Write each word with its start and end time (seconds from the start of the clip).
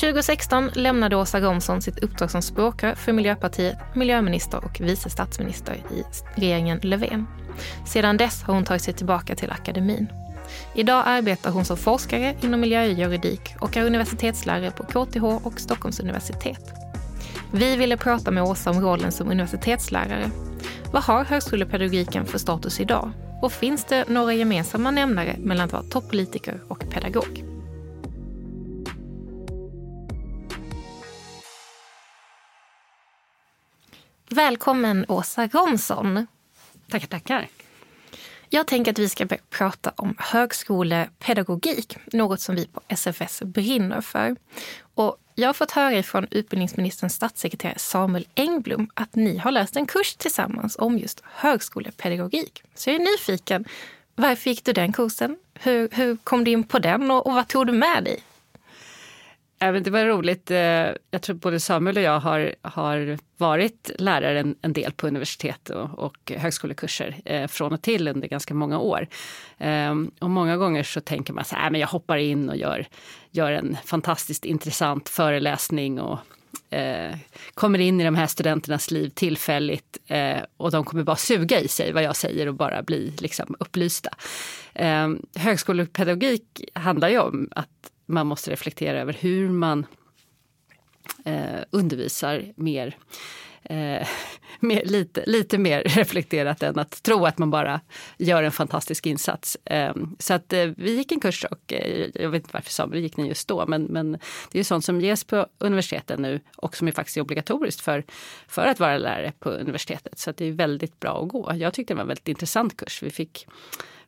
2016 0.00 0.70
lämnade 0.74 1.16
Åsa 1.16 1.40
Romson 1.40 1.82
sitt 1.82 1.98
uppdrag 1.98 2.30
som 2.30 2.42
språkrör 2.42 2.94
för 2.94 3.12
Miljöpartiet, 3.12 3.78
miljöminister 3.94 4.64
och 4.64 4.80
vice 4.80 5.10
statsminister 5.10 5.74
i 5.74 6.04
regeringen 6.34 6.80
Löfven. 6.82 7.26
Sedan 7.86 8.16
dess 8.16 8.42
har 8.42 8.54
hon 8.54 8.64
tagit 8.64 8.82
sig 8.82 8.94
tillbaka 8.94 9.36
till 9.36 9.50
akademin. 9.50 10.06
Idag 10.74 11.02
arbetar 11.06 11.50
hon 11.50 11.64
som 11.64 11.76
forskare 11.76 12.36
inom 12.40 12.60
miljöjuridik 12.60 13.54
och 13.60 13.76
är 13.76 13.84
universitetslärare 13.84 14.70
på 14.70 14.84
KTH 14.84 15.24
och 15.24 15.60
Stockholms 15.60 16.00
universitet. 16.00 16.62
Vi 17.52 17.76
ville 17.76 17.96
prata 17.96 18.30
med 18.30 18.42
Åsa 18.42 18.70
om 18.70 18.80
rollen 18.80 19.12
som 19.12 19.30
universitetslärare. 19.30 20.30
Vad 20.92 21.02
har 21.02 21.24
högskolepedagogiken 21.24 22.26
för 22.26 22.38
status 22.38 22.80
idag? 22.80 23.10
Och 23.42 23.52
finns 23.52 23.84
det 23.84 24.08
några 24.08 24.34
gemensamma 24.34 24.90
nämnare 24.90 25.36
mellan 25.38 25.64
att 25.64 25.72
vara 25.72 25.82
toppolitiker 25.82 26.60
och 26.68 26.84
pedagog? 26.90 27.49
Välkommen 34.34 35.04
Åsa 35.08 35.46
Romson. 35.46 36.26
Tackar, 36.90 37.06
tackar. 37.06 37.48
Jag 38.48 38.66
tänker 38.66 38.90
att 38.90 38.98
vi 38.98 39.08
ska 39.08 39.26
prata 39.50 39.92
om 39.96 40.14
högskolepedagogik, 40.18 41.96
något 42.12 42.40
som 42.40 42.54
vi 42.54 42.66
på 42.66 42.80
SFS 42.88 43.42
brinner 43.42 44.00
för. 44.00 44.36
Och 44.94 45.16
jag 45.34 45.48
har 45.48 45.52
fått 45.52 45.70
höra 45.70 46.02
från 46.02 46.26
utbildningsministerns 46.30 47.14
statssekreterare 47.14 47.78
Samuel 47.78 48.26
Engblom 48.34 48.90
att 48.94 49.14
ni 49.14 49.38
har 49.38 49.50
läst 49.50 49.76
en 49.76 49.86
kurs 49.86 50.16
tillsammans 50.16 50.76
om 50.78 50.98
just 50.98 51.22
högskolepedagogik. 51.24 52.62
Så 52.74 52.90
jag 52.90 52.94
är 52.94 53.12
nyfiken. 53.12 53.64
Varför 54.14 54.50
gick 54.50 54.64
du 54.64 54.72
den 54.72 54.92
kursen? 54.92 55.36
Hur, 55.54 55.88
hur 55.92 56.16
kom 56.16 56.44
du 56.44 56.50
in 56.50 56.64
på 56.64 56.78
den 56.78 57.10
och, 57.10 57.26
och 57.26 57.34
vad 57.34 57.48
tog 57.48 57.66
du 57.66 57.72
med 57.72 58.04
dig? 58.04 58.22
Även 59.62 59.82
det 59.82 59.90
var 59.90 60.04
roligt. 60.04 60.50
Eh, 60.50 60.58
jag 61.10 61.22
tror 61.22 61.36
både 61.36 61.60
Samuel 61.60 61.96
och 61.96 62.02
jag 62.02 62.20
har, 62.20 62.54
har 62.62 63.18
varit 63.36 63.90
lärare 63.98 64.40
en, 64.40 64.56
en 64.62 64.72
del 64.72 64.92
på 64.92 65.06
universitet 65.06 65.70
och, 65.70 65.98
och 65.98 66.32
högskolekurser 66.36 67.20
eh, 67.24 67.46
från 67.46 67.72
och 67.72 67.82
till 67.82 68.08
under 68.08 68.28
ganska 68.28 68.54
många 68.54 68.78
år. 68.78 69.08
Eh, 69.58 69.94
och 70.18 70.30
många 70.30 70.56
gånger 70.56 70.82
så 70.82 71.00
tänker 71.00 71.32
man 71.32 71.44
så 71.44 71.56
här, 71.56 71.66
äh, 71.66 71.70
men 71.70 71.80
jag 71.80 71.88
hoppar 71.88 72.16
in 72.16 72.48
och 72.48 72.56
gör, 72.56 72.86
gör 73.30 73.52
en 73.52 73.76
fantastiskt 73.84 74.44
intressant 74.44 75.08
föreläsning 75.08 76.00
och 76.00 76.18
eh, 76.74 77.16
kommer 77.54 77.78
in 77.78 78.00
i 78.00 78.04
de 78.04 78.14
här 78.14 78.26
studenternas 78.26 78.90
liv 78.90 79.08
tillfälligt 79.08 79.98
eh, 80.06 80.38
och 80.56 80.70
de 80.70 80.84
kommer 80.84 81.04
bara 81.04 81.16
suga 81.16 81.60
i 81.60 81.68
sig 81.68 81.92
vad 81.92 82.02
jag 82.02 82.16
säger 82.16 82.46
och 82.46 82.54
bara 82.54 82.82
bli 82.82 83.12
liksom, 83.18 83.56
upplysta. 83.58 84.10
Eh, 84.74 85.08
högskolepedagogik 85.34 86.64
handlar 86.74 87.08
ju 87.08 87.18
om 87.18 87.48
att 87.50 87.68
man 88.10 88.26
måste 88.26 88.50
reflektera 88.50 89.00
över 89.00 89.12
hur 89.12 89.48
man 89.48 89.86
eh, 91.24 91.60
undervisar 91.70 92.52
mer, 92.56 92.96
eh, 93.62 94.06
mer 94.60 94.84
lite, 94.84 95.24
lite 95.26 95.58
mer 95.58 95.82
reflekterat 95.82 96.62
än 96.62 96.78
att 96.78 97.02
tro 97.02 97.26
att 97.26 97.38
man 97.38 97.50
bara 97.50 97.80
gör 98.18 98.42
en 98.42 98.52
fantastisk 98.52 99.06
insats. 99.06 99.56
Eh, 99.64 99.94
så 100.18 100.34
att 100.34 100.52
eh, 100.52 100.66
vi 100.76 100.96
gick 100.96 101.12
en 101.12 101.20
kurs 101.20 101.44
och 101.44 101.72
eh, 101.72 102.10
jag 102.14 102.30
vet 102.30 102.42
inte 102.42 102.50
varför 102.52 102.70
Samuel 102.70 103.02
gick 103.02 103.16
den 103.16 103.26
just 103.26 103.48
då, 103.48 103.66
men, 103.66 103.82
men 103.82 104.18
det 104.52 104.58
är 104.58 104.64
sånt 104.64 104.84
som 104.84 105.00
ges 105.00 105.24
på 105.24 105.46
universiteten 105.58 106.22
nu 106.22 106.40
och 106.56 106.76
som 106.76 106.88
är 106.88 106.92
faktiskt 106.92 107.18
obligatoriskt 107.18 107.80
för, 107.80 108.04
för 108.48 108.66
att 108.66 108.80
vara 108.80 108.98
lärare 108.98 109.32
på 109.38 109.50
universitetet. 109.50 110.18
Så 110.18 110.30
att 110.30 110.36
det 110.36 110.44
är 110.44 110.52
väldigt 110.52 111.00
bra 111.00 111.22
att 111.22 111.28
gå. 111.28 111.52
Jag 111.54 111.74
tyckte 111.74 111.94
det 111.94 111.96
var 111.96 112.02
en 112.02 112.08
väldigt 112.08 112.28
intressant 112.28 112.76
kurs. 112.76 113.02
Vi 113.02 113.10
fick 113.10 113.46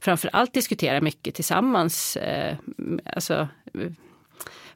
framför 0.01 0.31
allt 0.33 0.55
diskutera 0.55 1.01
mycket 1.01 1.35
tillsammans. 1.35 2.17
Eh, 2.17 2.57
alltså, 3.07 3.49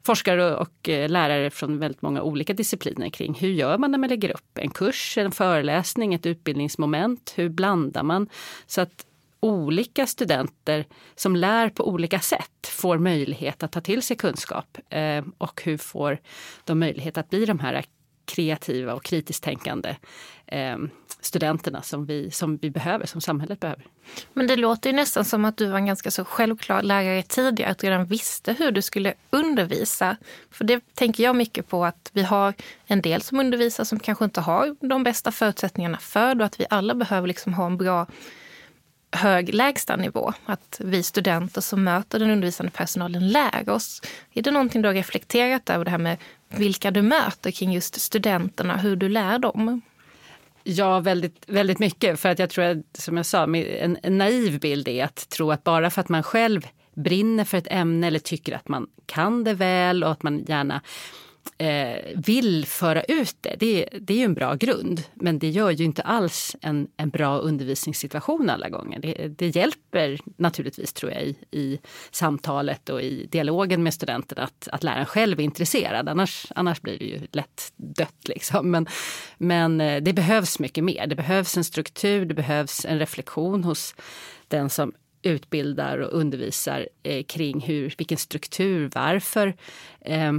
forskare 0.07 0.55
och 0.55 0.89
eh, 0.89 1.09
lärare 1.09 1.49
från 1.49 1.79
väldigt 1.79 2.01
många 2.01 2.21
olika 2.21 2.53
discipliner 2.53 3.09
kring 3.09 3.33
hur 3.33 3.49
gör 3.49 3.77
man 3.77 3.91
när 3.91 3.97
man 3.97 4.09
lägger 4.09 4.29
upp 4.29 4.57
en 4.57 4.69
kurs, 4.69 5.17
en 5.17 5.31
föreläsning, 5.31 6.13
ett 6.13 6.25
utbildningsmoment. 6.25 7.33
Hur 7.35 7.49
blandar 7.49 8.03
man 8.03 8.29
så 8.67 8.81
att 8.81 9.05
olika 9.39 10.07
studenter 10.07 10.85
som 11.15 11.35
lär 11.35 11.69
på 11.69 11.87
olika 11.87 12.19
sätt 12.19 12.67
får 12.67 12.97
möjlighet 12.97 13.63
att 13.63 13.71
ta 13.71 13.81
till 13.81 14.01
sig 14.01 14.17
kunskap 14.17 14.77
eh, 14.89 15.25
och 15.37 15.61
hur 15.63 15.77
får 15.77 16.19
de 16.63 16.79
möjlighet 16.79 17.17
att 17.17 17.29
bli 17.29 17.45
de 17.45 17.59
här 17.59 17.73
kreativa 18.27 18.93
och 18.93 19.03
kritiskt 19.03 19.43
tänkande 19.43 19.95
eh, 20.45 20.77
studenterna 21.21 21.81
som 21.81 22.05
vi, 22.05 22.31
som 22.31 22.57
vi 22.57 22.69
behöver, 22.69 23.05
som 23.05 23.21
samhället 23.21 23.59
behöver. 23.59 23.85
Men 24.33 24.47
det 24.47 24.55
låter 24.55 24.89
ju 24.89 24.95
nästan 24.95 25.25
som 25.25 25.45
att 25.45 25.57
du 25.57 25.69
var 25.69 25.77
en 25.77 25.85
ganska 25.85 26.11
så 26.11 26.25
självklar 26.25 26.81
lärare 26.81 27.23
tidigare, 27.23 27.71
att 27.71 27.77
du 27.77 27.87
redan 27.87 28.05
visste 28.05 28.53
hur 28.53 28.71
du 28.71 28.81
skulle 28.81 29.13
undervisa. 29.29 30.17
För 30.51 30.65
det 30.65 30.93
tänker 30.93 31.23
jag 31.23 31.35
mycket 31.35 31.67
på 31.67 31.85
att 31.85 32.09
vi 32.13 32.23
har 32.23 32.53
en 32.85 33.01
del 33.01 33.21
som 33.21 33.39
undervisar 33.39 33.83
som 33.83 33.99
kanske 33.99 34.25
inte 34.25 34.41
har 34.41 34.75
de 34.87 35.03
bästa 35.03 35.31
förutsättningarna 35.31 35.97
för 35.97 36.35
det 36.35 36.43
och 36.43 36.45
att 36.45 36.59
vi 36.59 36.65
alla 36.69 36.95
behöver 36.95 37.27
liksom 37.27 37.53
ha 37.53 37.65
en 37.65 37.77
bra 37.77 38.07
hög 39.11 39.53
lägstanivå. 39.53 40.33
Att 40.45 40.81
vi 40.83 41.03
studenter 41.03 41.61
som 41.61 41.83
möter 41.83 42.19
den 42.19 42.29
undervisande 42.29 42.71
personalen 42.71 43.29
lär 43.29 43.69
oss. 43.69 44.01
Är 44.33 44.41
det 44.41 44.51
någonting 44.51 44.81
du 44.81 44.87
har 44.87 44.93
reflekterat 44.93 45.69
över 45.69 45.85
det 45.85 45.91
här 45.91 45.97
med 45.97 46.17
vilka 46.49 46.91
du 46.91 47.01
möter 47.01 47.51
kring 47.51 47.73
just 47.73 48.01
studenterna, 48.01 48.77
hur 48.77 48.95
du 48.95 49.09
lär 49.09 49.39
dem? 49.39 49.81
Ja, 50.63 50.99
väldigt, 50.99 51.43
väldigt 51.47 51.79
mycket. 51.79 52.19
För 52.19 52.29
att 52.29 52.39
jag 52.39 52.49
tror 52.49 52.65
att, 52.65 52.77
som 52.93 53.17
jag 53.17 53.25
sa, 53.25 53.43
en, 53.43 53.97
en 54.03 54.17
naiv 54.17 54.59
bild 54.59 54.87
är 54.87 55.03
att 55.03 55.29
tro 55.29 55.51
att 55.51 55.63
bara 55.63 55.89
för 55.89 56.01
att 56.01 56.09
man 56.09 56.23
själv 56.23 56.67
brinner 56.93 57.43
för 57.43 57.57
ett 57.57 57.67
ämne 57.69 58.07
eller 58.07 58.19
tycker 58.19 58.55
att 58.55 58.67
man 58.67 58.87
kan 59.05 59.43
det 59.43 59.53
väl 59.53 60.03
och 60.03 60.11
att 60.11 60.23
man 60.23 60.45
gärna 60.47 60.81
eh, 61.57 61.97
vill 62.15 62.65
föra 62.65 63.03
ut 63.03 63.35
det, 63.41 63.55
det, 63.59 63.89
det 64.01 64.13
är 64.13 64.17
ju 64.17 64.23
en 64.23 64.33
bra 64.33 64.55
grund. 64.55 65.03
Men 65.13 65.39
det 65.39 65.49
gör 65.49 65.71
ju 65.71 65.85
inte 65.85 66.01
alls 66.01 66.55
en, 66.61 66.87
en 66.97 67.09
bra 67.09 67.37
undervisningssituation 67.37 68.49
alla 68.49 68.69
gånger. 68.69 68.99
Det, 68.99 69.27
det 69.27 69.55
hjälper 69.55 70.19
naturligtvis, 70.37 70.93
tror 70.93 71.11
jag, 71.11 71.23
i, 71.23 71.35
i, 71.51 71.79
samtalet 72.11 72.89
och 72.89 73.01
i 73.01 73.25
dialogen 73.31 73.83
med 73.83 73.93
studenten 73.93 74.37
att, 74.37 74.67
att 74.71 74.83
läraren 74.83 75.05
själv 75.05 75.39
är 75.39 75.43
intresserad. 75.43 76.09
Annars, 76.09 76.45
annars 76.55 76.81
blir 76.81 76.99
det 76.99 77.05
ju 77.05 77.19
lätt 77.31 77.73
dött. 77.75 78.27
Liksom. 78.27 78.71
Men, 78.71 78.87
men 79.37 79.81
eh, 79.81 80.03
det 80.03 80.13
behövs 80.13 80.59
mycket 80.59 80.83
mer. 80.83 81.07
Det 81.07 81.15
behövs 81.15 81.57
en 81.57 81.63
struktur, 81.63 82.25
det 82.25 82.33
behövs 82.33 82.85
en 82.85 82.99
reflektion 82.99 83.63
hos 83.63 83.95
den 84.47 84.69
som 84.69 84.93
utbildar 85.21 85.97
och 85.97 86.19
undervisar 86.19 86.87
eh, 87.03 87.23
kring 87.23 87.61
hur, 87.61 87.95
vilken 87.97 88.17
struktur, 88.17 88.91
varför. 88.95 89.55
Eh, 90.01 90.33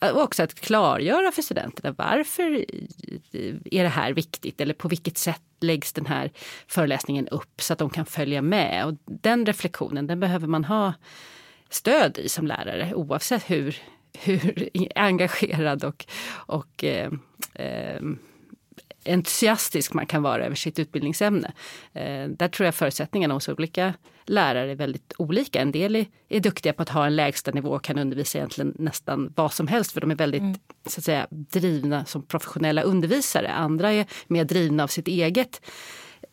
och 0.00 0.22
också 0.22 0.42
att 0.42 0.54
klargöra 0.54 1.32
för 1.32 1.42
studenterna 1.42 1.94
varför 1.98 2.64
är 3.64 3.82
det 3.82 3.88
här 3.88 4.12
viktigt 4.12 4.60
eller 4.60 4.74
på 4.74 4.88
vilket 4.88 5.18
sätt 5.18 5.42
läggs 5.60 5.92
den 5.92 6.06
här 6.06 6.30
föreläsningen 6.66 7.28
upp 7.28 7.60
så 7.62 7.72
att 7.72 7.78
de 7.78 7.90
kan 7.90 8.06
följa 8.06 8.42
med. 8.42 8.86
Och 8.86 8.94
den 9.04 9.46
reflektionen 9.46 10.06
den 10.06 10.20
behöver 10.20 10.46
man 10.46 10.64
ha 10.64 10.92
stöd 11.70 12.18
i 12.18 12.28
som 12.28 12.46
lärare 12.46 12.94
oavsett 12.94 13.50
hur, 13.50 13.76
hur 14.18 14.68
engagerad 14.94 15.84
och, 15.84 16.06
och 16.32 16.84
eh, 16.84 17.12
eh, 17.54 18.00
entusiastisk 19.06 19.92
man 19.94 20.06
kan 20.06 20.22
vara 20.22 20.44
över 20.44 20.56
sitt 20.56 20.78
utbildningsämne. 20.78 21.52
Eh, 21.92 22.28
där 22.28 22.48
tror 22.48 22.64
jag 22.64 22.74
förutsättningarna 22.74 23.34
hos 23.34 23.48
olika 23.48 23.94
lärare 24.26 24.70
är 24.70 24.74
väldigt 24.74 25.12
olika. 25.18 25.60
En 25.60 25.72
del 25.72 25.96
är, 25.96 26.06
är 26.28 26.40
duktiga 26.40 26.72
på 26.72 26.82
att 26.82 26.88
ha 26.88 27.06
en 27.06 27.16
lägsta 27.16 27.50
nivå 27.50 27.70
och 27.70 27.84
kan 27.84 27.98
undervisa 27.98 28.38
egentligen 28.38 28.74
nästan 28.78 29.32
vad 29.36 29.52
som 29.52 29.66
helst 29.66 29.92
för 29.92 30.00
de 30.00 30.10
är 30.10 30.14
väldigt 30.14 30.40
mm. 30.40 30.54
så 30.86 31.00
att 31.00 31.04
säga, 31.04 31.26
drivna 31.30 32.04
som 32.04 32.22
professionella 32.22 32.82
undervisare. 32.82 33.52
Andra 33.52 33.92
är 33.92 34.06
mer 34.26 34.44
drivna 34.44 34.82
av 34.82 34.88
sitt 34.88 35.08
eget 35.08 35.60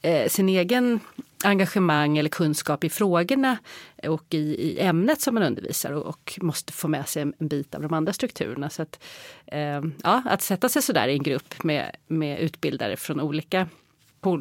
eh, 0.01 0.27
sin 0.27 0.49
egen 0.49 0.99
engagemang 1.45 2.17
eller 2.17 2.29
kunskap 2.29 2.83
i 2.83 2.89
frågorna 2.89 3.57
och 4.03 4.25
i, 4.29 4.37
i 4.37 4.79
ämnet 4.79 5.21
som 5.21 5.35
man 5.35 5.43
undervisar 5.43 5.91
och, 5.91 6.05
och, 6.05 6.39
måste 6.41 6.73
få 6.73 6.87
med 6.87 7.07
sig 7.07 7.21
en, 7.21 7.33
en, 7.37 7.47
bit 7.47 7.75
av 7.75 7.81
de 7.81 7.93
andra 7.93 8.13
strukturerna. 8.13 8.69
Så 8.69 8.81
att, 8.81 9.03
eh, 9.45 9.81
ja, 10.03 10.23
att 10.25 10.41
sätta 10.41 10.69
sig 10.69 10.81
så 10.81 10.93
där 10.93 11.07
i 11.07 11.13
en 11.13 11.23
grupp 11.23 11.63
med, 11.63 11.95
med 12.07 12.39
utbildare 12.39 12.97
från 12.97 13.21
olika 13.21 13.67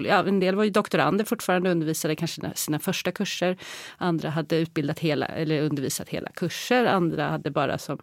Ja, 0.05 0.25
en 0.29 0.41
del 0.41 0.55
var 0.55 0.65
ju 0.65 0.71
doktorander 0.71 1.25
fortfarande 1.25 1.69
och 1.69 1.73
undervisade 1.73 2.17
kanske 2.17 2.35
sina, 2.35 2.55
sina 2.55 2.79
första 2.79 3.13
kurser. 3.13 3.57
Andra 3.97 4.31
hade 4.31 4.57
utbildat 4.57 4.99
hela, 4.99 5.27
eller 5.27 5.63
undervisat 5.63 6.09
hela 6.09 6.31
kurser. 6.31 6.85
Andra 6.85 7.29
hade 7.29 7.51
bara 7.51 7.79
som 7.79 7.99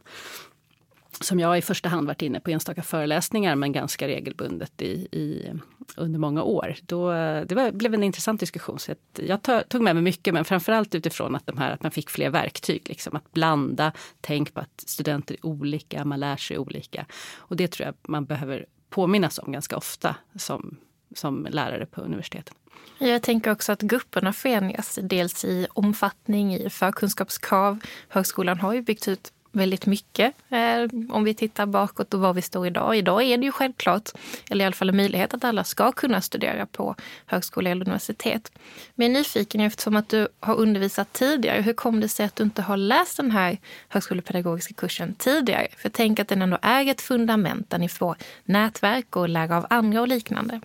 som 1.21 1.39
jag 1.39 1.57
i 1.57 1.62
första 1.62 1.89
hand 1.89 2.07
varit 2.07 2.21
inne 2.21 2.39
på 2.39 2.51
enstaka 2.51 2.83
föreläsningar 2.83 3.56
men 3.56 3.71
ganska 3.71 4.07
regelbundet 4.07 4.81
i, 4.81 4.92
i 5.12 5.54
under 5.98 6.19
många 6.19 6.44
år. 6.44 6.75
Då, 6.81 7.12
det 7.45 7.51
var, 7.51 7.71
blev 7.71 7.94
en 7.94 8.04
intressant 8.04 8.39
diskussion. 8.39 8.80
Så 8.80 8.95
jag 9.13 9.39
tog 9.69 9.81
med 9.81 9.95
mig 9.95 10.04
mycket 10.04 10.33
men 10.33 10.45
framförallt 10.45 10.95
utifrån 10.95 11.36
att, 11.36 11.48
de 11.48 11.57
här, 11.57 11.71
att 11.71 11.83
man 11.83 11.92
fick 11.92 12.10
fler 12.10 12.30
verktyg. 12.30 12.89
Liksom, 12.89 13.16
att 13.16 13.31
blanda, 13.31 13.92
tänk 14.21 14.54
på 14.54 14.60
att 14.60 14.83
studenter 14.88 15.36
är 15.36 15.45
olika, 15.45 16.06
man 16.06 16.19
lär 16.19 16.38
sig 16.38 16.57
olika. 16.57 17.06
Och 17.38 17.56
det 17.56 17.68
tror 17.68 17.86
jag 17.86 17.95
man 18.01 18.25
behöver 18.25 18.66
påminnas 18.89 19.39
om 19.39 19.51
ganska 19.51 19.77
ofta 19.77 20.16
som, 20.36 20.77
som 21.16 21.48
lärare 21.50 21.86
på 21.86 22.01
universiteten. 22.01 22.56
Jag 22.98 23.24
tänker 23.24 23.51
också 23.51 23.71
att 23.71 23.81
grupperna 23.81 24.33
förenas 24.33 25.00
dels 25.01 25.45
i 25.45 25.68
omfattning, 25.74 26.56
i 26.56 26.69
förkunskapskrav. 26.69 27.80
Högskolan 28.07 28.60
har 28.60 28.74
ju 28.74 28.81
byggt 28.81 29.07
ut 29.07 29.33
väldigt 29.51 29.85
mycket 29.85 30.33
eh, 30.49 30.99
om 31.09 31.23
vi 31.23 31.33
tittar 31.33 31.65
bakåt 31.65 32.13
och 32.13 32.19
var 32.19 32.33
vi 32.33 32.41
står 32.41 32.67
idag. 32.67 32.97
Idag 32.97 33.23
är 33.23 33.37
det 33.37 33.45
ju 33.45 33.51
självklart, 33.51 34.09
eller 34.49 34.63
i 34.63 34.65
alla 34.65 34.75
fall 34.75 34.89
en 34.89 34.95
möjlighet 34.95 35.33
att 35.33 35.43
alla 35.43 35.63
ska 35.63 35.91
kunna 35.91 36.21
studera 36.21 36.65
på 36.65 36.95
högskola 37.25 37.69
eller 37.69 37.85
universitet. 37.85 38.51
Men 38.95 39.07
jag 39.07 39.15
är 39.15 39.19
nyfiken 39.19 39.61
eftersom 39.61 39.95
att 39.95 40.09
du 40.09 40.27
har 40.39 40.55
undervisat 40.55 41.13
tidigare. 41.13 41.61
Hur 41.61 41.73
kom 41.73 41.99
det 41.99 42.09
sig 42.09 42.25
att 42.25 42.35
du 42.35 42.43
inte 42.43 42.61
har 42.61 42.77
läst 42.77 43.17
den 43.17 43.31
här 43.31 43.57
högskolepedagogiska 43.89 44.73
kursen 44.73 45.13
tidigare? 45.13 45.67
För 45.77 45.89
tänk 45.89 46.19
att 46.19 46.27
den 46.27 46.41
ändå 46.41 46.57
är 46.61 46.87
ett 46.87 47.01
fundament 47.01 47.69
där 47.69 47.77
ni 47.77 47.89
får 47.89 48.15
nätverk 48.45 49.15
och 49.15 49.29
lära 49.29 49.57
av 49.57 49.65
andra 49.69 50.01
och 50.01 50.07
liknande. 50.07 50.61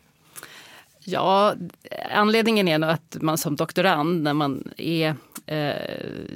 Ja, 1.07 1.55
anledningen 2.11 2.69
är 2.69 2.79
nog 2.79 2.91
att 2.91 3.17
man 3.21 3.39
som 3.39 3.57
doktorand 3.57 4.23
när 4.23 4.35
man 4.35 4.69
är 4.77 5.17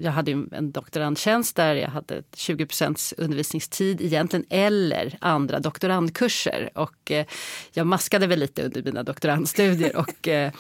jag 0.01 0.13
hade 0.13 0.33
en 0.33 0.71
doktorandtjänst 0.71 1.57
där 1.57 1.75
jag 1.75 1.89
hade 1.89 2.21
20% 2.21 3.15
undervisningstid 3.19 4.01
egentligen 4.01 4.47
eller 4.51 5.19
andra 5.21 5.61
doktorandkurser. 5.61 6.71
Och 6.75 7.11
eh, 7.11 7.27
jag 7.73 7.87
maskade 7.87 8.27
väl 8.27 8.39
lite 8.39 8.63
under 8.63 8.83
mina 8.83 9.03
doktorandstudier 9.03 9.97
och 10.03 10.29
eh, 10.29 10.53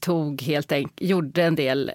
tog 0.00 0.42
helt 0.42 0.72
enkelt, 0.72 1.00
gjorde 1.00 1.42
en 1.42 1.54
del 1.54 1.92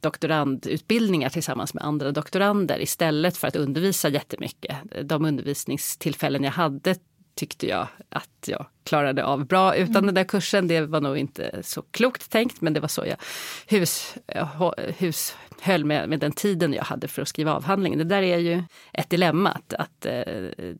doktorandutbildningar 0.00 1.28
tillsammans 1.28 1.74
med 1.74 1.84
andra 1.84 2.12
doktorander 2.12 2.80
istället 2.80 3.36
för 3.36 3.48
att 3.48 3.56
undervisa 3.56 4.08
jättemycket. 4.08 4.76
De 5.02 5.24
undervisningstillfällen 5.24 6.44
jag 6.44 6.52
hade 6.52 6.94
tyckte 7.34 7.66
jag 7.66 7.88
att 8.08 8.48
jag 8.48 8.66
klarade 8.84 9.24
av 9.24 9.46
bra 9.46 9.76
utan 9.76 9.96
mm. 9.96 10.06
den 10.06 10.14
där 10.14 10.24
kursen. 10.24 10.68
Det 10.68 10.80
var 10.80 11.00
nog 11.00 11.18
inte 11.18 11.60
så 11.62 11.82
klokt 11.82 12.30
tänkt 12.30 12.60
men 12.60 12.72
det 12.72 12.80
var 12.80 12.88
så 12.88 13.06
jag 13.06 13.16
hus, 13.66 14.14
hus 14.98 15.36
höll 15.60 15.84
med, 15.84 16.08
med 16.08 16.20
den 16.20 16.32
tiden 16.32 16.72
jag 16.72 16.84
hade 16.84 17.08
för 17.08 17.22
att 17.22 17.28
skriva 17.28 17.54
avhandlingen. 17.54 17.98
Det 17.98 18.04
där 18.04 18.22
är 18.22 18.38
ju 18.38 18.62
ett 18.92 19.10
dilemma 19.10 19.50
att, 19.50 19.72
att 19.74 20.06
eh, 20.06 20.22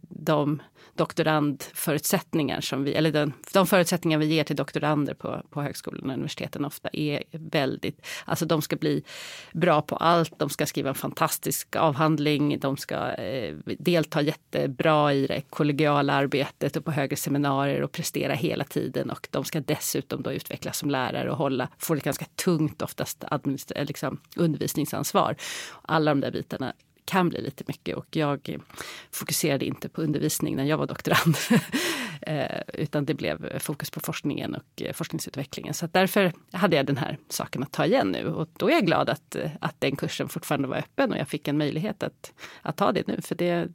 de 0.08 0.62
doktorandförutsättningar 0.94 2.60
som 2.60 2.84
vi, 2.84 2.94
eller 2.94 3.12
den, 3.12 3.32
de 3.52 3.66
förutsättningar 3.66 4.18
vi 4.18 4.26
ger 4.26 4.44
till 4.44 4.56
doktorander 4.56 5.14
på, 5.14 5.42
på 5.50 5.62
högskolorna 5.62 6.12
och 6.12 6.14
universiteten 6.14 6.64
ofta 6.64 6.88
är 6.92 7.22
väldigt, 7.30 8.06
alltså 8.24 8.46
de 8.46 8.62
ska 8.62 8.76
bli 8.76 9.02
bra 9.52 9.82
på 9.82 9.96
allt, 9.96 10.38
de 10.38 10.50
ska 10.50 10.66
skriva 10.66 10.88
en 10.88 10.94
fantastisk 10.94 11.76
avhandling, 11.76 12.58
de 12.60 12.76
ska 12.76 13.14
eh, 13.14 13.54
delta 13.64 14.22
jättebra 14.22 15.14
i 15.14 15.26
det 15.26 15.42
kollegiala 15.50 16.12
arbetet 16.12 16.76
och 16.76 16.84
på 16.84 16.90
högre 16.90 17.16
seminarier 17.16 17.82
och 17.82 17.91
prestera 17.92 18.34
hela 18.34 18.64
tiden 18.64 19.10
och 19.10 19.28
de 19.30 19.44
ska 19.44 19.60
dessutom 19.60 20.22
då 20.22 20.32
utvecklas 20.32 20.78
som 20.78 20.90
lärare 20.90 21.30
och 21.30 21.36
hålla, 21.36 21.68
få 21.78 21.94
ett 21.94 22.02
ganska 22.02 22.24
tungt 22.24 22.82
oftast 22.82 23.24
eh, 23.74 23.84
liksom, 23.84 24.20
undervisningsansvar. 24.36 25.36
Alla 25.82 26.10
de 26.10 26.20
där 26.20 26.30
bitarna 26.30 26.72
kan 27.04 27.28
bli 27.28 27.40
lite 27.40 27.64
mycket 27.66 27.96
och 27.96 28.16
jag 28.16 28.58
fokuserade 29.10 29.64
inte 29.64 29.88
på 29.88 30.02
undervisning 30.02 30.56
när 30.56 30.64
jag 30.64 30.78
var 30.78 30.86
doktorand. 30.86 31.36
Eh, 32.26 32.60
utan 32.74 33.04
det 33.04 33.14
blev 33.14 33.58
fokus 33.58 33.90
på 33.90 34.00
forskningen 34.00 34.54
och 34.54 34.82
eh, 34.82 34.92
forskningsutvecklingen. 34.92 35.74
Så 35.74 35.86
därför 35.86 36.32
hade 36.52 36.76
jag 36.76 36.86
den 36.86 36.96
här 36.96 37.18
saken 37.28 37.62
att 37.62 37.72
ta 37.72 37.86
igen 37.86 38.08
nu 38.08 38.28
och 38.28 38.48
då 38.56 38.68
är 38.68 38.72
jag 38.72 38.86
glad 38.86 39.10
att, 39.10 39.36
att 39.60 39.80
den 39.80 39.96
kursen 39.96 40.28
fortfarande 40.28 40.68
var 40.68 40.76
öppen 40.76 41.12
och 41.12 41.18
jag 41.18 41.28
fick 41.28 41.48
en 41.48 41.58
möjlighet 41.58 42.02
att, 42.02 42.32
att 42.62 42.76
ta 42.76 42.92
det 42.92 43.06
nu. 43.06 43.20
För 43.20 43.34
det, 43.34 43.68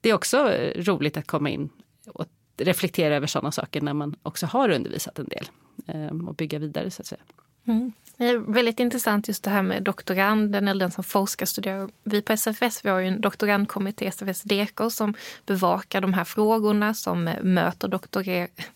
det 0.00 0.10
är 0.10 0.14
också 0.14 0.50
roligt 0.76 1.16
att 1.16 1.26
komma 1.26 1.50
in 1.50 1.68
och 2.06 2.26
reflektera 2.56 3.16
över 3.16 3.26
sådana 3.26 3.52
saker 3.52 3.80
när 3.80 3.94
man 3.94 4.16
också 4.22 4.46
har 4.46 4.68
undervisat 4.68 5.18
en 5.18 5.28
del 5.28 5.48
ehm, 5.86 6.28
och 6.28 6.34
bygga 6.34 6.58
vidare 6.58 6.90
så 6.90 7.02
att 7.02 7.06
säga. 7.06 7.20
Mm. 7.66 7.92
Det 8.16 8.28
är 8.28 8.38
väldigt 8.38 8.80
intressant 8.80 9.28
just 9.28 9.44
det 9.44 9.50
här 9.50 9.62
med 9.62 9.82
doktoranden 9.82 10.68
eller 10.68 10.80
den 10.80 10.90
som 10.90 11.04
forskar 11.04 11.46
studerar. 11.46 11.88
Vi 12.04 12.22
på 12.22 12.32
SFS 12.32 12.84
vi 12.84 12.88
har 12.88 12.98
ju 12.98 13.08
en 13.08 13.20
doktorandkommitté, 13.20 14.06
SFS 14.06 14.42
DK, 14.42 14.90
som 14.90 15.14
bevakar 15.46 16.00
de 16.00 16.14
här 16.14 16.24
frågorna, 16.24 16.94
som 16.94 17.24
möter 17.42 17.88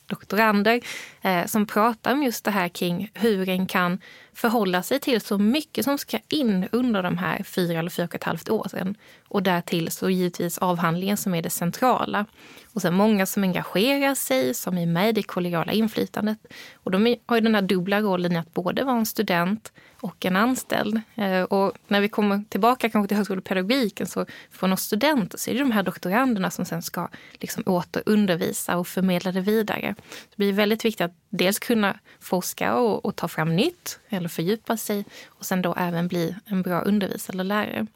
doktorander, 0.06 0.81
eh, 1.22 1.46
som 1.46 1.66
pratar 1.66 2.12
om 2.12 2.22
just 2.22 2.44
det 2.44 2.50
här 2.50 2.69
kring 2.69 3.10
hur 3.14 3.48
en 3.48 3.66
kan 3.66 4.00
förhålla 4.32 4.82
sig 4.82 5.00
till 5.00 5.20
så 5.20 5.38
mycket 5.38 5.84
som 5.84 5.98
ska 5.98 6.19
in 6.28 6.69
under 6.72 7.02
de 7.02 7.19
här 7.19 7.42
fyra 7.42 7.78
eller 7.78 7.90
fyra 7.90 8.06
och 8.06 8.14
ett 8.14 8.24
halvt 8.24 8.50
åren. 8.50 8.96
Och 9.28 9.42
därtill 9.42 9.90
så 9.90 10.10
givetvis 10.10 10.58
avhandlingen 10.58 11.16
som 11.16 11.34
är 11.34 11.42
det 11.42 11.50
centrala. 11.50 12.26
Och 12.72 12.82
sen 12.82 12.94
många 12.94 13.26
som 13.26 13.42
engagerar 13.42 14.14
sig, 14.14 14.54
som 14.54 14.78
är 14.78 14.86
med 14.86 15.08
i 15.08 15.12
det 15.12 15.22
kollegiala 15.22 15.72
inflytandet. 15.72 16.38
Och 16.75 16.90
de 16.90 17.16
har 17.26 17.36
ju 17.36 17.40
den 17.40 17.54
här 17.54 17.62
dubbla 17.62 18.00
rollen 18.00 18.32
i 18.32 18.36
att 18.36 18.54
både 18.54 18.84
vara 18.84 18.96
en 18.96 19.06
student 19.06 19.72
och 20.00 20.26
en 20.26 20.36
anställd. 20.36 21.00
Eh, 21.14 21.42
och 21.42 21.72
när 21.88 22.00
vi 22.00 22.08
kommer 22.08 22.44
tillbaka 22.48 22.88
kanske 22.88 23.08
till 23.08 23.16
högskolepedagogiken 23.16 24.06
så 24.06 24.26
för 24.50 24.72
oss 24.72 24.82
studenter 24.82 25.38
så 25.38 25.50
är 25.50 25.54
det 25.54 25.60
de 25.60 25.72
här 25.72 25.82
doktoranderna 25.82 26.50
som 26.50 26.64
sen 26.64 26.82
ska 26.82 27.08
liksom 27.32 27.62
återundervisa 27.66 28.76
och 28.76 28.88
förmedla 28.88 29.32
det 29.32 29.40
vidare. 29.40 29.94
Det 30.31 30.36
blir 30.36 30.52
väldigt 30.52 30.84
viktigt 30.84 31.04
att 31.04 31.14
dels 31.31 31.58
kunna 31.58 31.98
forska 32.20 32.74
och, 32.74 33.04
och 33.04 33.16
ta 33.16 33.28
fram 33.28 33.56
nytt 33.56 33.98
eller 34.08 34.28
fördjupa 34.28 34.76
sig 34.76 35.04
och 35.26 35.46
sen 35.46 35.62
då 35.62 35.74
även 35.78 36.08
bli 36.08 36.36
en 36.44 36.62
bra 36.62 36.81
undervisare 36.81 37.34
eller 37.34 37.44
lärare. 37.44 37.86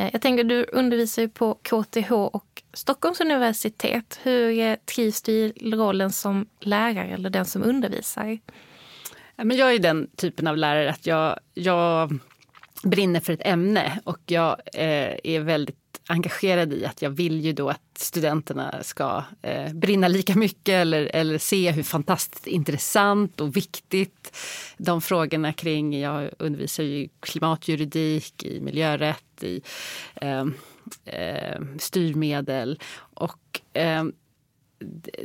Eh, 0.00 0.08
jag 0.12 0.22
tänker, 0.22 0.44
du 0.44 0.66
undervisar 0.72 1.22
ju 1.22 1.28
på 1.28 1.54
KTH 1.54 2.12
och 2.12 2.62
Stockholms 2.72 3.20
universitet. 3.20 4.20
Hur 4.22 4.58
eh, 4.58 4.76
trivs 4.94 5.22
du 5.22 5.32
i 5.32 5.52
rollen 5.72 6.10
som 6.10 6.46
lärare 6.60 7.14
eller 7.14 7.30
den 7.30 7.44
som 7.44 7.62
undervisar? 7.62 8.38
Men 9.36 9.56
jag 9.56 9.74
är 9.74 9.78
den 9.78 10.10
typen 10.16 10.46
av 10.46 10.56
lärare 10.56 10.90
att 10.90 11.06
jag, 11.06 11.38
jag 11.54 12.18
brinner 12.82 13.20
för 13.20 13.32
ett 13.32 13.46
ämne 13.46 14.00
och 14.04 14.18
jag 14.26 14.56
eh, 14.74 15.14
är 15.24 15.40
väldigt 15.40 15.79
engagerad 16.06 16.72
i 16.72 16.84
att 16.84 17.02
jag 17.02 17.10
vill 17.10 17.40
ju 17.40 17.52
då 17.52 17.68
att 17.68 17.98
studenterna 17.98 18.82
ska 18.82 19.24
eh, 19.42 19.72
brinna 19.72 20.08
lika 20.08 20.34
mycket 20.34 20.72
eller, 20.72 21.10
eller 21.14 21.38
se 21.38 21.70
hur 21.70 21.82
fantastiskt 21.82 22.46
intressant 22.46 23.40
och 23.40 23.56
viktigt 23.56 24.36
de 24.76 25.00
frågorna 25.00 25.52
kring, 25.52 26.00
jag 26.00 26.30
undervisar 26.38 26.84
ju 26.84 27.08
klimatjuridik, 27.20 28.44
i 28.44 28.60
miljörätt, 28.60 29.42
i 29.42 29.60
eh, 30.14 30.44
eh, 31.04 31.60
styrmedel 31.78 32.80
och 33.14 33.60
eh, 33.72 34.04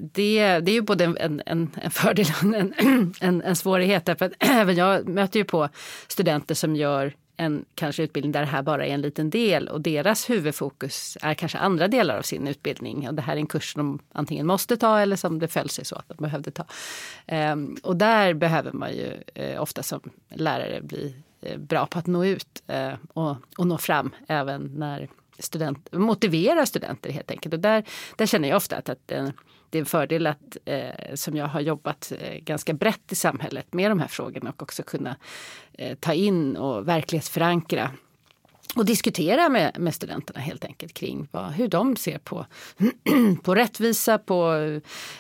det, 0.02 0.60
det 0.60 0.72
är 0.72 0.76
ju 0.76 0.82
både 0.82 1.04
en, 1.04 1.42
en, 1.46 1.70
en 1.76 1.92
fördel 1.92 2.26
och 2.38 2.56
en, 2.56 2.74
en, 3.20 3.42
en 3.42 3.56
svårighet. 3.56 4.06
Därför 4.06 4.26
att 4.26 4.32
även 4.40 4.76
jag 4.76 5.08
möter 5.08 5.40
ju 5.40 5.46
på 5.46 5.70
studenter 6.08 6.56
som 6.56 6.76
gör 6.76 7.14
en 7.38 7.66
kanske 7.76 8.04
utbildning 8.04 8.32
där 8.32 8.40
det 8.40 8.48
här 8.48 8.62
bara 8.62 8.86
är 8.86 8.94
en 8.94 9.02
liten 9.02 9.30
del 9.30 9.68
och 9.68 9.82
deras 9.82 10.30
huvudfokus 10.30 11.18
är 11.22 11.34
kanske 11.34 11.58
andra 11.58 11.88
delar 11.88 12.18
av 12.18 12.22
sin 12.22 12.48
utbildning. 12.48 13.08
Och 13.08 13.14
det 13.14 13.22
här 13.22 13.34
är 13.34 13.38
en 13.38 13.48
kurs 13.48 13.74
som 13.74 13.80
de 13.80 14.00
antingen 14.12 14.48
måste 14.48 14.78
ta 14.78 15.00
eller 15.00 15.16
som 15.16 15.40
det 15.40 15.48
föll 15.48 15.70
sig 15.70 15.86
så 15.86 15.96
att 15.96 16.08
de 16.08 16.18
behövde 16.18 16.52
ta. 16.52 16.66
Um, 17.28 17.78
och 17.84 17.96
där 17.96 18.34
behöver 18.34 18.72
man 18.72 18.92
ju 18.94 19.14
uh, 19.40 19.62
ofta 19.62 19.84
som 19.84 20.02
lärare 20.30 20.82
bli 20.82 21.16
uh, 21.50 21.58
bra 21.58 21.86
på 21.86 22.00
att 22.00 22.08
nå 22.08 22.26
ut 22.26 22.64
uh, 22.74 22.96
och, 23.14 23.36
och 23.58 23.68
nå 23.68 23.78
fram 23.78 24.12
även 24.28 24.72
när 24.76 25.10
student, 25.40 25.92
motivera 25.92 26.66
studenter 26.66 27.12
helt 27.12 27.32
enkelt. 27.32 27.54
Och 27.54 27.60
där, 27.60 27.84
där 28.16 28.26
känner 28.26 28.50
jag 28.50 28.58
ofta 28.58 28.78
att, 28.78 28.90
att 28.90 29.12
det 29.76 29.80
är 29.80 29.82
en 29.82 29.86
fördel 29.86 30.28
att, 30.28 30.58
eh, 30.66 31.16
som 31.16 31.36
jag 31.36 31.48
har 31.48 31.62
jobbat 31.62 32.14
eh, 32.20 32.40
ganska 32.40 32.74
brett 32.74 33.12
i 33.12 33.16
samhället 33.16 33.74
med 33.74 33.92
de 33.92 34.00
här 34.00 34.08
frågorna 34.08 34.50
och 34.50 34.62
också 34.62 34.84
kunna 34.84 35.16
eh, 35.74 35.98
ta 35.98 36.14
in 36.14 36.58
och 36.58 36.88
verklighetsförankra 36.88 37.92
och 38.76 38.86
diskutera 38.86 39.50
med, 39.50 39.80
med 39.80 39.96
studenterna 39.96 40.40
helt 40.40 40.66
enkelt 40.66 40.94
kring 40.94 41.28
vad, 41.32 41.52
hur 41.52 41.68
de 41.68 41.96
ser 41.96 42.18
på, 42.18 42.46
på 43.44 43.56
rättvisa, 43.56 44.18
på 44.18 44.54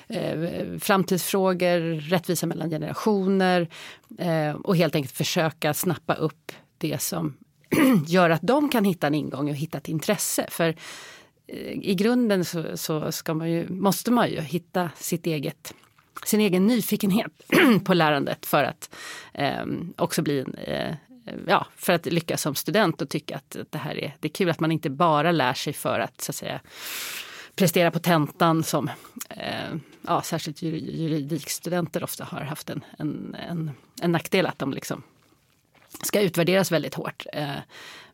eh, 0.07 0.77
framtidsfrågor, 0.79 1.99
rättvisa 1.99 2.45
mellan 2.47 2.69
generationer 2.69 3.67
eh, 4.17 4.51
och 4.51 4.77
helt 4.77 4.95
enkelt 4.95 5.15
försöka 5.15 5.73
snappa 5.73 6.13
upp 6.13 6.51
det 6.77 7.01
som 7.01 7.37
gör 8.07 8.29
att 8.29 8.41
de 8.41 8.69
kan 8.69 8.85
hitta 8.85 9.07
en 9.07 9.15
ingång 9.15 9.49
och 9.49 9.55
hitta 9.55 9.77
ett 9.77 9.89
intresse. 9.89 10.45
För 10.49 10.75
Eh, 11.47 11.71
i 11.71 11.95
grunden 11.95 12.45
så, 12.45 12.77
så 12.77 13.11
ska 13.11 13.33
man 13.33 13.51
ju, 13.51 13.69
måste 13.69 14.11
man 14.11 14.29
ju 14.29 14.41
hitta 14.41 14.89
sitt 14.95 15.25
eget 15.25 15.73
sin 16.25 16.39
egen 16.39 16.67
nyfikenhet 16.67 17.31
på 17.83 17.93
lärandet 17.93 18.45
för 18.45 18.63
att 18.63 18.95
eh, 19.33 19.65
också 19.97 20.21
bli 20.21 20.39
en, 20.39 20.55
eh, 20.55 20.95
ja, 21.47 21.67
för 21.75 21.93
att 21.93 22.05
lyckas 22.05 22.41
som 22.41 22.55
student 22.55 23.01
och 23.01 23.09
tycka 23.09 23.35
att 23.35 23.57
det 23.69 23.77
här 23.77 23.97
är, 23.97 24.15
det 24.19 24.27
är 24.27 24.33
kul 24.33 24.49
att 24.49 24.59
man 24.59 24.71
inte 24.71 24.89
bara 24.89 25.31
lär 25.31 25.53
sig 25.53 25.73
för 25.73 25.99
att, 25.99 26.21
så 26.21 26.31
att 26.31 26.35
säga, 26.35 26.61
prestera 27.55 27.91
på 27.91 27.99
tentan 27.99 28.63
som 28.63 28.89
eh, 29.29 29.75
ja, 30.01 30.21
särskilt 30.21 30.61
juridikstudenter 30.61 32.03
ofta 32.03 32.23
har 32.23 32.41
haft 32.41 32.69
en, 32.69 32.85
en, 32.97 33.35
en, 33.49 33.71
en 34.01 34.11
nackdel 34.11 34.45
att 34.45 34.59
de 34.59 34.73
liksom 34.73 35.03
ska 36.03 36.21
utvärderas 36.21 36.71
väldigt 36.71 36.93
hårt. 36.93 37.25
Eh, 37.33 37.57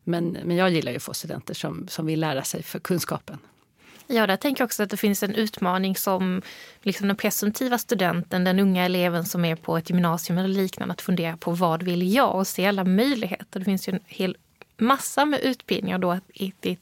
men, 0.04 0.38
men 0.44 0.56
jag 0.56 0.70
gillar 0.70 0.92
ju 0.92 0.96
att 0.96 1.02
få 1.02 1.14
studenter 1.14 1.54
som, 1.54 1.88
som 1.88 2.06
vill 2.06 2.20
lära 2.20 2.44
sig 2.44 2.62
för 2.62 2.78
kunskapen. 2.78 3.38
Ja, 4.06 4.26
där 4.26 4.36
tänker 4.36 4.62
jag 4.62 4.66
också 4.66 4.82
att 4.82 4.90
det 4.90 4.96
finns 4.96 5.22
en 5.22 5.34
utmaning 5.34 5.96
som 5.96 6.42
liksom 6.82 7.08
den 7.08 7.16
presumtiva 7.16 7.78
studenten, 7.78 8.44
den 8.44 8.58
unga 8.58 8.84
eleven 8.84 9.24
som 9.24 9.44
är 9.44 9.56
på 9.56 9.76
ett 9.76 9.90
gymnasium 9.90 10.38
eller 10.38 10.48
liknande, 10.48 10.92
att 10.92 11.00
fundera 11.00 11.36
på 11.36 11.50
vad 11.50 11.82
vill 11.82 12.14
jag 12.14 12.34
och 12.34 12.46
se 12.46 12.66
alla 12.66 12.84
möjligheter. 12.84 13.58
Det 13.58 13.64
finns 13.64 13.88
ju 13.88 13.92
en 13.92 14.00
hel 14.06 14.36
massa 14.76 15.24
med 15.24 15.40
utbildningar 15.40 15.98
då 15.98 16.10
att 16.10 16.24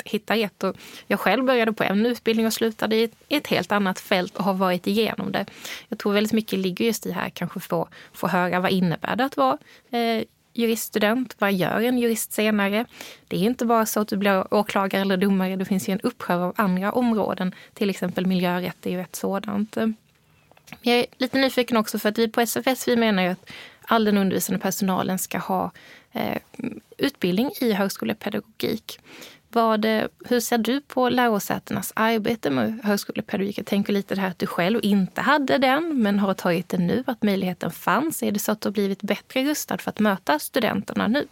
hitta 0.05 0.37
rätt. 0.37 0.65
Och 0.65 0.77
jag 1.07 1.21
själv 1.21 1.45
började 1.45 1.73
på 1.73 1.85
en 1.85 2.07
utbildning 2.07 2.47
och 2.47 2.53
slutade 2.53 2.97
i 2.97 3.11
ett 3.29 3.47
helt 3.47 3.73
annat 3.73 4.01
fält 4.01 4.37
och 4.37 4.45
har 4.45 4.55
varit 4.55 4.87
igenom 4.87 5.33
det. 5.33 5.47
Jag 5.89 5.99
tror 5.99 6.13
väldigt 6.13 6.33
mycket 6.33 6.59
ligger 6.59 6.85
just 6.85 7.07
i 7.07 7.13
här 7.13 7.31
kanske 7.31 7.61
få, 7.61 7.89
få 8.13 8.29
höra 8.29 8.61
vad 8.61 8.71
innebär 8.71 9.17
det 9.17 9.25
att 9.25 9.37
vara 9.37 9.59
eh, 9.91 10.25
juriststudent. 10.53 11.37
Vad 11.39 11.53
gör 11.53 11.81
en 11.81 11.99
jurist 11.99 12.33
senare? 12.33 12.87
Det 13.29 13.37
är 13.37 13.41
inte 13.41 13.65
bara 13.65 13.87
så 13.87 14.01
att 14.01 14.09
du 14.09 14.17
blir 14.17 14.55
åklagare 14.55 15.03
eller 15.03 15.17
domare. 15.17 15.57
Det 15.57 15.65
finns 15.65 15.89
ju 15.89 15.93
en 15.93 16.01
uppsjö 16.01 16.35
av 16.35 16.53
andra 16.57 16.93
områden. 16.93 17.55
Till 17.75 17.91
exempel 17.91 18.27
miljörätt 18.27 18.87
är 18.87 18.91
ju 18.91 19.01
ett 19.01 19.17
sådant. 19.17 19.77
Jag 20.83 20.99
är 20.99 21.07
lite 21.19 21.39
nyfiken 21.39 21.77
också 21.77 21.99
för 21.99 22.09
att 22.09 22.19
vi 22.19 22.29
på 22.29 22.41
SFS 22.41 22.89
vi 22.89 22.97
menar 22.97 23.23
ju 23.23 23.29
att 23.29 23.51
all 23.83 24.05
den 24.05 24.19
undervisande 24.19 24.61
personalen 24.61 25.19
ska 25.19 25.39
ha 25.39 25.71
eh, 26.13 26.37
utbildning 26.99 27.51
i 27.61 27.73
högskolepedagogik. 27.73 29.01
Vad, 29.53 29.85
hur 30.25 30.41
ser 30.41 30.59
du 30.59 30.81
på 30.81 31.09
lärosätenas 31.09 31.93
arbete 31.97 32.51
med 32.51 32.81
högskolepedagogik? 32.85 33.59
Jag 33.59 33.67
tänker 33.67 33.93
lite 33.93 34.15
det 34.15 34.21
här 34.21 34.29
att 34.29 34.39
du 34.39 34.47
själv 34.47 34.81
inte 34.83 35.21
hade 35.21 35.59
den 35.59 36.03
men 36.03 36.19
har 36.19 36.35
tagit 36.35 36.69
den 36.69 36.87
nu, 36.87 37.05
att 37.07 37.23
möjligheten 37.23 37.71
fanns. 37.71 38.23
Är 38.23 38.33
det 38.33 38.39
så 38.39 38.53
att 38.53 38.61
du 38.61 38.69
har 38.69 38.73
blivit 38.73 39.03
bättre 39.03 39.45
rustad 39.45 39.79
för 39.79 39.91
att 39.91 39.99
möta 39.99 40.39
studenterna 40.39 41.09
nu? 41.09 41.27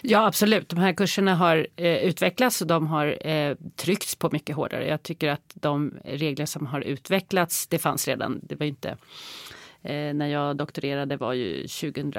Ja 0.00 0.26
absolut, 0.26 0.68
de 0.68 0.78
här 0.78 0.92
kurserna 0.92 1.34
har 1.34 1.66
eh, 1.76 1.96
utvecklats 1.96 2.60
och 2.60 2.66
de 2.66 2.86
har 2.86 3.26
eh, 3.28 3.56
tryckts 3.76 4.16
på 4.16 4.30
mycket 4.32 4.56
hårdare. 4.56 4.88
Jag 4.88 5.02
tycker 5.02 5.28
att 5.28 5.52
de 5.54 5.94
regler 6.04 6.46
som 6.46 6.66
har 6.66 6.80
utvecklats, 6.80 7.66
det 7.66 7.78
fanns 7.78 8.08
redan, 8.08 8.40
det 8.42 8.54
var 8.54 8.66
inte 8.66 8.88
eh, 9.82 10.14
när 10.14 10.26
jag 10.26 10.56
doktorerade 10.56 11.16
var 11.16 11.32
ju 11.32 11.66
2000 11.66 12.12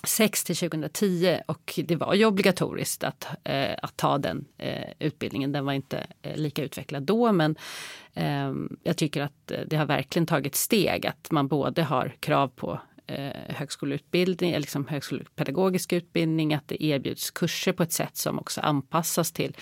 2006 0.00 0.44
till 0.44 0.56
2010 0.56 1.40
och 1.46 1.78
det 1.84 1.96
var 1.96 2.14
ju 2.14 2.26
obligatoriskt 2.26 3.04
att, 3.04 3.26
eh, 3.44 3.76
att 3.82 3.96
ta 3.96 4.18
den 4.18 4.44
eh, 4.58 4.92
utbildningen. 4.98 5.52
Den 5.52 5.64
var 5.64 5.72
inte 5.72 6.06
eh, 6.22 6.36
lika 6.36 6.62
utvecklad 6.62 7.02
då 7.02 7.32
men 7.32 7.56
eh, 8.14 8.52
jag 8.82 8.96
tycker 8.96 9.22
att 9.22 9.50
eh, 9.50 9.60
det 9.66 9.76
har 9.76 9.86
verkligen 9.86 10.26
tagit 10.26 10.54
steg 10.54 11.06
att 11.06 11.30
man 11.30 11.48
både 11.48 11.82
har 11.82 12.14
krav 12.20 12.48
på 12.48 12.80
eh, 13.06 13.30
högskoleutbildning, 13.48 14.50
eller 14.50 14.60
liksom 14.60 14.86
högskolepedagogisk 14.86 15.92
utbildning, 15.92 16.54
att 16.54 16.68
det 16.68 16.84
erbjuds 16.84 17.30
kurser 17.30 17.72
på 17.72 17.82
ett 17.82 17.92
sätt 17.92 18.16
som 18.16 18.38
också 18.38 18.60
anpassas 18.60 19.32
till, 19.32 19.56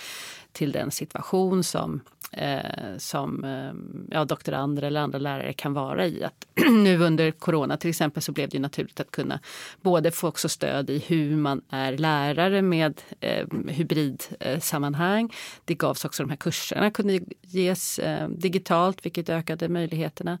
till 0.51 0.71
den 0.71 0.91
situation 0.91 1.63
som 1.63 2.01
eh, 2.31 2.97
som 2.97 3.43
eh, 3.43 3.71
ja, 4.11 4.25
doktorander 4.25 4.83
eller 4.83 5.01
andra 5.01 5.19
lärare 5.19 5.53
kan 5.53 5.73
vara 5.73 6.07
i. 6.07 6.23
Att 6.23 6.47
nu 6.71 6.97
under 6.97 7.31
corona 7.31 7.77
till 7.77 7.89
exempel 7.89 8.23
så 8.23 8.31
blev 8.31 8.49
det 8.49 8.59
naturligt 8.59 8.99
att 8.99 9.11
kunna 9.11 9.39
både 9.81 10.11
få 10.11 10.27
också 10.27 10.49
stöd 10.49 10.89
i 10.89 11.03
hur 11.07 11.35
man 11.35 11.61
är 11.69 11.97
lärare 11.97 12.61
med 12.61 13.01
eh, 13.19 13.47
hybridsammanhang. 13.67 15.25
Eh, 15.25 15.31
det 15.65 15.75
gavs 15.75 16.05
också 16.05 16.23
de 16.23 16.29
här 16.29 16.37
kurserna 16.37 16.91
kunde 16.91 17.19
ges 17.41 17.99
eh, 17.99 18.29
digitalt 18.29 19.05
vilket 19.05 19.29
ökade 19.29 19.69
möjligheterna. 19.69 20.37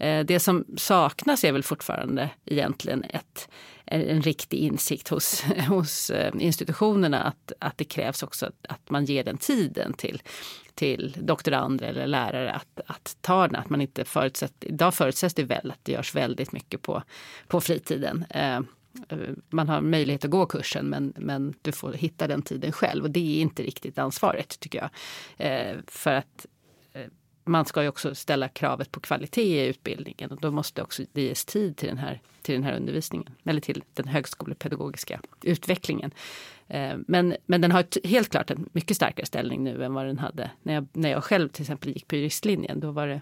Eh, 0.00 0.24
det 0.24 0.40
som 0.40 0.64
saknas 0.76 1.44
är 1.44 1.52
väl 1.52 1.62
fortfarande 1.62 2.30
egentligen 2.44 3.04
ett, 3.04 3.48
en 3.84 4.22
riktig 4.22 4.58
insikt 4.58 5.08
hos, 5.08 5.42
hos 5.68 6.10
eh, 6.10 6.32
institutionerna 6.38 7.22
att, 7.22 7.52
att 7.58 7.78
det 7.78 7.84
krävs 7.84 8.22
också 8.22 8.50
att 8.68 8.90
man 8.90 9.04
ger 9.04 9.24
den 9.24 9.36
tiden 9.36 9.92
till 9.92 10.22
till 10.74 11.16
doktorander 11.20 11.86
eller 11.86 12.06
lärare 12.06 12.52
att, 12.52 12.80
att 12.86 13.16
ta 13.20 13.46
den. 13.46 13.56
Att 13.56 13.70
man 13.70 13.80
inte 13.80 14.04
förutsätt, 14.04 14.54
idag 14.60 14.94
förutsätts 14.94 15.34
det 15.34 15.44
väl 15.44 15.70
att 15.70 15.78
det 15.82 15.92
görs 15.92 16.14
väldigt 16.14 16.52
mycket 16.52 16.82
på, 16.82 17.02
på 17.48 17.60
fritiden. 17.60 18.24
Eh, 18.30 18.60
man 19.50 19.68
har 19.68 19.80
möjlighet 19.80 20.24
att 20.24 20.30
gå 20.30 20.46
kursen 20.46 20.86
men, 20.86 21.12
men 21.16 21.54
du 21.62 21.72
får 21.72 21.92
hitta 21.92 22.26
den 22.26 22.42
tiden 22.42 22.72
själv 22.72 23.04
och 23.04 23.10
det 23.10 23.38
är 23.38 23.40
inte 23.40 23.62
riktigt 23.62 23.98
ansvaret 23.98 24.60
tycker 24.60 24.78
jag. 24.78 24.90
Eh, 25.46 25.76
för 25.86 26.14
att 26.14 26.46
man 27.50 27.64
ska 27.64 27.82
ju 27.82 27.88
också 27.88 28.14
ställa 28.14 28.48
kravet 28.48 28.92
på 28.92 29.00
kvalitet 29.00 29.64
i 29.64 29.66
utbildningen 29.66 30.30
och 30.30 30.40
då 30.40 30.50
måste 30.50 30.82
också 30.82 31.02
det 31.12 31.22
ges 31.22 31.44
tid 31.44 31.76
till 31.76 31.88
den 31.88 31.98
här, 31.98 32.20
till 32.42 32.54
den 32.54 32.64
här 32.64 32.76
undervisningen 32.76 33.30
eller 33.44 33.60
till 33.60 33.82
den 33.94 34.08
högskolepedagogiska 34.08 35.20
utvecklingen. 35.42 36.10
Eh, 36.68 36.96
men, 37.06 37.36
men 37.46 37.60
den 37.60 37.72
har 37.72 38.06
helt 38.06 38.28
klart 38.28 38.50
en 38.50 38.68
mycket 38.72 38.96
starkare 38.96 39.26
ställning 39.26 39.64
nu 39.64 39.84
än 39.84 39.94
vad 39.94 40.06
den 40.06 40.18
hade 40.18 40.50
när 40.62 40.74
jag, 40.74 40.86
när 40.92 41.10
jag 41.10 41.24
själv 41.24 41.48
till 41.48 41.62
exempel 41.62 41.90
gick 41.90 42.08
på 42.08 42.16
juristlinjen. 42.16 42.80
Då 42.80 42.90
var 42.90 43.06
det, 43.06 43.20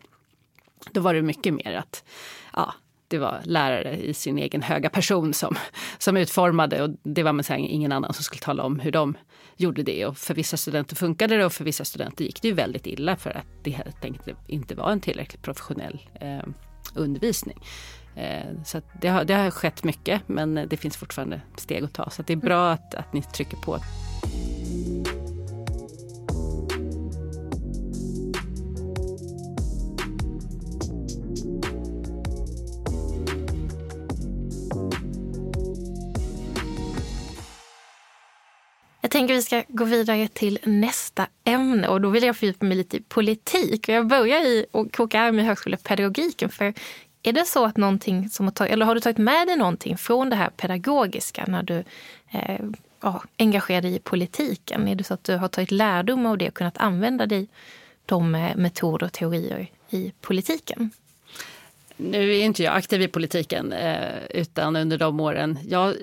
då 0.93 1.01
var 1.01 1.15
det 1.15 1.23
mycket 1.23 1.55
mer 1.55 1.75
att 1.75 2.05
ja, 2.53 2.75
det 3.09 3.19
var 3.19 3.41
lärare 3.45 3.97
i 3.97 4.15
sin 4.15 4.39
egen 4.39 4.63
höga 4.63 4.91
person 4.91 5.35
som, 5.35 5.57
som 5.99 6.17
utformade 6.17 6.83
och 6.83 6.91
det 7.03 7.23
var 7.23 7.33
med 7.33 7.45
ingen 7.51 7.93
annan 7.93 8.15
som 8.15 8.25
skulle 8.25 8.41
tala 8.41 8.63
om 8.63 8.81
hur 8.81 8.93
de 8.93 9.17
gjorde 9.59 9.83
det. 9.83 10.07
Och 10.07 10.19
för 10.19 10.35
vissa 10.35 10.57
studenter 10.57 10.97
funkade 10.97 11.37
det 11.37 11.45
och 11.45 11.53
för 11.53 11.65
vissa 11.65 11.85
studenter 11.85 12.25
gick 12.25 12.43
det 12.43 12.49
ju 12.49 12.55
väldigt 12.55 12.87
illa 12.87 13.17
för 13.17 13.31
att 13.31 13.47
det 13.63 13.71
helt 13.71 14.05
enkelt 14.05 14.39
inte 14.47 14.75
var 14.75 14.91
en 14.91 15.01
tillräckligt 15.01 15.43
professionell 15.43 16.01
eh, 16.21 16.43
undervisning. 16.95 17.59
Eh, 18.17 18.63
så 18.65 18.81
det 19.01 19.09
har, 19.09 19.25
det 19.25 19.35
har 19.35 19.51
skett 19.51 19.85
mycket 19.85 20.23
men 20.27 20.55
det 20.55 20.77
finns 20.77 20.97
fortfarande 20.97 21.41
steg 21.57 21.85
att 21.85 21.95
ta. 21.95 22.11
Så 22.11 22.23
det 22.23 22.33
är 22.33 22.37
bra 22.37 22.73
att, 22.73 22.95
att 22.95 23.13
ni 23.13 23.23
trycker 23.23 23.57
på. 23.57 23.79
Tänker 39.19 39.35
vi 39.35 39.43
ska 39.43 39.63
gå 39.69 39.85
vidare 39.85 40.29
till 40.29 40.59
nästa 40.65 41.27
ämne 41.45 41.89
och 41.89 42.01
då 42.01 42.09
vill 42.09 42.23
jag 42.23 42.37
fördjupa 42.37 42.65
mig 42.65 42.77
lite 42.77 42.97
i 42.97 43.01
politik. 43.01 43.89
Jag 43.89 44.07
börjar 44.07 44.47
i 44.47 44.67
att 44.73 44.97
koka 44.97 45.21
arm 45.21 45.39
i 45.39 45.43
högskolepedagogiken 45.43 46.49
för 46.49 46.75
är 47.23 47.33
det 47.33 47.45
så 47.45 47.65
att 47.65 47.77
någonting 47.77 48.31
som 48.31 48.47
har 48.47 48.53
tagit, 48.53 48.73
eller 48.73 48.87
har 48.87 48.95
du 48.95 49.01
tagit 49.01 49.19
med 49.19 49.47
dig 49.47 49.57
någonting 49.57 49.99
från 49.99 50.31
det 50.31 50.37
här 50.37 50.51
pedagogiska 50.51 51.45
när 51.49 51.63
du 51.63 51.85
eh, 52.31 52.61
ja, 53.03 53.23
engagerar 53.39 53.83
dig 53.83 53.95
i 53.95 53.99
politiken? 53.99 54.89
Är 54.89 54.95
det 54.95 55.05
så 55.05 55.15
att 55.15 55.25
du 55.25 55.37
har 55.37 55.49
tagit 55.49 55.71
lärdom 55.71 56.27
av 56.27 56.39
det 56.39 56.49
och 56.49 56.55
kunnat 56.55 56.79
använda 56.79 57.27
dig 57.27 57.49
de 58.07 58.35
eh, 58.35 58.57
metoder 58.57 59.07
och 59.07 59.13
teorier 59.13 59.71
i 59.91 60.13
politiken? 60.21 60.91
Nu 62.01 62.35
är 62.35 62.45
inte 62.45 62.63
jag 62.63 62.75
aktiv 62.75 63.03
i 63.03 63.09
politiken 63.09 63.73
eh, 63.73 64.25
utan 64.31 64.77
under 64.77 64.99
de 64.99 65.21
åren, 65.21 65.59
jag, 65.67 65.95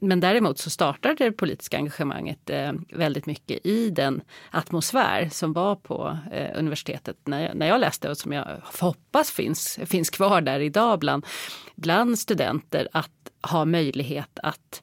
men 0.00 0.20
däremot 0.20 0.58
så 0.58 0.70
startade 0.70 1.14
det 1.14 1.32
politiska 1.32 1.76
engagemanget 1.76 2.50
eh, 2.50 2.72
väldigt 2.92 3.26
mycket 3.26 3.66
i 3.66 3.90
den 3.90 4.20
atmosfär 4.50 5.28
som 5.32 5.52
var 5.52 5.76
på 5.76 6.18
eh, 6.32 6.58
universitetet 6.58 7.16
när 7.24 7.42
jag, 7.46 7.56
när 7.56 7.66
jag 7.66 7.80
läste 7.80 8.10
och 8.10 8.18
som 8.18 8.32
jag 8.32 8.46
hoppas 8.80 9.30
finns, 9.30 9.78
finns 9.86 10.10
kvar 10.10 10.40
där 10.40 10.60
idag 10.60 10.98
bland, 10.98 11.26
bland 11.74 12.18
studenter 12.18 12.88
att 12.92 13.10
ha 13.42 13.64
möjlighet 13.64 14.38
att 14.42 14.82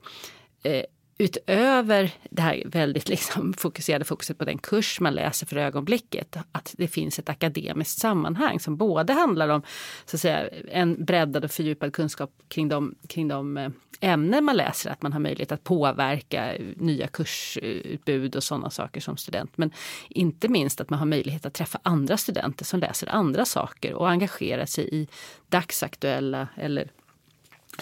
eh, 0.63 0.83
utöver 1.21 2.11
det 2.29 2.41
här 2.41 2.63
väldigt 2.65 3.09
liksom 3.09 3.53
fokuserade 3.53 4.05
fokuset 4.05 4.37
på 4.37 4.45
den 4.45 4.57
kurs 4.57 4.99
man 4.99 5.13
läser 5.13 5.45
för 5.45 5.55
ögonblicket, 5.55 6.37
att 6.51 6.75
det 6.77 6.87
finns 6.87 7.19
ett 7.19 7.29
akademiskt 7.29 7.99
sammanhang 7.99 8.59
som 8.59 8.77
både 8.77 9.13
handlar 9.13 9.49
om 9.49 9.61
så 10.05 10.17
att 10.17 10.21
säga, 10.21 10.49
en 10.71 11.05
breddad 11.05 11.45
och 11.45 11.51
fördjupad 11.51 11.93
kunskap 11.93 12.31
kring 12.47 12.69
de, 12.69 12.95
kring 13.07 13.27
de 13.27 13.57
eh, 13.57 13.69
ämnen 13.99 14.43
man 14.43 14.57
läser, 14.57 14.89
att 14.89 15.01
man 15.01 15.13
har 15.13 15.19
möjlighet 15.19 15.51
att 15.51 15.63
påverka 15.63 16.53
eh, 16.53 16.65
nya 16.75 17.07
kursutbud 17.07 18.35
och 18.35 18.43
sådana 18.43 18.69
saker 18.69 19.01
som 19.01 19.17
student. 19.17 19.57
Men 19.57 19.71
inte 20.09 20.47
minst 20.47 20.81
att 20.81 20.89
man 20.89 20.99
har 20.99 21.05
möjlighet 21.05 21.45
att 21.45 21.53
träffa 21.53 21.79
andra 21.83 22.17
studenter 22.17 22.65
som 22.65 22.79
läser 22.79 23.09
andra 23.09 23.45
saker 23.45 23.93
och 23.93 24.09
engagera 24.09 24.67
sig 24.67 24.89
i 24.91 25.07
dagsaktuella 25.49 26.47
eller 26.55 26.91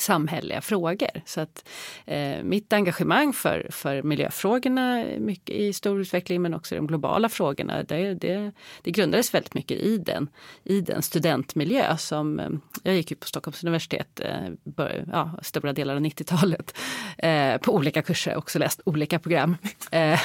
samhälleliga 0.02 0.62
frågor. 0.62 1.22
Så 1.26 1.42
att 1.42 1.70
eh, 2.06 2.44
mitt 2.44 2.74
engagemang 2.74 3.34
för, 3.34 3.68
för 3.72 4.04
miljöfrågorna 4.04 5.06
mycket, 5.18 5.56
i 5.56 5.74
stor 5.74 6.02
utveckling 6.02 6.42
men 6.42 6.54
också 6.54 6.76
de 6.76 6.88
globala 6.88 7.30
frågorna 7.30 7.84
det, 7.84 8.14
det, 8.14 8.52
det 8.82 8.92
grundades 8.92 9.34
väldigt 9.34 9.54
mycket 9.54 9.78
i 9.78 9.98
den, 9.98 10.30
i 10.64 10.82
den 10.82 11.02
studentmiljö 11.02 11.98
som 11.98 12.40
eh, 12.40 12.50
jag 12.84 12.96
gick 12.96 13.12
ju 13.12 13.18
på 13.18 13.28
Stockholms 13.28 13.64
universitet 13.64 14.20
eh, 14.20 14.50
bör, 14.64 15.06
ja, 15.12 15.40
stora 15.42 15.74
delar 15.74 15.96
av 15.96 16.02
90-talet 16.02 16.78
eh, 17.18 17.58
på 17.58 17.76
olika 17.76 18.02
kurser, 18.02 18.36
också 18.36 18.60
läst 18.60 18.82
olika 18.86 19.20
program. 19.20 19.58
Eh, 19.92 20.20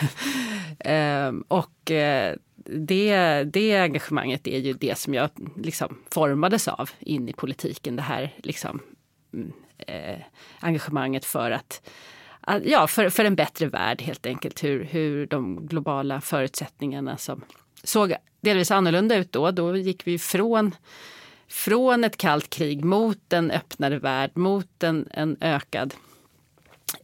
eh, 0.78 1.32
och 1.48 1.90
det, 2.64 3.44
det 3.44 3.76
engagemanget 3.76 4.46
är 4.46 4.58
ju 4.58 4.72
det 4.72 4.98
som 4.98 5.14
jag 5.14 5.30
liksom 5.56 5.98
formades 6.10 6.68
av 6.68 6.90
in 7.00 7.28
i 7.28 7.32
politiken. 7.32 7.96
Det 7.96 8.02
här 8.02 8.34
liksom, 8.42 8.80
eh, 9.78 10.18
engagemanget 10.60 11.24
för 11.24 11.50
att 11.50 11.90
Ja, 12.64 12.86
för, 12.86 13.08
för 13.08 13.24
en 13.24 13.36
bättre 13.36 13.66
värld 13.66 14.02
helt 14.02 14.26
enkelt. 14.26 14.64
Hur, 14.64 14.84
hur 14.84 15.26
de 15.26 15.66
globala 15.66 16.20
förutsättningarna 16.20 17.16
som 17.16 17.44
såg 17.84 18.14
delvis 18.40 18.70
annorlunda 18.70 19.16
ut 19.16 19.32
då. 19.32 19.50
Då 19.50 19.76
gick 19.76 20.06
vi 20.06 20.18
från, 20.18 20.74
från 21.48 22.04
ett 22.04 22.16
kallt 22.16 22.50
krig 22.50 22.84
mot 22.84 23.32
en 23.32 23.50
öppnare 23.50 23.98
värld, 23.98 24.30
mot 24.34 24.82
en, 24.82 25.08
en 25.10 25.36
ökad 25.40 25.94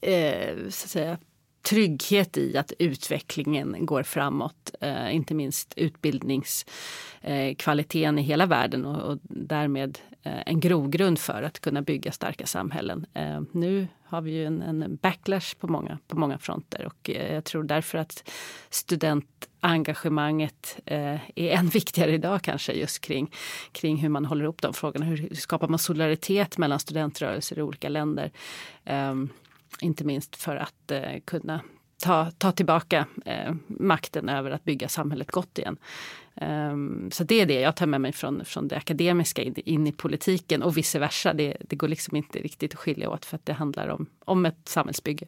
eh, 0.02 0.54
så 0.56 0.84
att 0.84 0.90
säga, 0.90 1.18
trygghet 1.62 2.36
i 2.36 2.56
att 2.56 2.72
utvecklingen 2.78 3.86
går 3.86 4.02
framåt. 4.02 4.74
Eh, 4.80 5.14
inte 5.14 5.34
minst 5.34 5.74
utbildningskvaliteten 5.76 8.18
eh, 8.18 8.24
i 8.24 8.26
hela 8.26 8.46
världen 8.46 8.86
och, 8.86 9.12
och 9.12 9.18
därmed 9.22 9.98
eh, 10.22 10.42
en 10.46 10.60
grogrund 10.60 11.18
för 11.18 11.42
att 11.42 11.60
kunna 11.60 11.82
bygga 11.82 12.12
starka 12.12 12.46
samhällen. 12.46 13.06
Eh, 13.14 13.40
nu 13.52 13.88
har 14.04 14.20
vi 14.20 14.30
ju 14.30 14.46
en, 14.46 14.62
en, 14.62 14.98
backlash 15.02 15.54
på 15.60 15.68
många, 15.68 15.98
på 16.06 16.18
många 16.18 16.38
fronter 16.38 16.86
och 16.86 17.10
eh, 17.10 17.34
jag 17.34 17.44
tror 17.44 17.62
därför 17.62 17.98
att 17.98 18.30
studentengagemanget 18.70 20.80
eh, 20.86 21.18
är 21.34 21.50
än 21.50 21.68
viktigare 21.68 22.12
idag 22.12 22.42
kanske 22.42 22.72
just 22.72 23.00
kring, 23.00 23.30
kring 23.72 23.96
hur 23.96 24.08
man 24.08 24.24
håller 24.24 24.44
ihop 24.44 24.62
de 24.62 24.74
frågorna. 24.74 25.04
Hur 25.04 25.34
skapar 25.34 25.68
man 25.68 25.78
solidaritet 25.78 26.58
mellan 26.58 26.80
studentrörelser 26.80 27.58
i 27.58 27.62
olika 27.62 27.88
länder? 27.88 28.30
Ehm, 28.84 29.28
inte 29.80 30.04
minst 30.04 30.36
för 30.36 30.56
att 30.56 30.90
eh, 30.90 31.20
kunna 31.24 31.60
ta, 32.02 32.30
ta 32.30 32.52
tillbaka 32.52 33.06
eh, 33.24 33.54
makten 33.66 34.28
över 34.28 34.50
att 34.50 34.64
bygga 34.64 34.88
samhället 34.88 35.30
gott 35.30 35.58
igen. 35.58 35.76
Um, 36.34 37.10
så 37.12 37.24
det 37.24 37.40
är 37.40 37.46
det 37.46 37.60
jag 37.60 37.76
tar 37.76 37.86
med 37.86 38.00
mig 38.00 38.12
från, 38.12 38.44
från 38.44 38.68
det 38.68 38.76
akademiska 38.76 39.42
in, 39.42 39.54
in 39.56 39.86
i 39.86 39.92
politiken 39.92 40.62
och 40.62 40.76
vice 40.76 40.98
versa. 40.98 41.32
Det, 41.32 41.56
det, 41.60 41.76
går 41.76 41.88
liksom 41.88 42.16
inte 42.16 42.38
riktigt 42.38 42.72
att 42.72 42.78
skilja 42.78 43.10
åt 43.10 43.24
för 43.24 43.36
att 43.36 43.46
det 43.46 43.52
handlar 43.52 43.88
om, 43.88 44.06
om 44.24 44.46
ett 44.46 44.68
samhällsbygge. 44.68 45.26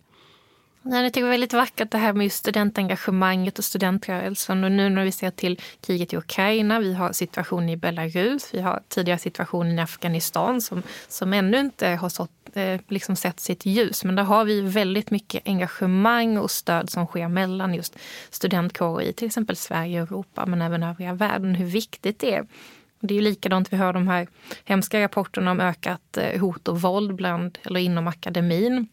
Nej, 0.84 1.02
jag 1.02 1.12
tycker 1.12 1.24
det 1.24 1.28
är 1.28 1.30
väldigt 1.30 1.52
vackert 1.52 1.90
det 1.90 1.98
här 1.98 2.12
med 2.12 2.32
studentengagemanget 2.32 3.58
och 3.58 3.64
studentrörelsen. 3.64 4.64
Och 4.64 4.72
nu 4.72 4.88
när 4.88 5.04
vi 5.04 5.12
ser 5.12 5.30
till 5.30 5.60
kriget 5.80 6.12
i 6.12 6.16
Ukraina, 6.16 6.80
vi 6.80 6.94
har 6.94 7.12
situationen 7.12 7.68
i 7.68 7.76
Belarus, 7.76 8.54
vi 8.54 8.60
har 8.60 8.82
tidigare 8.88 9.18
situationen 9.18 9.78
i 9.78 9.82
Afghanistan 9.82 10.60
som, 10.60 10.82
som 11.08 11.32
ännu 11.32 11.60
inte 11.60 11.88
har 11.88 12.08
sått, 12.08 12.30
eh, 12.54 12.80
liksom 12.88 13.16
sett 13.16 13.40
sitt 13.40 13.66
ljus. 13.66 14.04
Men 14.04 14.16
där 14.16 14.22
har 14.22 14.44
vi 14.44 14.60
väldigt 14.60 15.10
mycket 15.10 15.48
engagemang 15.48 16.38
och 16.38 16.50
stöd 16.50 16.90
som 16.90 17.06
sker 17.06 17.28
mellan 17.28 17.74
just 17.74 17.96
studentkårer 18.30 19.06
i 19.06 19.12
till 19.12 19.26
exempel 19.26 19.56
Sverige 19.56 20.02
och 20.02 20.08
Europa, 20.08 20.46
men 20.46 20.62
även 20.62 20.82
övriga 20.82 21.12
världen. 21.12 21.54
Hur 21.54 21.66
viktigt 21.66 22.18
det 22.18 22.34
är. 22.34 22.46
Det 23.00 23.14
är 23.14 23.16
ju 23.16 23.24
likadant, 23.24 23.72
vi 23.72 23.76
hör 23.76 23.92
de 23.92 24.08
här 24.08 24.28
hemska 24.64 25.00
rapporterna 25.00 25.50
om 25.50 25.60
ökat 25.60 26.16
eh, 26.16 26.40
hot 26.40 26.68
och 26.68 26.80
våld 26.80 27.14
bland, 27.14 27.58
eller 27.62 27.80
inom 27.80 28.08
akademin 28.08 28.88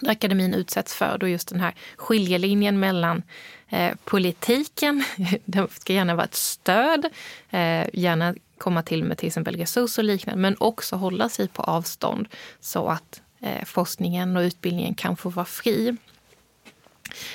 där 0.00 0.10
akademin 0.10 0.54
utsätts 0.54 0.94
för 0.94 1.18
då 1.18 1.28
just 1.28 1.48
den 1.48 1.60
här 1.60 1.74
skiljelinjen 1.96 2.80
mellan 2.80 3.22
eh, 3.68 3.94
politiken, 4.04 5.04
det 5.44 5.72
ska 5.72 5.92
gärna 5.92 6.14
vara 6.14 6.24
ett 6.24 6.34
stöd, 6.34 7.04
eh, 7.50 7.86
gärna 7.92 8.34
komma 8.58 8.82
till 8.82 9.04
med 9.04 9.18
till 9.18 9.26
exempel 9.26 9.56
resurser 9.56 10.02
och 10.02 10.06
liknande, 10.06 10.40
men 10.40 10.56
också 10.60 10.96
hålla 10.96 11.28
sig 11.28 11.48
på 11.48 11.62
avstånd 11.62 12.28
så 12.60 12.88
att 12.88 13.22
eh, 13.40 13.64
forskningen 13.64 14.36
och 14.36 14.40
utbildningen 14.40 14.94
kan 14.94 15.16
få 15.16 15.28
vara 15.28 15.46
fri. 15.46 15.96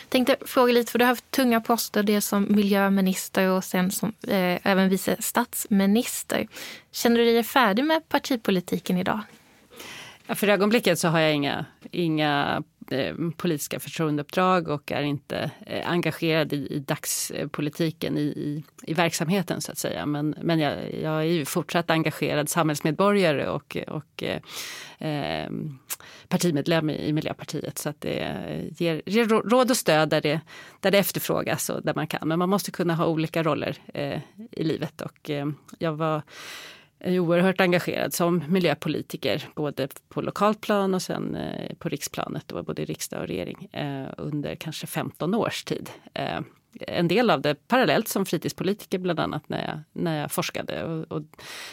Tänkte 0.09 0.35
fråga 0.41 0.73
lite, 0.73 0.91
för 0.91 0.99
du 0.99 1.05
har 1.05 1.09
haft 1.09 1.31
tunga 1.31 1.61
poster, 1.61 2.03
dels 2.03 2.25
som 2.25 2.47
miljöminister 2.49 3.49
och 3.49 3.63
sen 3.63 3.91
som 3.91 4.13
eh, 4.27 4.67
även 4.67 4.89
vice 4.89 5.15
statsminister. 5.19 6.47
Känner 6.91 7.17
du 7.17 7.25
dig 7.25 7.43
färdig 7.43 7.85
med 7.85 8.09
partipolitiken 8.09 8.97
idag? 8.97 9.19
För 10.35 10.47
ögonblicket 10.47 10.99
så 10.99 11.07
har 11.07 11.19
jag 11.19 11.33
inga, 11.33 11.65
inga 11.91 12.63
eh, 12.91 13.15
politiska 13.37 13.79
förtroendeuppdrag 13.79 14.67
och 14.67 14.91
är 14.91 15.01
inte 15.01 15.51
eh, 15.65 15.91
engagerad 15.91 16.53
i, 16.53 16.67
i 16.67 16.79
dagspolitiken 16.79 18.17
i, 18.17 18.21
i, 18.21 18.63
i, 18.83 18.93
verksamheten 18.93 19.61
så 19.61 19.71
att 19.71 19.77
säga. 19.77 20.05
Men, 20.05 20.35
men 20.41 20.59
jag, 20.59 20.93
jag 20.93 21.19
är 21.19 21.23
ju 21.23 21.45
fortsatt 21.45 21.89
engagerad 21.89 22.49
samhällsmedborgare 22.49 23.47
och, 23.47 23.77
och 23.87 24.23
eh, 24.23 24.39
eh 25.09 25.49
partimedlem 26.27 26.89
i, 26.89 27.07
i 27.07 27.13
Miljöpartiet. 27.13 27.77
Så 27.77 27.89
att 27.89 28.01
det 28.01 28.35
ger, 28.77 29.01
ger 29.05 29.25
råd 29.25 29.71
och 29.71 29.77
stöd 29.77 30.09
där 30.09 30.21
det, 30.21 30.41
där 30.79 30.91
det 30.91 30.97
efterfrågas 30.97 31.69
och 31.69 31.83
där 31.83 31.93
man 31.93 32.07
kan. 32.07 32.27
Men 32.27 32.39
man 32.39 32.49
måste 32.49 32.71
kunna 32.71 32.95
ha 32.95 33.05
olika 33.05 33.43
roller 33.43 33.77
eh, 33.93 34.19
i 34.51 34.63
livet 34.63 35.01
och 35.01 35.29
eh, 35.29 35.47
jag 35.79 35.93
var 35.93 36.21
är 36.99 37.19
oerhört 37.19 37.61
engagerad 37.61 38.13
som 38.13 38.43
miljöpolitiker 38.47 39.49
både 39.55 39.87
på 40.09 40.21
lokalt 40.21 40.61
plan 40.61 40.93
och 40.93 41.01
sen 41.01 41.35
eh, 41.35 41.75
på 41.75 41.89
riksplanet, 41.89 42.47
då, 42.47 42.63
både 42.63 42.81
i 42.81 42.85
riksdag 42.85 43.21
och 43.21 43.27
regering 43.27 43.65
eh, 43.65 44.07
under 44.17 44.55
kanske 44.55 44.87
15 44.87 45.35
års 45.35 45.63
tid. 45.63 45.89
En 46.79 47.07
del 47.07 47.29
av 47.29 47.41
det 47.41 47.67
parallellt 47.67 48.07
som 48.07 48.25
fritidspolitiker 48.25 48.97
bland 48.99 49.19
annat 49.19 49.49
när 49.49 49.67
jag, 49.67 49.79
när 50.03 50.21
jag 50.21 50.31
forskade. 50.31 50.83
Och, 50.83 51.11
och 51.11 51.23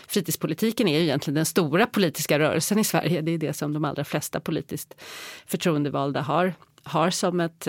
fritidspolitiken 0.09 0.89
är 0.89 0.99
ju 0.99 1.05
egentligen 1.05 1.35
den 1.35 1.47
stora 1.47 1.87
politiska 1.87 2.39
rörelsen 2.39 2.79
i 2.79 2.85
Sverige. 2.85 3.21
Det 3.21 3.31
är 3.31 3.39
det 3.39 3.53
som 3.53 3.73
de 3.73 3.85
allra 3.85 4.05
flesta 4.05 4.41
politiskt 4.41 4.95
förtroendevalda 5.47 6.21
har, 6.21 6.55
har 6.83 7.11
som 7.11 7.41
ett 7.41 7.69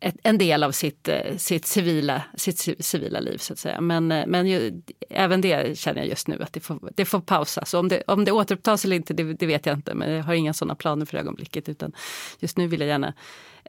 ett, 0.00 0.16
en 0.22 0.38
del 0.38 0.62
av 0.62 0.72
sitt, 0.72 1.08
eh, 1.08 1.36
sitt, 1.36 1.66
civila, 1.66 2.22
sitt 2.34 2.84
civila 2.84 3.20
liv 3.20 3.38
så 3.38 3.52
att 3.52 3.58
säga. 3.58 3.80
Men, 3.80 4.12
eh, 4.12 4.26
men 4.26 4.46
ju, 4.46 4.82
även 5.10 5.40
det 5.40 5.78
känner 5.78 6.00
jag 6.00 6.08
just 6.08 6.28
nu 6.28 6.42
att 6.42 6.52
det 6.52 6.60
får, 6.60 6.90
det 6.94 7.04
får 7.04 7.20
pausas. 7.20 7.74
Om 7.74 7.88
det, 7.88 8.02
om 8.06 8.24
det 8.24 8.32
återupptas 8.32 8.84
eller 8.84 8.96
inte 8.96 9.14
det, 9.14 9.34
det 9.34 9.46
vet 9.46 9.66
jag 9.66 9.76
inte 9.76 9.94
men 9.94 10.12
jag 10.12 10.24
har 10.24 10.34
inga 10.34 10.54
sådana 10.54 10.74
planer 10.74 11.06
för 11.06 11.18
ögonblicket 11.18 11.68
utan 11.68 11.92
just 12.38 12.58
nu 12.58 12.66
vill 12.66 12.80
jag 12.80 12.88
gärna 12.88 13.14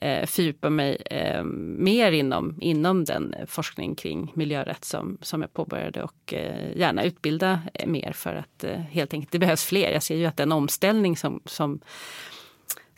eh, 0.01 0.25
fördjupa 0.25 0.69
mig 0.69 0.97
eh, 1.05 1.43
mer 1.43 2.11
inom, 2.11 2.57
inom 2.61 3.05
den 3.05 3.35
forskning 3.47 3.95
kring 3.95 4.31
miljörätt 4.35 4.85
som, 4.85 5.17
som 5.21 5.41
jag 5.41 5.53
påbörjade 5.53 6.03
och 6.03 6.33
eh, 6.33 6.77
gärna 6.77 7.03
utbilda 7.03 7.61
eh, 7.73 7.87
mer 7.87 8.11
för 8.11 8.35
att 8.35 8.63
eh, 8.63 8.79
helt 8.79 9.13
enkelt 9.13 9.31
det 9.31 9.39
behövs 9.39 9.65
fler. 9.65 9.91
Jag 9.91 10.03
ser 10.03 10.15
ju 10.15 10.25
att 10.25 10.37
den 10.37 10.51
omställning 10.51 11.17
som, 11.17 11.41
som 11.45 11.79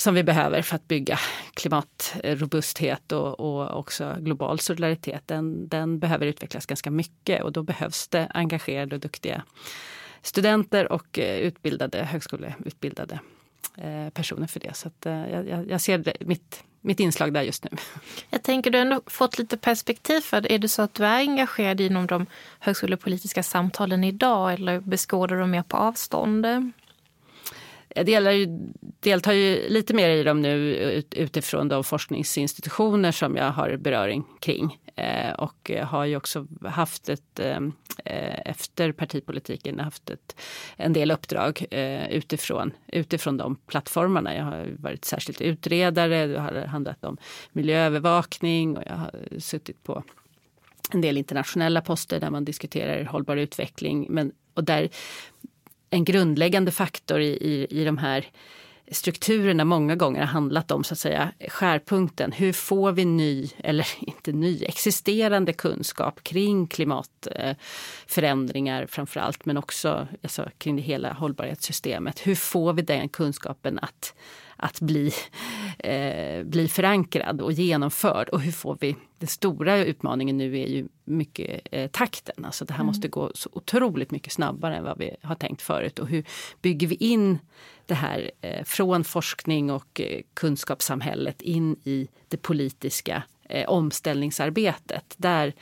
som 0.02 0.14
vi 0.14 0.24
behöver 0.24 0.62
för 0.62 0.76
att 0.76 0.88
bygga 0.88 1.20
klimatrobusthet 1.54 3.12
och, 3.12 3.40
och 3.40 3.80
också 3.80 4.16
global 4.20 4.60
solidaritet, 4.60 5.24
den, 5.26 5.68
den 5.68 6.00
behöver 6.00 6.26
utvecklas 6.26 6.66
ganska 6.66 6.92
mycket 6.92 7.44
och 7.44 7.52
då 7.52 7.64
behövs 7.64 8.08
det 8.08 8.28
engagerade 8.34 8.96
och 8.96 9.02
duktiga 9.02 9.44
studenter 10.22 10.92
och 10.92 11.20
eh, 11.20 11.40
utbildade, 11.40 12.04
högskoleutbildade 12.04 13.20
eh, 13.78 14.10
personer 14.10 14.48
för 14.48 14.60
det. 14.60 14.76
Så 14.76 14.88
att, 14.88 15.06
eh, 15.06 15.30
jag, 15.30 15.70
jag 15.70 15.82
ser 15.82 15.98
det, 15.98 16.14
mitt, 16.20 16.64
mitt 16.82 17.00
inslag 17.00 17.34
där 17.34 17.42
just 17.42 17.64
nu. 17.64 17.70
Jag 18.30 18.44
tänker 18.44 18.72
du 18.72 18.78
har 18.78 18.86
ändå 18.86 19.02
fått 19.06 19.38
lite 19.38 19.58
perspektiv 19.58 20.22
för 20.22 20.52
Är 20.52 20.60
det 20.60 20.68
så 20.68 20.82
att 20.82 20.94
du 20.94 21.06
är 21.06 21.20
engagerad 21.20 21.82
inom 21.82 22.08
de 22.08 22.26
högskolepolitiska 22.60 23.44
samtalen 23.44 24.04
idag 24.04 24.54
eller 24.54 24.80
beskådar 24.80 25.36
du 25.36 25.42
dem 25.42 25.52
mer 25.52 25.64
på 25.64 25.78
avstånd? 25.78 26.46
Jag 27.96 28.06
delar 28.06 28.32
ju, 28.32 28.48
deltar 29.00 29.34
ju 29.34 29.70
lite 29.70 29.94
mer 29.94 30.10
i 30.10 30.24
dem 30.24 30.42
nu 30.42 30.76
utifrån 31.12 31.68
de 31.68 31.84
forskningsinstitutioner 31.84 33.12
som 33.12 33.36
jag 33.36 33.52
har 33.52 33.78
beröring 33.78 34.24
kring. 34.40 34.78
Eh, 35.00 35.34
och 35.34 35.72
har 35.84 36.06
ju 36.06 36.16
också 36.16 36.48
haft 36.66 37.10
ett, 37.10 37.40
ehm, 37.40 37.74
eh, 38.06 38.40
efter 38.46 38.92
partipolitiken, 38.92 39.80
haft 39.80 40.10
ett, 40.10 40.36
en 40.78 40.94
del 40.94 41.12
uppdrag 41.12 41.66
eh, 41.72 42.10
utifrån, 42.10 42.72
utifrån 42.88 43.38
de 43.38 43.56
plattformarna. 43.56 44.36
Jag 44.36 44.44
har 44.44 44.76
varit 44.80 45.06
särskilt 45.06 45.42
utredare, 45.42 46.28
det 46.28 46.40
har 46.40 46.66
handlat 46.66 47.04
om 47.04 47.18
miljöövervakning 47.52 48.78
och 48.78 48.84
jag 48.86 48.96
har 48.96 49.40
suttit 49.40 49.84
på 49.84 50.04
en 50.92 51.02
del 51.02 51.18
internationella 51.18 51.82
poster 51.82 52.20
där 52.20 52.30
man 52.30 52.46
diskuterar 52.46 53.04
hållbar 53.04 53.38
utveckling. 53.38 54.08
Men, 54.10 54.32
och 54.54 54.64
där 54.64 54.90
en 55.90 56.06
grundläggande 56.06 56.72
faktor 56.72 57.20
i, 57.20 57.28
i, 57.28 57.68
i 57.70 57.86
de 57.86 57.98
här 57.98 58.26
strukturerna 58.92 59.66
många 59.66 59.96
gånger 59.96 60.20
har 60.20 60.28
handlat 60.28 60.72
om 60.72 60.84
så 60.84 60.94
att 60.94 61.00
säga 61.00 61.32
skärpunkten. 61.50 62.32
Hur 62.32 62.54
får 62.54 62.92
vi 62.92 63.06
ny, 63.06 63.50
eller 63.58 63.88
inte 64.00 64.32
ny, 64.32 64.64
existerande 64.64 65.54
kunskap 65.54 66.24
kring 66.24 66.68
klimatförändringar 66.68 68.86
framför 68.86 69.20
allt 69.20 69.46
men 69.46 69.58
också 69.58 70.08
alltså, 70.24 70.50
kring 70.58 70.76
det 70.76 70.82
hela 70.82 71.14
hållbarhetssystemet. 71.14 72.28
Hur 72.28 72.36
får 72.36 72.74
vi 72.74 72.82
den 72.82 73.10
kunskapen 73.10 73.80
att 73.80 74.14
att 74.60 74.80
bli, 74.82 75.12
eh, 75.80 76.44
bli 76.44 76.68
förankrad 76.68 77.42
och 77.42 77.52
genomförd. 77.52 78.30
Och 78.30 78.42
hur 78.42 78.52
får 78.52 78.78
vi... 78.80 78.96
Den 79.18 79.28
stora 79.28 79.78
utmaningen 79.78 80.38
nu 80.38 80.60
är 80.60 80.68
ju 80.68 80.88
mycket 81.06 81.62
eh, 81.72 81.88
takten. 81.88 82.46
Alltså 82.46 82.66
det 82.66 82.74
här 82.74 82.80
mm. 82.80 82.88
måste 82.88 83.08
gå 83.08 83.32
så 83.36 83.50
otroligt 83.54 84.12
mycket 84.12 84.34
snabbare 84.34 84.78
än 84.78 84.84
vad 84.84 84.98
vi 84.98 85.16
har 85.22 85.36
tänkt 85.36 85.62
förut. 85.62 86.00
Och 86.00 86.08
hur 86.08 86.24
bygger 86.62 86.88
vi 86.88 86.96
in 86.96 87.40
det 87.86 87.94
här 87.94 88.32
eh, 88.42 88.64
från 88.64 89.04
forskning 89.04 89.72
och 89.72 90.02
eh, 90.02 90.22
kunskapssamhället 90.34 91.42
in 91.42 91.76
i 91.84 92.08
det 92.28 92.38
politiska 92.38 93.24
eh, 93.50 93.70
omställningsarbetet. 93.70 95.16
Där, 95.18 95.54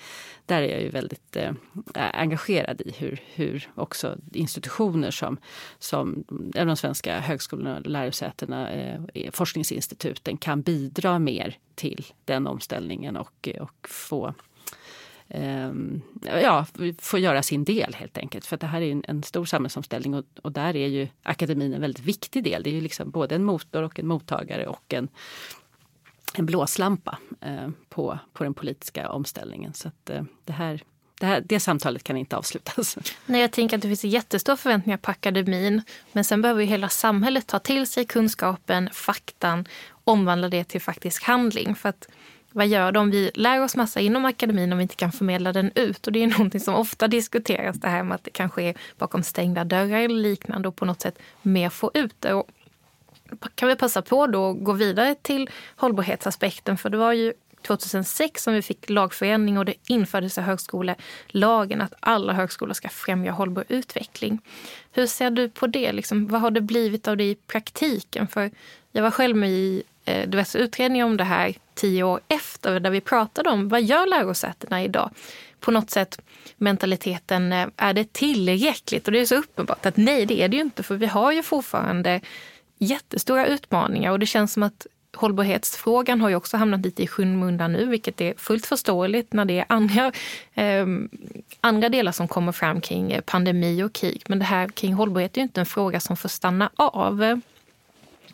där 0.46 0.62
är 0.62 0.70
jag 0.70 0.82
ju 0.82 0.90
väldigt 0.90 1.36
eh, 1.36 1.52
engagerad 1.94 2.82
i 2.82 2.92
hur, 2.98 3.22
hur 3.34 3.70
också 3.76 4.18
institutioner 4.34 5.12
som, 5.12 5.38
som 5.80 6.24
de 6.54 6.76
svenska 6.76 7.20
högskolorna, 7.20 7.80
lärosätena, 7.80 8.72
eh, 8.72 9.00
eh, 9.14 9.32
forskningsinstituten 9.32 10.38
kan 10.38 10.62
bidra 10.62 11.20
mer 11.20 11.58
till 11.76 12.06
den 12.26 12.48
omställningen 12.48 13.18
och, 13.18 13.50
och 13.60 13.88
få 13.90 14.34
ehm, 15.28 16.02
ja, 16.24 16.66
får 17.00 17.20
göra 17.20 17.44
sin 17.44 17.64
del 17.64 17.94
helt 17.94 18.18
enkelt. 18.18 18.46
För 18.46 18.58
det 18.58 18.68
här 18.68 18.82
är 18.82 18.92
en, 18.92 19.04
en 19.08 19.24
stor 19.24 19.46
samhällsomställning 19.46 20.14
och, 20.14 20.26
och, 20.42 20.52
där 20.52 20.76
är 20.76 20.88
ju 20.88 21.08
akademin 21.24 21.74
en 21.74 21.82
väldigt 21.82 22.06
viktig 22.06 22.44
del. 22.44 22.64
Det 22.64 22.70
är 22.70 22.74
ju 22.74 22.82
liksom 22.82 23.12
både 23.12 23.36
en 23.36 23.44
motor 23.44 23.84
och 23.84 24.00
en 24.00 24.08
mottagare 24.08 24.68
och 24.68 24.94
en 24.94 25.10
en 26.40 26.46
blåslampa 26.46 27.18
eh, 27.42 27.70
på, 27.90 28.20
på 28.34 28.44
den 28.44 28.54
politiska 28.54 29.10
omställningen. 29.10 29.74
Så 29.74 29.88
att, 29.88 30.10
eh, 30.10 30.24
det 30.46 30.54
här 30.54 30.84
det, 31.20 31.26
här, 31.26 31.44
det 31.46 31.60
samtalet 31.60 32.04
kan 32.04 32.18
inte 32.18 32.38
avslutas. 32.38 32.98
Nej, 33.26 33.42
jag 33.42 33.52
tänker 33.52 33.76
att 33.76 33.82
det 33.82 33.88
finns 33.88 34.04
jättestora 34.04 34.58
förväntningar 34.58 34.98
på 34.98 35.12
akademin. 35.12 35.82
Men 36.12 36.24
sen 36.24 36.42
behöver 36.42 36.62
ju 36.62 36.68
hela 36.68 36.90
samhället 36.90 37.48
ta 37.48 37.60
till 37.60 37.88
sig 37.88 38.06
kunskapen, 38.06 38.90
faktan, 38.94 39.66
omvandla 40.04 40.50
det 40.50 40.64
till 40.64 40.82
faktisk 40.82 41.24
handling. 41.24 41.76
För 41.76 41.90
att 41.90 42.08
vad 42.52 42.68
gör 42.68 42.92
det 42.92 43.00
om 43.00 43.12
vi 43.12 43.32
lär 43.34 43.64
oss 43.64 43.76
massa 43.76 44.00
inom 44.00 44.26
akademin 44.26 44.72
om 44.72 44.78
vi 44.78 44.82
inte 44.82 44.96
kan 44.96 45.12
förmedla 45.12 45.54
den 45.54 45.72
ut? 45.76 46.08
Och 46.08 46.14
det 46.14 46.24
är 46.24 46.28
någonting 46.38 46.62
som 46.62 46.76
ofta 46.76 47.08
diskuteras, 47.08 47.80
det 47.80 47.88
här 47.88 48.04
med 48.04 48.16
att 48.16 48.24
det 48.24 48.32
kanske 48.32 48.64
är 48.64 48.76
bakom 48.98 49.24
stängda 49.24 49.64
dörrar 49.64 50.00
eller 50.00 50.16
liknande 50.16 50.68
och 50.68 50.76
på 50.76 50.86
något 50.86 51.02
sätt 51.02 51.20
mer 51.42 51.70
få 51.70 51.92
ut 51.94 52.16
det. 52.20 52.34
Och 52.34 52.48
kan 53.56 53.70
vi 53.70 53.76
passa 53.76 54.02
på 54.02 54.28
då 54.28 54.50
att 54.50 54.64
gå 54.64 54.74
vidare 54.74 55.16
till 55.22 55.50
hållbarhetsaspekten, 55.76 56.78
för 56.78 56.90
det 56.90 56.98
var 56.98 57.14
ju 57.14 57.34
2006 57.62 58.44
som 58.44 58.54
vi 58.54 58.62
fick 58.62 58.90
lagförändring 58.90 59.58
och 59.58 59.66
det 59.66 59.74
infördes 59.88 60.38
i 60.38 60.42
högskolelagen 60.42 61.82
att 61.82 61.94
alla 62.00 62.34
högskolor 62.34 62.74
ska 62.74 62.90
främja 62.90 63.32
hållbar 63.32 63.64
utveckling. 63.68 64.40
Hur 64.92 65.08
ser 65.08 65.32
du 65.32 65.50
på 65.50 65.68
det? 65.68 65.92
Liksom, 65.92 66.28
vad 66.28 66.42
har 66.42 66.52
det 66.52 66.62
blivit 66.62 67.08
av 67.08 67.18
det 67.18 67.24
i 67.24 67.36
praktiken? 67.36 68.28
För 68.28 68.52
jag 68.92 69.04
var 69.04 69.12
själv 69.12 69.36
med 69.36 69.50
i 69.50 69.84
eh, 70.06 70.30
diverse 70.30 70.58
utredningar 70.58 71.06
om 71.06 71.18
det 71.18 71.24
här 71.24 71.56
tio 71.74 72.04
år 72.04 72.20
efter 72.28 72.80
där 72.80 72.90
vi 72.90 73.02
pratade 73.02 73.50
om 73.50 73.70
vad 73.70 73.84
gör 73.84 74.06
lärosätena 74.06 74.84
idag? 74.84 75.10
På 75.60 75.72
något 75.72 75.90
sätt 75.90 76.22
mentaliteten, 76.58 77.54
eh, 77.54 77.68
är 77.78 77.94
det 77.94 78.14
tillräckligt? 78.14 79.08
Och 79.08 79.12
det 79.12 79.20
är 79.20 79.26
så 79.26 79.36
uppenbart 79.36 79.86
att 79.86 79.98
nej, 79.98 80.26
det 80.26 80.42
är 80.42 80.48
det 80.48 80.58
ju 80.58 80.64
inte 80.64 80.84
för 80.84 80.96
vi 80.96 81.06
har 81.06 81.32
ju 81.32 81.44
fortfarande 81.44 82.22
jättestora 82.78 83.48
utmaningar 83.48 84.12
och 84.12 84.20
det 84.20 84.26
känns 84.26 84.54
som 84.54 84.64
att 84.64 84.88
hållbarhetsfrågan 85.16 86.22
har 86.22 86.30
ju 86.30 86.36
också 86.36 86.58
hamnat 86.58 86.82
lite 86.82 87.04
i 87.04 87.08
skymundan 87.08 87.74
nu, 87.74 87.86
vilket 87.86 88.22
är 88.22 88.34
fullt 88.38 88.66
förståeligt 88.66 89.34
när 89.34 89.46
det 89.46 89.60
är 89.60 89.66
andra, 89.70 90.12
eh, 90.54 90.86
andra 91.62 91.90
delar 91.90 92.12
som 92.12 92.28
kommer 92.28 92.52
fram 92.52 92.82
kring 92.82 93.12
eh, 93.12 93.22
pandemi 93.22 93.84
och 93.84 93.94
krig. 93.94 94.24
Men 94.28 94.40
det 94.40 94.46
här 94.46 94.68
kring 94.68 94.94
hållbarhet 94.94 95.38
är 95.38 95.42
ju 95.42 95.44
inte 95.44 95.60
en 95.60 95.66
fråga 95.66 96.00
som 96.00 96.18
får 96.18 96.30
stanna 96.30 96.70
av. 96.76 97.42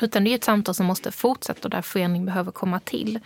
Utan 0.02 0.24
det 0.24 0.30
är 0.30 0.36
ett 0.36 0.44
samtal 0.44 0.76
som 0.76 0.86
måste 0.86 1.12
fortsätta 1.12 1.60
och 1.64 1.70
där 1.70 1.82
förändring 1.82 2.26
behöver 2.26 2.52
komma 2.52 2.80
till. 2.80 3.20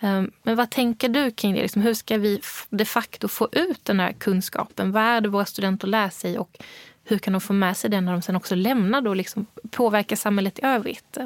Ehm, 0.00 0.30
men 0.42 0.56
vad 0.56 0.70
tänker 0.70 1.08
du 1.08 1.30
kring 1.30 1.54
det? 1.54 1.62
Liksom, 1.62 1.82
hur 1.82 1.94
ska 1.94 2.18
vi 2.18 2.40
de 2.70 2.84
facto 2.84 3.28
få 3.28 3.48
ut 3.52 3.84
den 3.84 4.00
här 4.00 4.12
kunskapen? 4.12 4.92
Vad 4.92 5.02
är 5.02 5.20
det 5.20 5.28
våra 5.28 5.44
studenter 5.44 5.86
lär 5.86 6.10
sig 6.10 6.38
och 6.38 6.58
hur 7.04 7.18
kan 7.18 7.32
de 7.32 7.40
få 7.40 7.52
med 7.52 7.76
sig 7.76 7.90
det 7.90 8.00
när 8.00 8.12
de 8.12 8.22
sen 8.22 8.36
också 8.36 8.54
lämnar 8.54 9.08
och 9.08 9.16
liksom 9.16 9.46
påverkar 9.70 10.16
samhället 10.16 10.58
i 10.58 10.62
övrigt? 10.64 11.18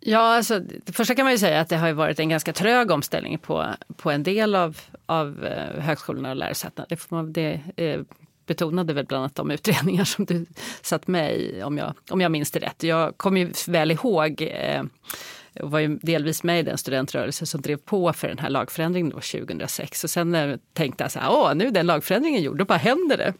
Ja, 0.00 0.36
alltså, 0.36 0.58
det 0.58 0.92
första 0.92 1.14
kan 1.14 1.24
man 1.24 1.32
ju 1.32 1.38
säga 1.38 1.60
att 1.60 1.68
det 1.68 1.76
har 1.76 1.92
varit 1.92 2.20
en 2.20 2.28
ganska 2.28 2.52
trög 2.52 2.90
omställning 2.90 3.38
på, 3.38 3.66
på 3.96 4.10
en 4.10 4.22
del 4.22 4.54
av, 4.54 4.78
av 5.06 5.44
eh, 5.44 5.82
högskolorna 5.82 6.30
och 6.30 6.36
lärosätena. 6.36 6.86
Det, 6.88 6.96
får 6.96 7.16
man, 7.16 7.32
det 7.32 7.60
eh, 7.76 8.00
betonade 8.46 8.92
väl 8.92 9.06
bland 9.06 9.22
annat 9.22 9.34
de 9.34 9.50
utredningar 9.50 10.04
som 10.04 10.24
du 10.24 10.46
satt 10.82 11.06
med 11.06 11.36
i, 11.36 11.62
om 11.62 11.78
jag, 11.78 11.94
om 12.10 12.20
jag 12.20 12.32
minns 12.32 12.50
det 12.50 12.60
rätt. 12.60 12.82
Jag 12.82 13.16
kommer 13.16 13.40
ju 13.40 13.52
väl 13.68 13.90
ihåg 13.90 14.42
eh, 14.42 14.82
och 15.60 15.70
var 15.70 15.78
ju 15.78 15.98
delvis 16.02 16.42
med 16.42 16.60
i 16.60 16.62
den 16.62 16.78
studentrörelse 16.78 17.46
som 17.46 17.60
drev 17.60 17.76
på 17.76 18.12
för 18.12 18.28
den 18.28 18.38
här 18.38 18.50
lagförändringen 18.50 19.10
2006. 19.10 20.04
Och 20.04 20.10
sen 20.10 20.58
tänkte 20.72 21.04
jag 21.04 21.12
så 21.12 21.18
här, 21.18 21.30
åh 21.30 21.54
nu 21.54 21.66
är 21.66 21.70
den 21.70 21.86
lagförändringen 21.86 22.42
gjord, 22.42 22.58
då 22.58 22.64
bara 22.64 22.78
händer 22.78 23.16
det. 23.16 23.34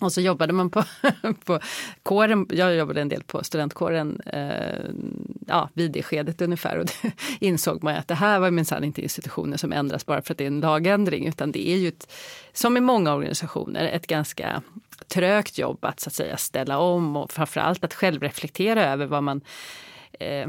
Och 0.00 0.12
så 0.12 0.20
jobbade 0.20 0.52
man 0.52 0.70
på, 0.70 0.84
på 1.44 1.60
kåren, 2.02 2.46
jag 2.50 2.76
jobbade 2.76 3.00
en 3.00 3.08
del 3.08 3.22
på 3.22 3.44
studentkåren 3.44 4.20
eh, 4.20 4.90
ja, 5.46 5.68
vid 5.74 5.90
det 5.90 6.02
skedet 6.02 6.42
ungefär. 6.42 6.78
Och 6.78 6.86
det 6.86 7.12
insåg 7.46 7.82
man 7.82 7.94
att 7.94 8.08
det 8.08 8.14
här 8.14 8.38
var 8.38 8.50
minsann 8.50 8.84
inte 8.84 9.02
institutioner 9.02 9.56
som 9.56 9.72
ändras 9.72 10.06
bara 10.06 10.22
för 10.22 10.34
att 10.34 10.38
det 10.38 10.44
är 10.44 10.48
en 10.48 10.60
lagändring. 10.60 11.26
Utan 11.26 11.52
det 11.52 11.68
är 11.68 11.76
ju, 11.76 11.88
ett, 11.88 12.12
som 12.52 12.76
i 12.76 12.80
många 12.80 13.14
organisationer, 13.14 13.84
ett 13.84 14.06
ganska 14.06 14.62
trögt 15.08 15.58
jobb 15.58 15.84
att, 15.84 16.00
så 16.00 16.08
att 16.08 16.14
säga 16.14 16.36
ställa 16.36 16.78
om 16.78 17.16
och 17.16 17.32
framförallt 17.32 17.84
att 17.84 17.94
självreflektera 17.94 18.92
över 18.92 19.06
vad 19.06 19.22
man 19.22 19.40
eh, 20.20 20.48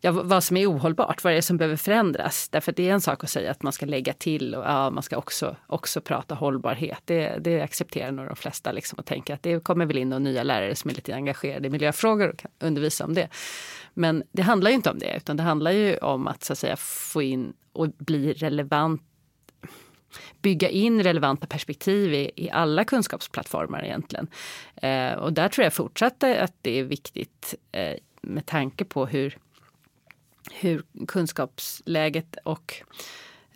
ja, 0.00 0.12
vad 0.12 0.44
som 0.44 0.56
är 0.56 0.70
ohållbart, 0.70 1.24
vad 1.24 1.32
det 1.32 1.36
är 1.36 1.42
som 1.42 1.56
behöver 1.56 1.76
förändras. 1.76 2.48
Därför 2.48 2.72
det 2.72 2.88
är 2.88 2.92
en 2.92 3.00
sak 3.00 3.24
att 3.24 3.30
säga 3.30 3.50
att 3.50 3.62
man 3.62 3.72
ska 3.72 3.86
lägga 3.86 4.12
till 4.12 4.54
och 4.54 4.64
ja, 4.64 4.90
man 4.90 5.02
ska 5.02 5.16
också, 5.16 5.56
också 5.66 6.00
prata 6.00 6.34
hållbarhet. 6.34 7.00
Det, 7.04 7.38
det 7.40 7.60
accepterar 7.60 8.12
nog 8.12 8.26
de 8.26 8.36
flesta 8.36 8.72
liksom 8.72 8.98
och 8.98 9.06
tänker 9.06 9.34
att 9.34 9.42
det 9.42 9.64
kommer 9.64 9.86
väl 9.86 9.98
in 9.98 10.08
några 10.08 10.18
nya 10.18 10.42
lärare 10.42 10.74
som 10.74 10.90
är 10.90 10.94
lite 10.94 11.14
engagerade 11.14 11.66
i 11.66 11.70
miljöfrågor 11.70 12.28
och 12.28 12.38
kan 12.38 12.50
undervisa 12.60 13.04
om 13.04 13.14
det. 13.14 13.28
Men 13.94 14.22
det 14.32 14.42
handlar 14.42 14.70
ju 14.70 14.76
inte 14.76 14.90
om 14.90 14.98
det, 14.98 15.16
utan 15.16 15.36
det 15.36 15.42
handlar 15.42 15.70
ju 15.70 15.96
om 15.96 16.26
att, 16.26 16.44
så 16.44 16.52
att 16.52 16.58
säga, 16.58 16.76
få 16.76 17.22
in 17.22 17.52
och 17.72 17.88
bli 17.88 18.32
relevant 18.32 19.02
bygga 20.42 20.68
in 20.68 21.02
relevanta 21.02 21.46
perspektiv 21.46 22.14
i, 22.14 22.30
i 22.36 22.50
alla 22.50 22.84
kunskapsplattformar 22.84 23.84
egentligen. 23.84 24.28
Eh, 24.76 25.12
och 25.12 25.32
där 25.32 25.48
tror 25.48 25.64
jag 25.64 25.74
fortsatt 25.74 26.24
att 26.24 26.54
det 26.62 26.78
är 26.78 26.84
viktigt 26.84 27.54
eh, 27.72 27.94
med 28.22 28.46
tanke 28.46 28.84
på 28.84 29.06
hur 29.06 29.38
hur 30.50 30.82
kunskapsläget 31.08 32.36
och 32.44 32.82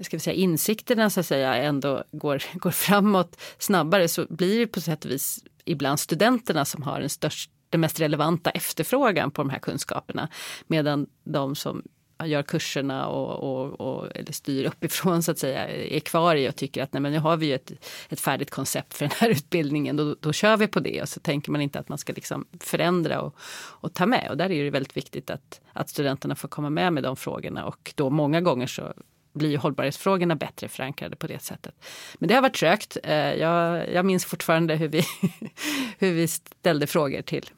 ska 0.00 0.16
vi 0.16 0.20
säga, 0.20 0.34
insikterna 0.34 1.10
så 1.10 1.20
att 1.20 1.26
säga 1.26 1.54
ändå 1.54 2.04
går, 2.12 2.42
går 2.58 2.70
framåt 2.70 3.40
snabbare 3.58 4.08
så 4.08 4.26
blir 4.30 4.58
det 4.58 4.66
på 4.66 4.80
sätt 4.80 5.04
och 5.04 5.10
vis 5.10 5.44
ibland 5.64 6.00
studenterna 6.00 6.64
som 6.64 6.82
har 6.82 7.00
den, 7.00 7.10
största, 7.10 7.52
den 7.70 7.80
mest 7.80 8.00
relevanta 8.00 8.50
efterfrågan 8.50 9.30
på 9.30 9.42
de 9.42 9.50
här 9.50 9.58
kunskaperna. 9.58 10.28
Medan 10.66 11.06
de 11.24 11.54
som 11.54 11.82
gör 12.24 12.42
kurserna 12.42 13.06
och, 13.06 13.30
och, 13.42 13.80
och, 13.80 14.16
eller 14.16 14.32
styr 14.32 14.64
uppifrån 14.64 15.22
så 15.22 15.30
att 15.30 15.38
säga 15.38 15.68
är 15.68 16.00
kvar 16.00 16.36
i 16.36 16.48
och 16.48 16.56
tycker 16.56 16.82
att 16.82 16.92
nej, 16.92 17.00
men 17.00 17.12
nu 17.12 17.18
har 17.18 17.36
vi 17.36 17.52
ett, 17.52 17.72
ett 18.08 18.20
färdigt 18.20 18.50
koncept 18.50 18.94
för 18.94 19.04
den 19.04 19.14
här 19.18 19.28
utbildningen. 19.28 19.96
Då, 19.96 20.16
då 20.20 20.32
kör 20.32 20.56
vi 20.56 20.66
på 20.66 20.80
det 20.80 21.02
och 21.02 21.08
så 21.08 21.20
tänker 21.20 21.52
man 21.52 21.60
inte 21.60 21.78
att 21.78 21.88
man 21.88 21.98
ska 21.98 22.12
liksom 22.12 22.46
förändra 22.60 23.20
och, 23.20 23.36
och 23.80 23.94
ta 23.94 24.06
med. 24.06 24.30
Och 24.30 24.36
där 24.36 24.50
är 24.50 24.64
det 24.64 24.70
väldigt 24.70 24.96
viktigt 24.96 25.30
att, 25.30 25.60
att 25.72 25.88
studenterna 25.88 26.34
får 26.34 26.48
komma 26.48 26.70
med 26.70 26.92
med 26.92 27.02
de 27.02 27.16
frågorna 27.16 27.64
och 27.64 27.92
då 27.94 28.10
många 28.10 28.40
gånger 28.40 28.66
så 28.66 28.94
blir 29.34 29.58
hållbarhetsfrågorna 29.58 30.36
bättre 30.36 30.68
förankrade 30.68 31.16
på 31.16 31.26
det 31.26 31.42
sättet. 31.42 31.74
Men 32.18 32.28
det 32.28 32.34
har 32.34 32.42
varit 32.42 32.54
trögt. 32.54 32.96
Eh, 33.02 33.34
jag, 33.34 33.92
jag 33.92 34.04
minns 34.04 34.24
fortfarande 34.24 34.76
hur 34.76 34.88
vi, 34.88 35.02
hur 35.98 36.12
vi 36.12 36.28
ställde 36.28 36.86
frågor 36.86 37.22
till, 37.22 37.50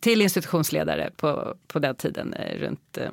till 0.00 0.22
institutionsledare 0.22 1.10
på, 1.16 1.56
på 1.66 1.78
den 1.78 1.96
tiden 1.96 2.34
eh, 2.34 2.58
runt 2.58 2.98
eh, 2.98 3.10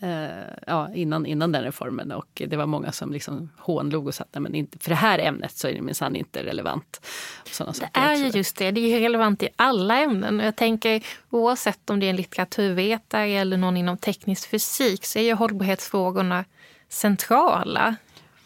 eh, 0.00 0.54
ja, 0.66 0.90
innan, 0.94 1.26
innan 1.26 1.52
den 1.52 1.62
reformen. 1.62 2.12
Och 2.12 2.42
det 2.46 2.56
var 2.56 2.66
många 2.66 2.92
som 2.92 3.12
liksom 3.12 3.50
hånlog 3.58 4.06
och 4.06 4.14
sa 4.14 4.24
att 4.32 4.42
men 4.42 4.54
inte, 4.54 4.78
för 4.78 4.90
det 4.90 4.96
här 4.96 5.18
ämnet 5.18 5.56
så 5.56 5.68
är 5.68 5.74
det 5.74 5.82
minsann 5.82 6.16
inte 6.16 6.42
relevant. 6.42 7.06
Såna 7.44 7.72
det 7.72 7.90
är 7.92 8.14
ju 8.14 8.26
just 8.28 8.56
det, 8.56 8.70
det 8.70 8.80
är 8.80 9.00
relevant 9.00 9.42
i 9.42 9.48
alla 9.56 9.98
ämnen. 9.98 10.38
Jag 10.38 10.56
tänker 10.56 11.06
oavsett 11.30 11.90
om 11.90 12.00
det 12.00 12.06
är 12.06 12.10
en 12.10 12.16
litteraturvetare 12.16 13.30
eller 13.30 13.56
någon 13.56 13.76
inom 13.76 13.98
teknisk 13.98 14.48
fysik 14.48 15.04
så 15.04 15.18
är 15.18 15.22
ju 15.22 15.34
hållbarhetsfrågorna 15.34 16.44
centrala. 16.88 17.96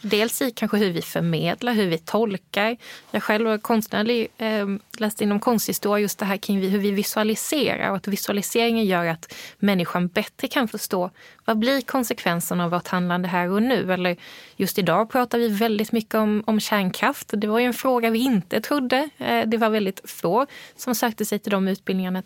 Dels 0.07 0.43
i 0.43 0.51
kanske 0.51 0.77
hur 0.77 0.91
vi 0.91 1.03
förmedlar, 1.03 1.73
hur 1.73 1.87
vi 1.87 1.99
tolkar. 1.99 2.77
Jag 3.11 3.23
själv 3.23 3.47
har 3.47 3.59
konstnärlig, 3.59 4.29
eh, 4.39 4.67
läste 4.99 5.25
inom 5.25 5.41
konsthistoria 5.41 6.03
just 6.03 6.19
det 6.19 6.25
här 6.25 6.37
kring 6.37 6.69
hur 6.69 6.79
vi 6.79 6.91
visualiserar 6.91 7.91
och 7.91 7.97
att 7.97 8.09
visualiseringen 8.09 8.85
gör 8.85 9.07
att 9.07 9.35
människan 9.59 10.09
bättre 10.09 10.49
kan 10.49 10.69
förstå 10.69 11.11
vad 11.45 11.59
blir 11.59 11.81
konsekvenserna 11.81 12.65
av 12.65 12.71
vårt 12.71 12.89
handlande 12.89 13.29
här 13.29 13.51
och 13.51 13.63
nu. 13.63 13.93
Eller 13.93 14.17
just 14.57 14.79
idag 14.79 15.11
pratar 15.11 15.39
vi 15.39 15.49
väldigt 15.49 15.93
mycket 15.93 16.15
om, 16.15 16.45
om 16.47 16.61
kärnkraft. 16.61 17.31
Det 17.33 17.47
var 17.47 17.59
ju 17.59 17.67
en 17.67 17.75
fråga 17.75 18.11
vi 18.11 18.19
inte 18.19 18.61
trodde. 18.61 19.09
Eh, 19.19 19.47
det 19.47 19.57
var 19.57 19.71
väldigt 19.71 20.11
få 20.11 20.47
som 20.77 20.95
sökte 20.95 21.25
sig 21.25 21.39
till 21.39 21.53
de 21.53 21.69
utbildningarna 21.69 22.23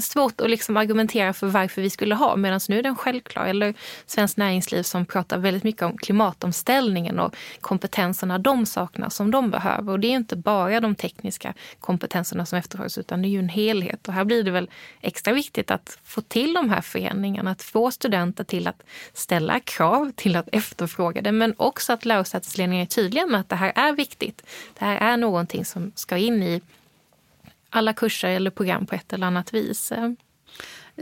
svårt 0.00 0.40
att 0.40 0.50
liksom 0.50 0.76
argumentera 0.76 1.32
för 1.32 1.46
varför 1.46 1.82
vi 1.82 1.90
skulle 1.90 2.14
ha, 2.14 2.36
medan 2.36 2.60
nu 2.68 2.78
är 2.78 2.82
den 2.82 2.96
självklar. 2.96 3.46
Eller 3.46 3.74
Svenskt 4.06 4.36
Näringsliv 4.36 4.82
som 4.82 5.06
pratar 5.06 5.38
väldigt 5.38 5.64
mycket 5.64 5.82
om 5.82 5.98
klimatomställningen 5.98 7.18
och 7.18 7.36
kompetenserna 7.60 8.38
de 8.38 8.66
saknar 8.66 9.08
som 9.08 9.30
de 9.30 9.50
behöver. 9.50 9.92
Och 9.92 10.00
det 10.00 10.06
är 10.06 10.16
inte 10.16 10.36
bara 10.36 10.80
de 10.80 10.94
tekniska 10.94 11.54
kompetenserna 11.80 12.46
som 12.46 12.58
efterfrågas, 12.58 12.98
utan 12.98 13.22
det 13.22 13.28
är 13.28 13.30
ju 13.30 13.38
en 13.38 13.48
helhet. 13.48 14.08
Och 14.08 14.14
här 14.14 14.24
blir 14.24 14.44
det 14.44 14.50
väl 14.50 14.70
extra 15.00 15.34
viktigt 15.34 15.70
att 15.70 15.98
få 16.04 16.20
till 16.20 16.54
de 16.54 16.70
här 16.70 16.80
föreningarna, 16.80 17.50
att 17.50 17.62
få 17.62 17.90
studenter 17.90 18.44
till 18.44 18.66
att 18.66 18.82
ställa 19.12 19.60
krav, 19.60 20.12
till 20.16 20.36
att 20.36 20.48
efterfråga 20.52 21.22
det, 21.22 21.32
men 21.32 21.54
också 21.56 21.92
att 21.92 22.04
lärosätesledningen 22.04 22.82
är 22.82 22.86
tydliga 22.86 23.26
med 23.26 23.40
att 23.40 23.48
det 23.48 23.56
här 23.56 23.72
är 23.74 23.92
viktigt. 23.92 24.42
Det 24.78 24.84
här 24.84 25.12
är 25.12 25.16
någonting 25.16 25.64
som 25.64 25.92
ska 25.94 26.16
in 26.16 26.42
i 26.42 26.60
alla 27.70 27.92
kurser 27.92 28.28
eller 28.28 28.50
program 28.50 28.86
på 28.86 28.94
ett 28.94 29.12
eller 29.12 29.26
annat 29.26 29.54
vis. 29.54 29.92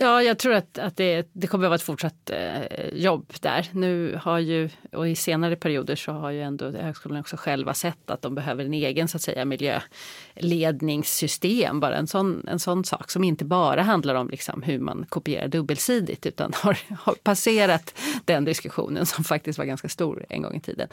Ja, 0.01 0.23
jag 0.23 0.39
tror 0.39 0.55
att, 0.55 0.79
att 0.79 0.97
det, 0.97 1.29
det 1.33 1.47
kommer 1.47 1.65
att 1.65 1.69
vara 1.69 1.77
ett 1.77 1.83
fortsatt 1.83 2.31
eh, 2.31 2.63
jobb 2.93 3.33
där. 3.41 3.67
Nu 3.73 4.21
har 4.23 4.39
ju, 4.39 4.69
och 4.93 5.09
i 5.09 5.17
senare 5.17 5.57
perioder 5.57 5.97
så 5.97 6.13
har 6.13 6.31
ju 6.31 6.43
ändå 6.43 6.71
högskolan 6.71 7.21
också 7.21 7.37
själva 7.37 7.75
sett 7.75 8.11
att 8.11 8.23
de 8.23 8.35
behöver 8.35 8.65
en 8.65 8.75
egen 8.75 9.09
så 9.09 9.17
att 9.17 9.23
säga 9.23 9.45
miljöledningssystem. 9.45 11.81
Bara 11.81 11.97
en 11.97 12.07
sån, 12.07 12.47
en 12.49 12.59
sån 12.59 12.85
sak 12.85 13.11
som 13.11 13.25
inte 13.25 13.45
bara 13.45 13.83
handlar 13.83 14.15
om 14.15 14.29
liksom 14.29 14.63
hur 14.63 14.79
man 14.79 15.07
kopierar 15.09 15.49
dubbelsidigt 15.49 16.27
utan 16.27 16.53
har, 16.55 16.79
har 16.99 17.15
passerat 17.15 17.99
den 18.25 18.45
diskussionen 18.45 19.07
som 19.07 19.25
faktiskt 19.25 19.59
var 19.59 19.65
ganska 19.65 19.89
stor 19.89 20.25
en 20.29 20.43
gång 20.43 20.55
i 20.55 20.61
tiden. 20.61 20.89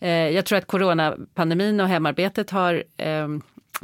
Eh, 0.00 0.10
jag 0.10 0.44
tror 0.44 0.58
att 0.58 0.66
coronapandemin 0.66 1.80
och 1.80 1.88
hemarbetet 1.88 2.50
har 2.50 2.84
eh, 2.96 3.28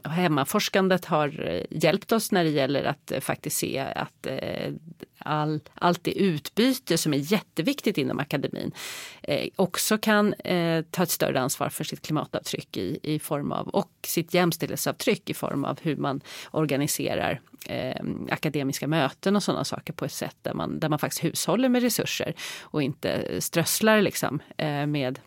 hemmaforskandet 0.05 1.05
har 1.05 1.49
eh, 1.49 1.63
hjälpt 1.71 2.13
oss 2.13 2.33
när 2.33 2.45
det 2.45 2.51
gäller 2.51 2.85
att 2.85 3.13
eh, 3.13 3.21
faktiskt 3.21 3.57
se 3.57 3.79
att 3.79 4.27
eh, 4.27 4.73
all, 5.19 5.61
allt 5.75 6.05
det 6.05 6.19
utbyte 6.19 6.99
som 6.99 7.15
är 7.15 7.33
jätteviktigt 7.33 7.99
inom 7.99 8.19
akademin 8.19 8.73
också 9.57 9.99
kan 9.99 10.35
ta 10.91 11.03
ett 11.03 11.11
större 11.11 11.41
ansvar 11.41 11.69
för 11.69 11.85
sitt 11.85 12.03
klimatavtryck 12.03 12.77
i, 12.77 12.99
i 13.03 13.19
form 13.19 13.53
av 13.53 13.69
och 13.69 13.91
sitt 14.07 14.35
jämställdhetsavtryck 14.35 15.31
i 15.31 15.35
form 15.35 15.65
av 15.65 15.79
hur 15.83 15.97
man 15.97 16.21
organiserar 16.51 17.41
eh, 17.69 18.05
akademiska 18.31 18.87
möten 18.87 19.37
och 19.37 19.43
sådana 19.43 19.65
saker 19.65 19.93
på 19.93 20.05
ett 20.05 20.13
sätt 20.13 20.37
där 20.43 20.55
man, 20.55 20.81
där 20.81 20.89
man 20.89 20.99
faktiskt 20.99 21.25
hushåller 21.25 21.69
med 21.69 21.83
resurser 21.83 22.35
och 22.61 22.83
inte 22.83 23.41
strösslar 23.41 24.01
liksom, 24.01 24.43
eh, 24.57 24.87
med 24.87 25.19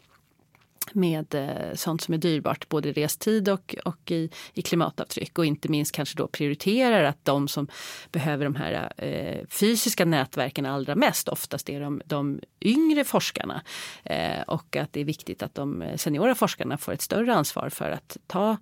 med 0.94 1.36
eh, 1.36 1.76
sånt 1.76 2.02
som 2.02 2.14
är 2.14 2.18
dyrbart 2.18 2.70
både 2.70 2.90
i 2.90 2.94
restid 2.94 3.50
och, 3.50 3.76
och 3.86 4.12
i, 4.12 4.30
i 4.54 4.62
klimatavtryck 4.62 5.38
och 5.38 5.46
inte 5.46 5.70
minst 5.70 5.92
kanske 5.92 6.18
då 6.18 6.28
prioriterar 6.28 7.04
att 7.04 7.26
de 7.26 7.48
som 7.48 7.68
behöver 8.12 8.46
de 8.46 8.56
här 8.56 8.94
eh, 8.98 9.48
fysiska 9.50 10.06
nätverken 10.06 10.66
allra 10.66 10.96
mest 10.96 11.28
oftast 11.28 11.70
är 11.70 11.82
de, 11.82 12.02
de 12.06 12.40
yngre 12.62 13.04
forskarna. 13.04 13.62
Eh, 14.04 14.42
och 14.48 14.76
att 14.76 14.94
det 14.94 15.02
är 15.02 15.06
viktigt 15.06 15.44
att 15.44 15.56
de 15.56 15.82
eh, 15.82 15.96
seniora 15.96 16.36
forskarna 16.36 16.78
får 16.78 16.92
ett 16.94 17.02
större 17.02 17.34
ansvar 17.34 17.70
för 17.70 17.92
att 17.92 18.18
ta 18.28 18.58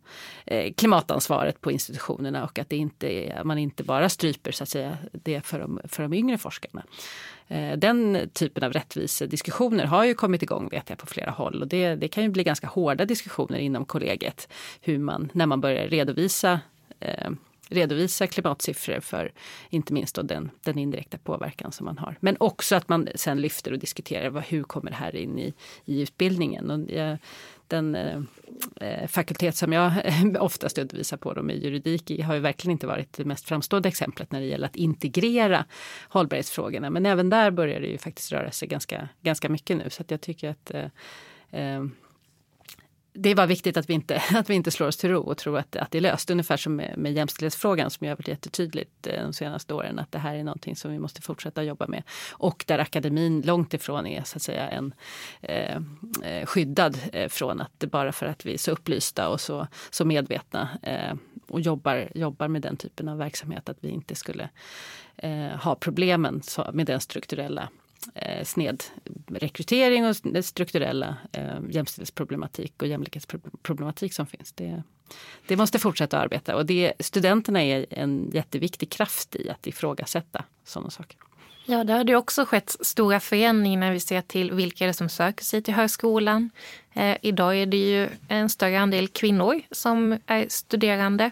eh, 0.45 0.73
klimatansvaret 0.73 1.61
på 1.61 1.71
institutionerna 1.71 2.43
och 2.43 2.59
att 2.59 2.69
det 2.69 2.77
inte, 2.77 3.41
man 3.43 3.57
inte 3.57 3.83
bara 3.83 4.09
stryper 4.09 4.51
så 4.51 4.63
att 4.63 4.69
säga, 4.69 4.97
det 5.11 5.41
för 5.41 5.59
de, 5.59 5.79
för 5.83 6.03
de 6.03 6.13
yngre 6.13 6.37
forskarna. 6.37 6.83
Eh, 7.47 7.77
den 7.77 8.29
typen 8.33 8.63
av 8.63 8.73
rättvisediskussioner 8.73 9.85
har 9.85 10.05
ju 10.05 10.13
kommit 10.13 10.43
igång 10.43 10.69
vet 10.69 10.89
jag 10.89 10.97
på 10.97 11.05
flera 11.05 11.31
håll. 11.31 11.61
Och 11.61 11.67
det, 11.67 11.95
det 11.95 12.07
kan 12.07 12.23
ju 12.23 12.29
bli 12.29 12.43
ganska 12.43 12.67
hårda 12.67 13.05
diskussioner 13.05 13.59
inom 13.59 13.85
kollegiet 13.85 14.49
hur 14.81 14.99
man, 14.99 15.29
när 15.33 15.45
man 15.45 15.61
börjar 15.61 15.87
redovisa 15.87 16.59
eh, 16.99 17.31
redovisa 17.69 18.27
klimatsiffror 18.27 18.99
för 18.99 19.31
inte 19.69 19.93
minst 19.93 20.15
då 20.15 20.21
den, 20.21 20.51
den 20.63 20.77
indirekta 20.77 21.17
påverkan 21.17 21.71
som 21.71 21.85
man 21.85 21.97
har. 21.97 22.17
Men 22.19 22.37
också 22.39 22.75
att 22.75 22.89
man 22.89 23.07
sen 23.15 23.41
lyfter 23.41 23.71
och 23.71 23.79
diskuterar 23.79 24.29
vad, 24.29 24.43
hur 24.43 24.63
kommer 24.63 24.91
det 24.91 24.97
här 24.97 25.15
in 25.15 25.39
i, 25.39 25.53
i 25.85 26.01
utbildningen. 26.01 26.71
Och 26.71 26.89
den 27.67 27.95
eh, 27.95 28.21
eh, 28.81 29.07
fakultet 29.07 29.55
som 29.55 29.73
jag 29.73 29.93
oftast 30.39 30.77
undervisar 30.77 31.17
på, 31.17 31.33
dem 31.33 31.49
i 31.49 31.57
juridik, 31.57 32.21
har 32.23 32.33
ju 32.33 32.39
verkligen 32.39 32.71
inte 32.71 32.87
varit 32.87 33.13
det 33.13 33.25
mest 33.25 33.45
framstående 33.45 33.89
exemplet 33.89 34.31
när 34.31 34.39
det 34.39 34.45
gäller 34.45 34.65
att 34.65 34.75
integrera 34.75 35.65
hållbarhetsfrågorna. 36.09 36.89
Men 36.89 37.05
även 37.05 37.29
där 37.29 37.51
börjar 37.51 37.79
det 37.79 37.87
ju 37.87 37.97
faktiskt 37.97 38.31
röra 38.31 38.51
sig 38.51 38.67
ganska, 38.67 39.09
ganska 39.21 39.49
mycket 39.49 39.77
nu. 39.77 39.89
Så 39.89 40.01
att 40.01 40.11
jag 40.11 40.21
tycker 40.21 40.49
att 40.49 40.71
eh, 40.71 41.61
eh 41.61 41.85
det 43.17 43.27
det 43.29 43.35
var 43.35 43.47
viktigt 43.47 43.77
att 43.77 43.89
vi 43.89 43.93
inte, 43.93 44.21
att 44.35 44.49
vi 44.49 44.53
inte 44.53 44.71
slår 44.71 44.87
oss 44.87 44.97
till 44.97 45.09
ro 45.09 45.21
och 45.21 45.37
tror 45.37 45.57
att, 45.57 45.75
att 45.75 45.91
det 45.91 45.97
är 45.97 46.01
löst. 46.01 46.29
Ungefär 46.29 46.57
som 46.57 46.75
med, 46.75 46.97
med 46.97 47.13
jämställdhetsfrågan 47.13 47.89
som 47.89 48.07
jag 48.07 48.11
har 48.11 48.17
varit 48.17 48.27
jättetydligt 48.27 49.07
eh, 49.07 49.23
de 49.23 49.33
senaste 49.33 49.73
åren 49.73 49.99
att 49.99 50.11
det 50.11 50.19
här 50.19 50.35
är 50.35 50.43
någonting 50.43 50.75
som 50.75 50.91
vi 50.91 50.99
måste 50.99 51.21
fortsätta 51.21 51.63
jobba 51.63 51.87
med. 51.87 52.03
Och 52.31 52.63
där 52.67 52.79
akademin 52.79 53.41
långt 53.41 53.73
ifrån 53.73 54.07
är 54.07 54.23
så 54.23 54.37
att 54.37 54.41
säga 54.41 54.69
en 54.69 54.93
eh, 55.41 55.77
eh 56.23 56.45
skyddad 56.45 56.97
eh, 57.13 57.29
från 57.29 57.61
att 57.61 57.83
bara 57.91 58.11
för 58.11 58.25
att 58.25 58.45
vi 58.45 58.53
är 58.53 58.57
så 58.57 58.71
upplysta 58.71 59.29
och 59.29 59.41
så, 59.41 59.67
så 59.89 60.05
medvetna 60.05 60.69
eh, 60.83 61.13
och 61.47 61.61
jobbar, 61.61 62.09
jobbar 62.15 62.47
med 62.47 62.61
den 62.61 62.77
typen 62.77 63.07
av 63.07 63.17
verksamhet 63.17 63.69
att 63.69 63.77
vi 63.81 63.89
inte 63.89 64.15
skulle 64.15 64.49
eh, 65.17 65.47
ha 65.47 65.75
problemen 65.75 66.41
med 66.73 66.85
den 66.85 66.99
strukturella 66.99 67.69
eh, 68.15 68.43
snedrekrytering 68.43 70.05
och 70.05 70.15
strukturella 70.45 71.17
eh, 71.31 71.59
jämställdhetsproblematik 71.69 72.81
och 72.81 72.87
jämlikhetsproblematik 72.87 74.13
som 74.13 74.27
finns. 74.27 74.51
Det, 74.51 74.83
det 75.47 75.57
måste 75.57 75.79
fortsätta 75.79 76.17
att 76.17 76.23
arbeta 76.23 76.55
och 76.55 76.65
det, 76.65 76.93
studenterna 76.99 77.63
är 77.63 77.85
en 77.89 78.31
jätteviktig 78.33 78.89
kraft 78.89 79.35
i 79.35 79.49
att 79.49 79.67
ifrågasätta 79.67 80.43
sådana 80.63 80.89
saker. 80.89 81.17
Ja, 81.69 81.83
det 81.83 81.93
har 81.93 82.03
det 82.03 82.15
också 82.15 82.45
skett 82.45 82.75
stora 82.79 83.19
förändringar 83.19 83.79
när 83.79 83.91
vi 83.91 83.99
ser 83.99 84.21
till 84.21 84.51
vilka 84.51 84.85
det 84.85 84.91
är 84.91 84.93
som 84.93 85.09
söker 85.09 85.43
sig 85.43 85.61
till 85.61 85.73
högskolan. 85.73 86.49
Eh, 86.93 87.17
idag 87.21 87.57
är 87.57 87.65
det 87.65 87.77
ju 87.77 88.09
en 88.27 88.49
större 88.49 88.79
andel 88.79 89.07
kvinnor 89.07 89.61
som 89.71 90.19
är 90.25 90.45
studerande. 90.49 91.31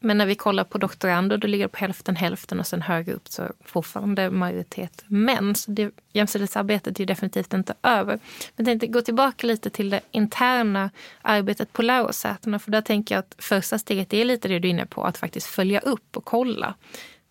Men 0.00 0.18
när 0.18 0.26
vi 0.26 0.34
kollar 0.34 0.64
på 0.64 0.78
doktorander 0.78 1.36
då 1.36 1.46
ligger 1.46 1.64
det 1.64 1.68
på 1.68 1.78
hälften 1.78 2.16
hälften 2.16 2.60
och 2.60 2.66
sen 2.66 2.82
högre 2.82 3.12
upp 3.12 3.28
så 3.28 3.42
fortfarande 3.64 4.30
majoritet 4.30 5.04
män. 5.06 5.54
Så 5.54 5.70
det, 5.70 5.90
jämställdhetsarbetet 6.12 7.00
är 7.00 7.06
definitivt 7.06 7.52
inte 7.52 7.74
över. 7.82 8.18
Men 8.56 8.66
jag 8.66 8.66
tänkte 8.66 8.86
gå 8.86 9.00
tillbaka 9.00 9.46
lite 9.46 9.70
till 9.70 9.90
det 9.90 10.00
interna 10.10 10.90
arbetet 11.22 11.72
på 11.72 11.82
lärosätena. 11.82 12.58
För 12.58 12.70
där 12.70 12.80
tänker 12.80 13.14
jag 13.14 13.20
att 13.20 13.34
första 13.38 13.78
steget 13.78 14.14
är 14.14 14.24
lite 14.24 14.48
det 14.48 14.58
du 14.58 14.68
är 14.68 14.70
inne 14.70 14.86
på, 14.86 15.04
att 15.04 15.18
faktiskt 15.18 15.46
följa 15.46 15.80
upp 15.80 16.16
och 16.16 16.24
kolla. 16.24 16.74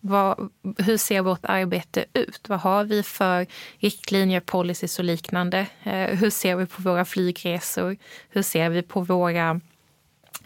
Vad, 0.00 0.50
hur 0.78 0.96
ser 0.96 1.20
vårt 1.20 1.44
arbete 1.44 2.04
ut? 2.12 2.48
Vad 2.48 2.60
har 2.60 2.84
vi 2.84 3.02
för 3.02 3.46
riktlinjer, 3.78 4.40
policies 4.40 4.98
och 4.98 5.04
liknande? 5.04 5.66
Eh, 5.82 6.18
hur 6.18 6.30
ser 6.30 6.56
vi 6.56 6.66
på 6.66 6.82
våra 6.82 7.04
flygresor? 7.04 7.96
Hur 8.28 8.42
ser 8.42 8.70
vi 8.70 8.82
på 8.82 9.00
våra 9.00 9.60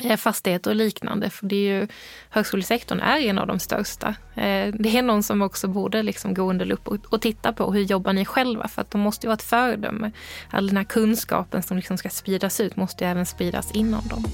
Eh, 0.05 0.17
fastigheter 0.17 0.71
och 0.71 0.77
liknande. 0.77 1.31
För 1.31 1.47
det 1.47 1.57
är 1.57 1.81
ju, 1.81 1.89
högskolesektorn 2.31 3.01
är 3.01 3.19
en 3.19 3.39
av 3.39 3.47
de 3.47 3.59
största. 3.59 4.09
Eh, 4.35 4.75
det 4.75 4.99
är 4.99 5.03
någon 5.03 5.23
som 5.23 5.43
också 5.43 5.69
borde 5.69 6.03
liksom 6.03 6.35
gå 6.35 6.43
under 6.43 6.67
lupp 6.67 6.89
och, 6.89 6.99
och 7.09 7.21
titta 7.21 7.53
på 7.53 7.73
hur 7.73 7.83
jobbar 7.83 8.13
ni 8.13 8.25
själva? 8.25 8.69
För 8.69 8.83
att 8.83 8.91
de 8.91 9.01
måste 9.01 9.27
ju 9.27 9.29
vara 9.29 9.35
ett 9.35 9.43
föredöme. 9.43 10.11
All 10.51 10.67
den 10.67 10.77
här 10.77 10.85
kunskapen 10.85 11.63
som 11.63 11.77
liksom 11.77 11.99
ska 11.99 12.11
spridas 12.11 12.61
ut 12.61 12.77
måste 12.77 13.05
ju 13.05 13.11
även 13.11 13.27
spridas 13.27 13.73
inom 13.73 14.09
dem. 14.09 14.25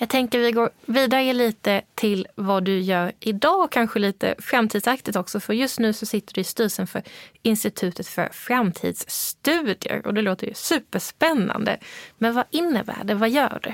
Jag 0.00 0.08
tänker 0.08 0.38
vi 0.38 0.52
går 0.52 0.70
vidare 0.86 1.32
lite 1.32 1.82
till 1.94 2.26
vad 2.34 2.64
du 2.64 2.80
gör 2.80 3.12
idag 3.20 3.60
och 3.60 3.72
kanske 3.72 3.98
lite 3.98 4.34
framtidsaktigt 4.38 5.16
också. 5.16 5.40
För 5.40 5.52
just 5.52 5.78
nu 5.78 5.92
så 5.92 6.06
sitter 6.06 6.34
du 6.34 6.40
i 6.40 6.44
styrelsen 6.44 6.86
för 6.86 7.02
Institutet 7.42 8.06
för 8.06 8.28
framtidsstudier 8.32 10.06
och 10.06 10.14
det 10.14 10.22
låter 10.22 10.46
ju 10.46 10.54
superspännande. 10.54 11.78
Men 12.18 12.34
vad 12.34 12.44
innebär 12.50 13.04
det? 13.04 13.14
Vad 13.14 13.30
gör 13.30 13.60
du? 13.62 13.72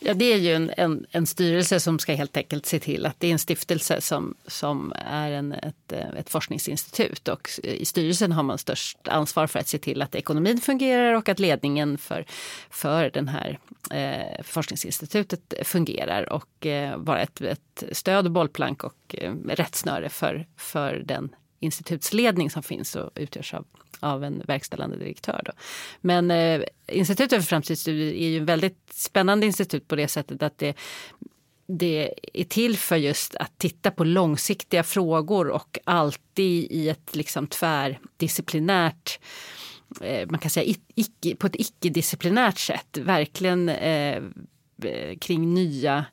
Ja, 0.00 0.14
det 0.14 0.32
är 0.32 0.36
ju 0.36 0.54
en, 0.54 0.70
en, 0.76 1.06
en, 1.10 1.26
styrelse 1.26 1.80
som 1.80 1.98
ska 1.98 2.14
helt 2.14 2.36
enkelt 2.36 2.66
se 2.66 2.78
till 2.78 3.06
att 3.06 3.20
det 3.20 3.26
är 3.26 3.32
en 3.32 3.38
stiftelse 3.38 4.00
som, 4.00 4.34
som 4.46 4.92
är 4.96 5.30
en, 5.30 5.52
ett, 5.52 5.92
eh, 5.92 6.08
ett 6.16 6.30
forskningsinstitut. 6.30 7.28
Och 7.28 7.50
I 7.62 7.84
styrelsen 7.84 8.32
har 8.32 8.42
man 8.42 8.58
störst 8.58 8.98
ansvar 9.08 9.46
för 9.46 9.58
att 9.58 9.68
se 9.68 9.78
till 9.78 10.02
att 10.02 10.14
ekonomin 10.14 10.60
fungerar 10.60 11.14
och 11.14 11.28
att 11.28 11.38
ledningen 11.38 11.98
för, 11.98 12.24
för 12.70 13.10
den 13.10 13.28
här 13.28 13.58
eh, 13.90 14.42
forskningsinstitutet 14.44 15.54
fungerar 15.62 16.32
och 16.32 16.66
eh, 16.66 16.96
vara 16.96 17.20
ett, 17.20 17.40
ett 17.40 17.84
stöd 17.92 18.26
och 18.26 18.32
bollplank 18.32 18.84
och 18.84 19.14
eh, 19.18 19.34
rättsnöre 19.48 20.08
för, 20.08 20.46
för 20.56 21.02
den 21.04 21.34
institutsledning 21.60 22.50
som 22.50 22.62
finns 22.62 22.96
och 22.96 23.10
utgörs 23.14 23.54
av, 23.54 23.66
av 24.00 24.24
en 24.24 24.42
verkställande 24.46 24.96
direktör. 24.96 25.42
Då. 25.44 25.52
Men 26.00 26.30
eh, 26.30 26.62
Institutet 26.92 27.42
för 27.42 27.48
framtidsstudier 27.48 28.14
är 28.14 28.28
ju 28.28 28.38
en 28.38 28.44
väldigt 28.44 28.92
spännande 28.92 29.46
institut 29.46 29.88
på 29.88 29.96
det 29.96 30.08
sättet 30.08 30.42
att 30.42 30.58
det 30.58 30.74
det 31.70 32.14
är 32.32 32.44
till 32.44 32.76
för 32.76 32.96
just 32.96 33.34
att 33.34 33.58
titta 33.58 33.90
på 33.90 34.04
långsiktiga 34.04 34.82
frågor 34.82 35.48
och 35.48 35.78
alltid 35.84 36.66
i 36.70 36.88
ett 36.88 37.16
liksom 37.16 37.46
tvärdisciplinärt 37.46 39.20
eh, 40.00 40.28
man 40.30 40.40
kan 40.40 40.50
säga 40.50 40.74
icke, 40.94 41.36
på 41.36 41.46
ett 41.46 41.56
icke-disciplinärt 41.56 42.58
sätt 42.58 42.98
verkligen 42.98 43.68
eh, 43.68 44.22
eh 44.82 45.18
kring 45.20 45.54
nya 45.54 46.04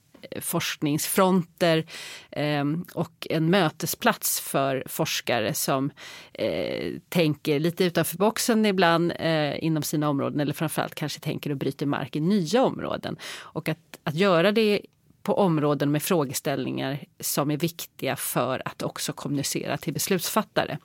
forskningsfronter 0.42 1.86
eh, 2.32 2.66
och 2.94 3.28
en 3.30 3.50
mötesplats 3.50 4.40
för 4.40 4.84
forskare 4.86 5.54
som 5.54 5.92
eh, 6.34 6.94
tänker 7.10 7.60
lite 7.60 7.84
utanför 7.84 8.18
boxen 8.18 8.66
ibland 8.66 9.14
eh, 9.20 9.64
inom 9.64 9.84
sina 9.84 10.10
områden 10.10 10.40
eller 10.40 10.54
framförallt 10.54 10.96
kanske 10.96 11.20
tänker 11.20 11.50
och 11.50 11.58
bryter 11.58 11.86
mark 11.86 12.16
i 12.16 12.20
nya 12.20 12.64
områden. 12.64 13.18
Och 13.40 13.70
att, 13.70 14.00
att 14.04 14.16
göra 14.16 14.52
det 14.52 14.82
på 15.26 15.34
områden 15.34 15.92
med 15.92 16.04
frågeställningar 16.04 17.04
som 17.20 17.52
är 17.52 17.58
viktiga 17.58 18.16
för 18.16 18.62
att 18.66 18.84
också 18.84 19.14
kommunicera 19.14 19.78
till 19.78 19.94
beslutsfattare. 19.94 20.78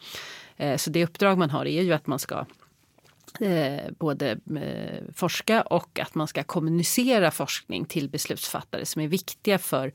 Eh, 0.56 0.76
så 0.76 0.90
det 0.90 1.04
uppdrag 1.04 1.38
man 1.38 1.50
har 1.50 1.66
är 1.66 1.82
ju 1.82 1.92
att 1.92 2.06
man 2.06 2.18
ska 2.18 2.44
Eh, 3.40 3.92
både 3.98 4.30
eh, 4.30 5.14
forska 5.14 5.62
och 5.62 5.98
att 5.98 6.14
man 6.14 6.28
ska 6.28 6.42
kommunicera 6.42 7.30
forskning 7.30 7.84
till 7.84 8.08
beslutsfattare 8.08 8.86
som 8.86 9.02
är 9.02 9.08
viktiga 9.08 9.58
för 9.58 9.92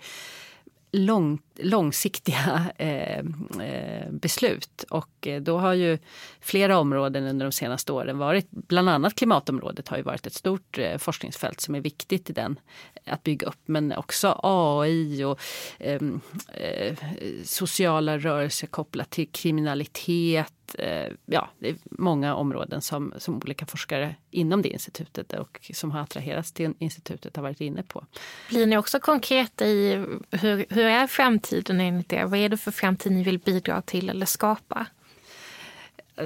lång, 0.91 1.39
långsiktiga 1.57 2.71
eh, 2.77 3.19
eh, 3.59 4.11
beslut. 4.11 4.85
Och 4.89 5.27
eh, 5.27 5.41
då 5.41 5.57
har 5.57 5.73
ju 5.73 5.97
flera 6.39 6.77
områden 6.77 7.27
under 7.27 7.45
de 7.45 7.51
senaste 7.51 7.93
åren 7.93 8.17
varit, 8.17 8.47
bland 8.49 8.89
annat 8.89 9.15
klimatområdet 9.15 9.87
har 9.87 9.97
ju 9.97 10.03
varit 10.03 10.27
ett 10.27 10.33
stort 10.33 10.77
eh, 10.77 10.97
forskningsfält 10.97 11.61
som 11.61 11.75
är 11.75 11.81
viktigt 11.81 12.29
i 12.29 12.33
den 12.33 12.59
att 13.05 13.23
bygga 13.23 13.47
upp. 13.47 13.59
Men 13.65 13.91
också 13.91 14.39
AI 14.43 15.23
och 15.23 15.39
ehm, 15.79 16.21
eh, 16.53 16.95
sociala 17.43 18.17
rörelser 18.17 18.67
kopplat 18.67 19.09
till 19.09 19.27
kriminalitet. 19.31 20.51
Eh, 20.73 21.07
ja, 21.25 21.49
det 21.59 21.69
är 21.69 21.75
många 21.85 22.35
områden 22.35 22.81
som, 22.81 23.13
som 23.17 23.35
olika 23.35 23.65
forskare 23.65 24.15
inom 24.31 24.61
det 24.61 24.69
institutet 24.69 25.33
och 25.33 25.71
som 25.73 25.91
har 25.91 26.01
attraherats 26.01 26.51
till 26.51 26.73
institutet 26.79 27.35
har 27.35 27.43
varit 27.43 27.61
inne 27.61 27.83
på. 27.83 28.05
Blir 28.49 28.65
ni 28.65 28.77
också 28.77 28.99
konkreta 28.99 29.67
i 29.67 30.05
hur, 30.31 30.65
hur 30.69 30.85
är 30.85 31.07
framtiden 31.07 31.44
enligt 31.51 32.13
er? 32.13 32.25
Vad 32.25 32.39
är 32.39 32.49
det 32.49 32.57
för 32.57 32.71
framtid 32.71 33.11
ni 33.11 33.23
vill 33.23 33.39
bidra 33.39 33.81
till 33.81 34.09
eller 34.09 34.25
skapa? 34.25 34.87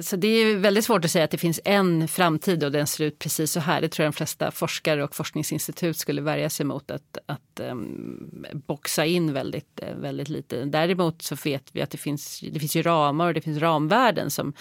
Så 0.02 0.16
det 0.16 0.28
är 0.28 0.56
väldigt 0.56 0.86
svårt 0.86 1.06
att 1.06 1.12
säga 1.12 1.26
att 1.26 1.32
det 1.32 1.38
finns 1.38 1.60
en 1.66 2.08
framtid 2.08 2.64
och 2.64 2.72
den 2.72 2.88
ser 2.88 3.04
ut 3.04 3.20
precis 3.20 3.52
så 3.52 3.60
här. 3.60 3.82
Det 3.82 3.90
tror 3.90 4.04
jag 4.04 4.14
de 4.14 4.18
flesta 4.18 4.52
forskare 4.52 5.04
och 5.04 5.16
forskningsinstitut 5.16 5.98
skulle 5.98 6.22
värja 6.22 6.50
sig 6.50 6.66
mot 6.66 6.92
att, 6.92 7.18
att 7.26 7.60
um, 7.60 8.46
boxa 8.68 9.06
in 9.06 9.34
väldigt, 9.34 9.80
väldigt 9.96 10.30
lite. 10.30 10.66
Däremot 10.66 11.22
så 11.22 11.36
vet 11.36 11.64
vi 11.72 11.82
att 11.82 11.90
det 11.90 11.98
finns, 11.98 12.40
det 12.52 12.60
finns 12.60 12.76
ju 12.76 12.82
ramar 12.82 13.28
och 13.28 13.34
det 13.34 13.42
finns 13.42 13.60
ramvärden 13.60 14.32
som, 14.32 14.54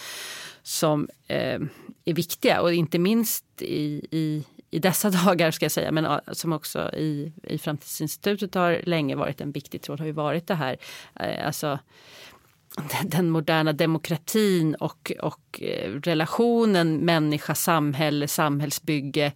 som 0.62 1.08
eh, 1.26 1.60
är 2.04 2.14
viktiga 2.14 2.60
och 2.60 2.74
inte 2.74 2.98
minst 2.98 3.44
i, 3.58 4.06
i, 4.10 4.44
i 4.70 4.78
dessa 4.78 5.10
dagar 5.24 5.50
ska 5.50 5.64
jag 5.64 5.72
säga, 5.72 5.92
men 5.92 6.20
som 6.32 6.52
också 6.52 6.90
i, 6.94 7.32
i 7.42 7.58
Framtidsinstitutet 7.58 8.54
har 8.54 8.80
länge 8.86 9.16
varit 9.16 9.40
en 9.40 9.52
viktig 9.52 9.82
tråd 9.82 10.00
har 10.00 10.06
ju 10.06 10.12
varit 10.12 10.46
det 10.46 10.54
här. 10.54 10.76
Eh, 11.20 11.46
alltså, 11.46 11.78
den 13.04 13.30
moderna 13.30 13.72
demokratin 13.72 14.74
och, 14.74 15.12
och 15.20 15.62
eh, 15.62 15.90
relationen 15.90 16.96
människa, 16.96 17.54
samhälle, 17.54 18.28
samhällsbygge 18.28 19.32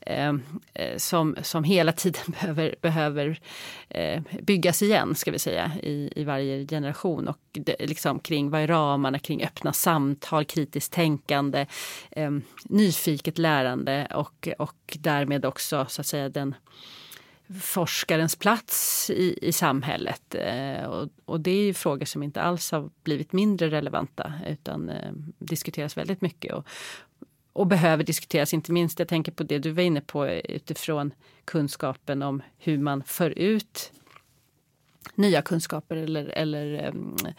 eh, 0.00 0.28
eh 0.74 0.96
som, 0.96 1.36
som 1.42 1.64
hela 1.64 1.92
tiden 1.92 2.22
behöver, 2.40 2.74
behöver 2.82 3.40
eh, 3.88 4.22
byggas 4.42 4.82
igen, 4.82 5.14
ska 5.14 5.30
vi 5.30 5.38
säga, 5.38 5.72
i, 5.82 6.12
i 6.16 6.24
varje 6.24 6.66
generation. 6.66 7.28
Och 7.28 7.38
det, 7.52 7.76
liksom 7.78 8.18
kring 8.18 8.50
vad 8.50 8.60
är 8.60 8.66
ramarna 8.66 9.18
kring 9.18 9.44
öppna 9.44 9.72
samtal, 9.72 10.44
kritiskt 10.44 10.92
tänkande, 10.92 11.66
eh, 12.10 12.30
nyfiket 12.64 13.38
lärande 13.38 14.08
och, 14.14 14.48
och 14.58 14.96
därmed 14.98 15.44
också 15.44 15.86
så 15.88 16.00
att 16.00 16.06
säga 16.06 16.28
den 16.28 16.54
forskarens 17.60 18.36
plats 18.36 19.10
i, 19.10 19.38
i 19.42 19.52
samhället. 19.52 20.34
Eh, 20.34 20.84
och, 20.84 21.08
och, 21.24 21.40
det 21.40 21.50
är 21.50 21.64
ju 21.64 21.74
frågor 21.74 22.06
som 22.06 22.22
inte 22.22 22.42
alls 22.42 22.72
har 22.72 22.90
blivit 23.02 23.32
mindre 23.32 23.70
relevanta 23.70 24.32
utan 24.46 24.90
eh, 24.90 25.12
diskuteras 25.38 25.96
väldigt 25.96 26.20
mycket. 26.20 26.54
Och, 26.54 26.66
och 27.52 27.66
behöver 27.66 28.04
diskuteras, 28.04 28.54
inte 28.54 28.72
minst 28.72 28.98
jag 28.98 29.08
tänker 29.08 29.32
på 29.32 29.42
det 29.42 29.58
du 29.58 29.70
var 29.70 29.82
inne 29.82 30.00
på 30.00 30.28
utifrån 30.28 31.14
kunskapen 31.44 32.22
om 32.22 32.42
hur 32.58 32.78
man 32.78 33.02
för 33.02 33.30
ut 33.30 33.92
nya 35.14 35.42
kunskaper 35.42 35.96
eller, 35.96 36.26
eller 36.26 36.74
eh, 36.74 37.32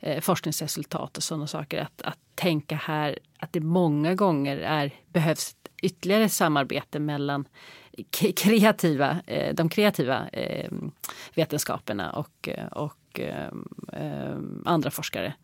eh 0.00 0.20
forskningsresultat 0.20 1.16
och 1.16 1.22
sådana 1.22 1.46
saker. 1.46 1.80
Att, 1.80 2.02
att 2.02 2.18
tänka 2.34 2.76
här 2.76 3.18
att 3.38 3.52
det 3.52 3.60
många 3.60 4.14
gånger 4.14 4.56
är, 4.56 4.94
behövs 5.12 5.56
ytterligare 5.82 6.28
samarbete 6.28 6.98
mellan 6.98 7.44
kreativa, 8.36 9.16
eh, 9.26 9.54
de 9.54 9.68
kreativa 9.68 10.28
eh, 10.28 10.70
vetenskaperna 11.34 12.12
och, 12.12 12.48
eh, 12.48 12.66
och 12.66 12.96
och 13.18 13.52
andra 14.64 14.90
forskare. 14.90 15.34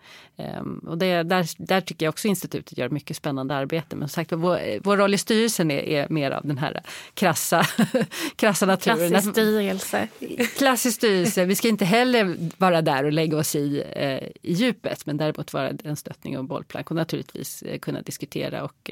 Och 0.87 0.99
det, 0.99 1.23
där, 1.23 1.67
där 1.67 1.81
tycker 1.81 2.07
jag 2.07 2.13
också 2.13 2.29
institutet 2.29 2.79
gör 2.79 2.89
mycket 2.89 3.17
spännande 3.17 3.55
arbete. 3.55 3.97
Men 3.97 4.09
sagt, 4.09 4.33
vår, 4.33 4.81
vår 4.85 4.97
roll 4.97 5.15
i 5.15 5.19
styrelsen 5.19 5.71
är, 5.71 5.79
är 5.79 6.09
mer 6.09 6.31
av 6.31 6.47
den 6.47 6.59
här 6.59 6.83
krassa, 7.15 7.63
krassa 8.37 8.67
naturen. 8.67 9.11
Klassisk 9.11 9.33
styrelse. 9.33 10.09
Klassisk 10.57 10.97
styrelse. 10.97 11.45
Vi 11.45 11.57
ska 11.57 11.69
inte 11.69 11.85
heller 11.85 12.37
vara 12.57 12.83
där 12.83 13.05
och 13.05 13.13
lägga 13.13 13.37
oss 13.37 13.57
i, 13.57 13.85
i 14.43 14.53
djupet 14.53 15.07
men 15.07 15.17
däremot 15.17 15.53
vara 15.53 15.73
en 15.85 15.97
stöttning 15.97 16.39
och 16.39 16.45
bollplank 16.45 16.91
och 16.91 16.97
naturligtvis 16.97 17.65
kunna 17.81 18.03
diskutera. 18.03 18.65
Och, 18.65 18.91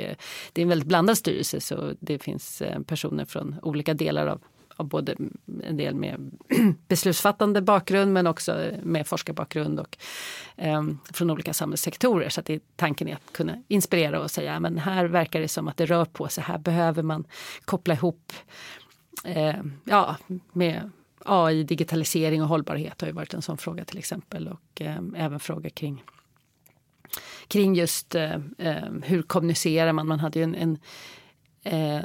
det 0.52 0.60
är 0.60 0.62
en 0.62 0.68
väldigt 0.68 0.88
blandad 0.88 1.18
styrelse 1.18 1.60
så 1.60 1.92
det 2.00 2.18
finns 2.18 2.62
personer 2.86 3.24
från 3.24 3.56
olika 3.62 3.94
delar 3.94 4.26
av, 4.26 4.40
av 4.76 4.88
både 4.88 5.16
en 5.62 5.76
del 5.76 5.94
med 5.94 6.30
beslutsfattande 6.88 7.62
bakgrund 7.62 8.12
men 8.12 8.26
också 8.26 8.70
med 8.82 9.06
forskarbakgrund 9.06 9.80
och 9.80 9.98
eh, 10.56 10.84
från 11.12 11.30
olika 11.30 11.54
samhällssektorer. 11.54 12.28
Så 12.28 12.40
att 12.40 12.46
det, 12.46 12.62
tanken 12.76 13.08
är 13.08 13.14
att 13.14 13.32
kunna 13.32 13.62
inspirera 13.68 14.20
och 14.20 14.30
säga 14.30 14.60
men 14.60 14.78
här 14.78 15.04
verkar 15.04 15.40
det 15.40 15.48
som 15.48 15.68
att 15.68 15.76
det 15.76 15.86
rör 15.86 16.04
på 16.04 16.28
sig. 16.28 16.44
Här 16.44 16.58
behöver 16.58 17.02
man 17.02 17.24
koppla 17.64 17.94
ihop 17.94 18.32
eh, 19.24 19.56
ja, 19.84 20.16
med 20.52 20.90
AI, 21.24 21.64
digitalisering 21.64 22.42
och 22.42 22.48
hållbarhet 22.48 23.00
har 23.00 23.08
ju 23.08 23.14
varit 23.14 23.34
en 23.34 23.42
sån 23.42 23.58
fråga 23.58 23.84
till 23.84 23.98
exempel 23.98 24.48
och 24.48 24.82
eh, 24.82 24.98
även 25.16 25.40
frågor 25.40 25.68
kring 25.68 26.02
kring 27.48 27.74
just 27.74 28.14
eh, 28.14 28.34
eh 28.58 28.84
hur 29.02 29.22
kommunicerar 29.22 29.92
man. 29.92 30.06
Man 30.06 30.20
hade 30.20 30.38
ju 30.38 30.42
en, 30.42 30.54
en 30.54 30.78
eh, 31.62 32.04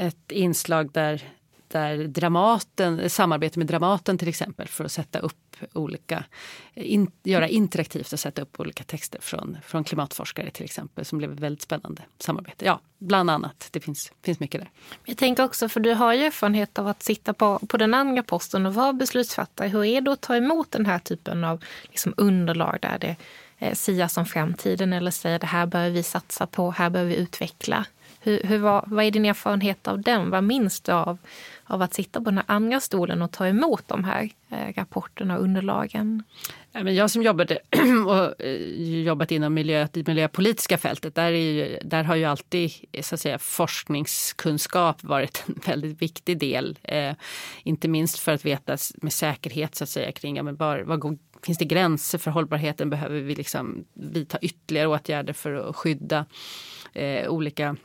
ett 0.00 0.32
inslag 0.32 0.92
där, 0.92 1.22
där 1.70 1.96
Dramaten, 1.96 3.10
samarbete 3.10 3.58
med 3.58 3.66
Dramaten 3.66 4.18
till 4.18 4.28
exempel 4.28 4.68
för 4.68 4.84
att 4.84 4.92
sätta 4.92 5.18
upp 5.18 5.36
olika, 5.72 6.24
in, 6.74 7.10
göra 7.22 7.48
interaktivt 7.48 8.12
och 8.12 8.20
sätta 8.20 8.42
upp 8.42 8.60
olika 8.60 8.84
texter 8.84 9.20
från, 9.20 9.58
från 9.64 9.84
klimatforskare 9.84 10.50
till 10.50 10.64
exempel 10.64 11.04
som 11.04 11.18
blev 11.18 11.32
ett 11.32 11.40
väldigt 11.40 11.62
spännande 11.62 12.02
samarbete. 12.18 12.64
Ja, 12.64 12.80
bland 12.98 13.30
annat. 13.30 13.68
Det 13.70 13.80
finns, 13.80 14.12
finns 14.22 14.40
mycket 14.40 14.60
där. 14.60 14.70
Jag 15.04 15.16
tänker 15.16 15.44
också, 15.44 15.68
för 15.68 15.80
du 15.80 15.94
har 15.94 16.12
ju 16.12 16.24
erfarenhet 16.24 16.78
av 16.78 16.88
att 16.88 17.02
sitta 17.02 17.34
på, 17.34 17.58
på 17.58 17.76
den 17.76 17.94
andra 17.94 18.22
posten 18.22 18.66
och 18.66 18.74
vara 18.74 18.92
beslutsfattare. 18.92 19.68
Hur 19.68 19.84
är 19.84 20.00
det 20.00 20.12
att 20.12 20.20
ta 20.20 20.36
emot 20.36 20.70
den 20.70 20.86
här 20.86 20.98
typen 20.98 21.44
av 21.44 21.64
liksom, 21.82 22.14
underlag 22.16 22.78
där 22.82 22.98
det 22.98 23.16
eh, 23.58 23.74
sias 23.74 24.16
om 24.16 24.26
framtiden 24.26 24.92
eller 24.92 25.10
säger 25.10 25.38
det 25.38 25.46
här 25.46 25.66
behöver 25.66 25.90
vi 25.90 26.02
satsa 26.02 26.46
på, 26.46 26.70
här 26.70 26.90
behöver 26.90 27.10
vi 27.10 27.16
utveckla. 27.16 27.86
Hur, 28.22 28.42
hur 28.42 28.58
vad, 28.58 28.90
vad 28.90 29.04
är 29.04 29.10
din 29.10 29.24
erfarenhet 29.24 29.88
av 29.88 30.02
den? 30.02 30.30
Vad 30.30 30.44
minns 30.44 30.80
du 30.80 30.92
av, 30.92 31.18
av 31.70 31.82
att 31.82 31.94
sitta 31.94 32.20
på 32.20 32.24
den 32.24 32.36
här 32.36 32.44
andra 32.48 32.80
stolen 32.80 33.22
och 33.22 33.32
ta 33.32 33.46
emot 33.46 33.88
de 33.88 34.04
här 34.04 34.30
eh, 34.50 34.74
rapporterna 34.76 35.36
och 35.36 35.42
underlagen? 35.42 36.22
Jag 36.72 37.10
som 37.10 37.22
jobbade 37.22 37.58
och 38.06 38.42
eh, 38.42 39.02
jobbat 39.02 39.30
inom 39.30 39.54
miljö, 39.54 39.88
det 39.92 40.06
miljöpolitiska 40.06 40.78
fältet, 40.78 41.14
där, 41.14 41.30
ju, 41.30 41.78
där, 41.84 42.04
har 42.04 42.16
ju 42.16 42.24
alltid 42.24 42.70
eh, 42.92 43.02
så 43.02 43.14
att 43.14 43.20
säga, 43.20 43.38
forskningskunskap 43.38 45.04
varit 45.04 45.44
en 45.46 45.60
väldigt 45.66 46.02
viktig 46.02 46.38
del. 46.38 46.78
Eh, 46.82 47.14
inte 47.62 47.88
minst 47.88 48.18
för 48.18 48.32
att 48.32 48.44
veta 48.44 48.76
med 48.94 49.12
säkerhet 49.12 49.74
så 49.74 49.84
att 49.84 49.90
säga 49.90 50.12
kring 50.12 50.36
ja, 50.36 50.42
men 50.42 50.56
var, 50.56 50.78
var 50.78 51.18
finns 51.42 51.58
det 51.58 51.64
gränser 51.64 52.18
för 52.18 52.30
hållbarheten? 52.30 52.90
Behöver 52.90 53.20
vi 53.20 53.34
liksom 53.34 53.84
vidta 53.94 54.38
ytterligare 54.38 54.88
åtgärder 54.88 55.32
för 55.32 55.52
att 55.54 55.76
skydda 55.76 56.26
eh, 56.92 57.28
olika 57.28 57.76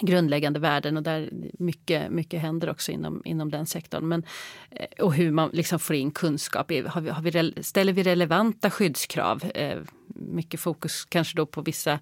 grundläggande 0.00 0.60
värden 0.60 0.96
och 0.96 1.02
där 1.02 1.30
mycket, 1.58 2.10
mycket 2.10 2.40
händer 2.40 2.70
också 2.70 2.92
inom, 2.92 3.22
inom 3.24 3.50
den 3.50 3.66
sektorn. 3.66 4.08
Men, 4.08 4.22
eh, 4.70 5.04
och 5.04 5.14
hur 5.14 5.30
man 5.30 5.50
liksom 5.52 5.78
får 5.78 5.96
in 5.96 6.10
kunskap. 6.10 6.72
Har 6.86 7.00
vi, 7.00 7.10
har 7.10 7.22
vi, 7.22 7.62
ställer 7.62 7.92
vi 7.92 8.02
relevanta 8.02 8.70
skyddskrav? 8.70 9.44
Eh, 9.54 9.78
mycket 10.14 10.60
fokus 10.60 11.04
kanske 11.04 11.36
då 11.36 11.46
på 11.46 11.62
vissa 11.62 11.98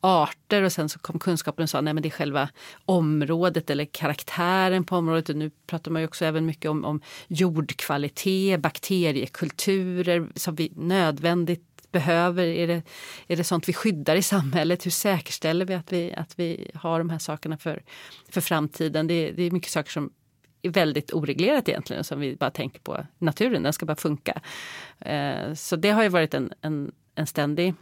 arter 0.00 0.62
och 0.62 0.72
sen 0.72 0.88
så 0.88 0.98
kom 0.98 1.18
kunskapen 1.18 1.62
och 1.62 1.70
sa 1.70 1.80
nej 1.80 1.94
men 1.94 2.02
det 2.02 2.08
är 2.08 2.10
själva 2.10 2.48
området 2.84 3.70
eller 3.70 3.84
karaktären 3.84 4.84
på 4.84 4.96
området. 4.96 5.28
Och 5.28 5.36
nu 5.36 5.50
pratar 5.66 5.90
man 5.90 6.02
ju 6.02 6.08
också 6.08 6.24
även 6.24 6.46
mycket 6.46 6.70
om, 6.70 6.84
om 6.84 7.00
jordkvalitet, 7.28 8.60
bakteriekulturer 8.60 10.28
som 10.34 10.54
vi 10.54 10.72
nödvändigt 10.76 11.75
behöver? 11.98 12.44
Är 12.44 12.66
det, 12.66 12.82
är 13.28 13.36
det 13.36 13.44
sånt 13.44 13.68
vi 13.68 13.72
skyddar 13.72 14.16
i 14.16 14.22
samhället? 14.22 14.86
Hur 14.86 14.90
säkerställer 14.90 15.64
vi 15.64 15.74
att 15.74 15.92
vi, 15.92 16.14
att 16.14 16.38
vi 16.38 16.70
har 16.74 16.98
de 16.98 17.10
här 17.10 17.18
sakerna 17.18 17.58
för, 17.58 17.82
för 18.28 18.40
framtiden? 18.40 19.06
Det, 19.06 19.30
det 19.30 19.42
är 19.42 19.50
mycket 19.50 19.70
saker 19.70 19.90
som 19.90 20.10
är 20.62 20.70
väldigt 20.70 21.12
oreglerat 21.12 21.68
egentligen 21.68 22.04
som 22.04 22.20
vi 22.20 22.36
bara 22.36 22.50
tänker 22.50 22.80
på 22.80 23.06
naturen, 23.18 23.62
den 23.62 23.72
ska 23.72 23.86
bara 23.86 23.96
funka. 23.96 24.40
Eh, 25.00 25.54
så 25.54 25.76
det 25.76 25.90
har 25.90 26.02
ju 26.02 26.08
varit 26.08 26.34
en, 26.34 26.52
en, 26.60 26.92
en 27.14 27.26
ständig 27.26 27.74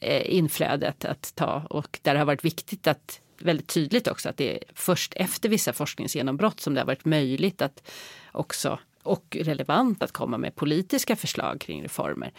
inflödet 0.00 0.32
inflöde 0.32 0.88
att, 0.88 1.04
att 1.04 1.32
ta 1.34 1.66
och 1.70 1.98
där 2.02 2.12
det 2.14 2.18
har 2.18 2.26
varit 2.26 2.44
viktigt 2.44 2.86
att 2.86 3.20
väldigt 3.38 3.68
tydligt 3.68 4.08
också 4.08 4.28
att 4.28 4.36
det 4.36 4.56
är 4.56 4.64
först 4.74 5.14
efter 5.16 5.48
vissa 5.48 5.72
forskningsgenombrott 5.72 6.60
som 6.60 6.74
det 6.74 6.80
har 6.80 6.86
varit 6.86 7.04
möjligt 7.04 7.62
att 7.62 7.82
också 8.32 8.78
och 9.02 9.36
relevant 9.40 10.02
att 10.02 10.12
komma 10.12 10.38
med 10.38 10.54
politiska 10.54 11.16
förslag 11.16 11.60
kring 11.60 11.82
reformer. 11.82 12.32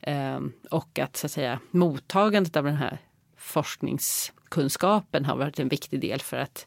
Ehm, 0.00 0.52
och 0.70 0.98
att 0.98 1.16
så 1.16 1.26
att 1.26 1.32
säga 1.32 1.60
mottagandet 1.70 2.56
av 2.56 2.64
den 2.64 2.76
här 2.76 2.98
forskningskunskapen 3.36 5.24
har 5.24 5.36
varit 5.36 5.58
en 5.58 5.68
viktig 5.68 6.00
del 6.00 6.20
för 6.20 6.36
att 6.36 6.66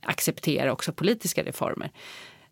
acceptera 0.00 0.72
också 0.72 0.92
politiska 0.92 1.42
reformer. 1.42 1.90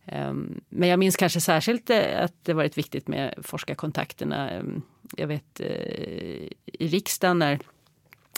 Ehm, 0.07 0.61
men 0.69 0.89
jag 0.89 0.99
minns 0.99 1.17
kanske 1.17 1.41
särskilt 1.41 1.91
eh, 1.91 2.25
att 2.25 2.35
det 2.43 2.53
varit 2.53 2.79
viktigt 2.79 3.09
med 3.09 3.35
forskarkontakterna. 3.43 4.51
Ehm, 4.51 4.83
jag 5.17 5.27
vet 5.27 5.61
eh, 5.61 5.67
i 6.67 6.89
riksdagen 6.89 7.39
när, 7.39 7.59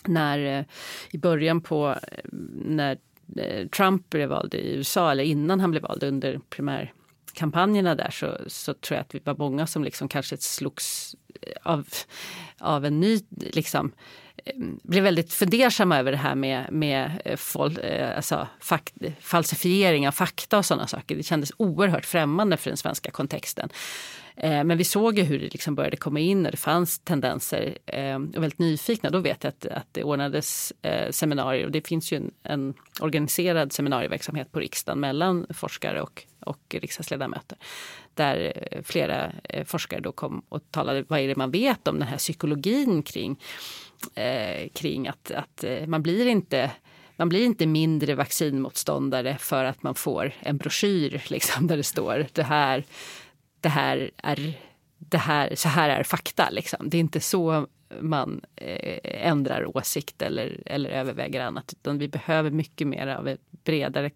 när 0.06 0.58
eh, 0.58 0.64
i 1.10 1.18
början 1.18 1.60
på 1.60 1.96
när 2.64 2.98
Trump 3.76 4.10
blev 4.10 4.28
vald 4.28 4.54
i 4.54 4.74
USA 4.76 5.10
eller 5.10 5.24
innan 5.24 5.60
han 5.60 5.70
blev 5.70 5.82
vald 5.82 6.02
under 6.02 6.40
kampanjerna 7.32 7.94
där 7.94 8.10
så, 8.10 8.38
så 8.46 8.74
tror 8.74 8.96
jag 8.96 9.02
att 9.02 9.14
vi 9.14 9.20
var 9.24 9.34
många 9.38 9.66
som 9.66 9.84
liksom 9.84 10.08
kanske 10.08 10.36
slogs 10.36 11.16
eh, 11.42 11.52
av, 11.62 11.88
av 12.58 12.84
en 12.84 13.00
ny 13.00 13.20
liksom, 13.30 13.92
eh, 14.44 14.54
blev 14.82 15.04
väldigt 15.04 15.32
fundersamma 15.32 15.98
över 15.98 16.12
det 16.12 16.18
här 16.18 16.34
med, 16.34 16.72
med 16.72 17.22
eh, 17.24 17.36
fol, 17.36 17.78
alltså, 18.16 18.48
fakt, 18.60 18.94
falsifiering 19.20 20.08
av 20.08 20.12
fakta 20.12 20.58
och 20.58 20.66
sådana 20.66 20.86
saker. 20.86 21.16
Det 21.16 21.22
kändes 21.22 21.52
oerhört 21.56 22.06
främmande 22.06 22.56
för 22.56 22.70
den 22.70 22.76
svenska 22.76 23.10
kontexten. 23.10 23.68
Men 24.36 24.78
vi 24.78 24.84
såg 24.84 25.18
ju 25.18 25.24
hur 25.24 25.38
det 25.38 25.52
liksom 25.52 25.74
började 25.74 25.96
komma 25.96 26.20
in 26.20 26.46
och 26.46 26.52
det 26.52 26.58
fanns 26.58 26.98
tendenser 26.98 27.78
och 28.36 28.42
väldigt 28.42 28.58
nyfikna. 28.58 29.10
Då 29.10 29.18
vet 29.18 29.44
jag 29.44 29.48
att, 29.48 29.66
att 29.66 29.86
det 29.92 30.04
ordnades 30.04 30.72
seminarier 31.10 31.64
och 31.64 31.70
det 31.70 31.86
finns 31.86 32.12
ju 32.12 32.16
en, 32.16 32.30
en 32.42 32.74
organiserad 33.00 33.72
seminarieverksamhet 33.72 34.52
på 34.52 34.60
riksdagen 34.60 35.00
mellan 35.00 35.46
forskare 35.50 36.02
och, 36.02 36.26
och 36.42 36.74
riksdagsledamöter. 36.74 37.58
Där 38.14 38.52
eh, 38.70 38.82
flera 38.82 39.32
eh, 39.44 39.64
forskare 39.64 40.00
då 40.00 40.12
kom 40.12 40.42
och 40.48 40.70
talade 40.70 41.04
vad 41.08 41.20
är 41.20 41.28
det 41.28 41.36
man 41.36 41.50
vet 41.50 41.88
om 41.88 41.98
den 41.98 42.08
här 42.08 42.18
psykologin 42.18 43.02
kring 43.02 43.40
eh, 44.14 44.68
kring 44.68 45.08
att, 45.08 45.30
att 45.30 45.64
eh, 45.64 45.86
man 45.86 46.02
blir 46.02 46.26
inte 46.26 46.70
man 47.16 47.28
blir 47.28 47.44
inte 47.44 47.66
mindre 47.66 48.14
vaccinmotståndare 48.14 49.38
för 49.38 49.64
att 49.64 49.82
man 49.82 49.94
får 49.94 50.32
en 50.40 50.56
broschyr 50.56 51.22
liksom, 51.28 51.66
där 51.66 51.76
det 51.76 51.82
står 51.82 52.26
det 52.32 52.42
här, 52.42 52.84
det 53.60 53.68
här 53.68 54.10
är 54.16 54.58
det 54.98 55.18
här, 55.18 55.54
så 55.54 55.68
här 55.68 55.88
är 55.88 56.02
fakta. 56.02 56.50
Liksom. 56.50 56.90
Det 56.90 56.96
är 56.96 57.00
inte 57.00 57.20
så 57.20 57.66
man 58.00 58.40
eh, 58.56 59.26
ändrar 59.28 59.76
åsikt 59.76 60.22
eller, 60.22 60.62
eller 60.66 60.90
överväger 60.90 61.40
annat. 61.40 61.72
Utan 61.72 61.98
vi 61.98 62.08
behöver 62.08 62.50
mycket 62.50 62.86
mer 62.86 63.06
av 63.06 63.28
ett 63.28 63.40
bredare 63.64 64.10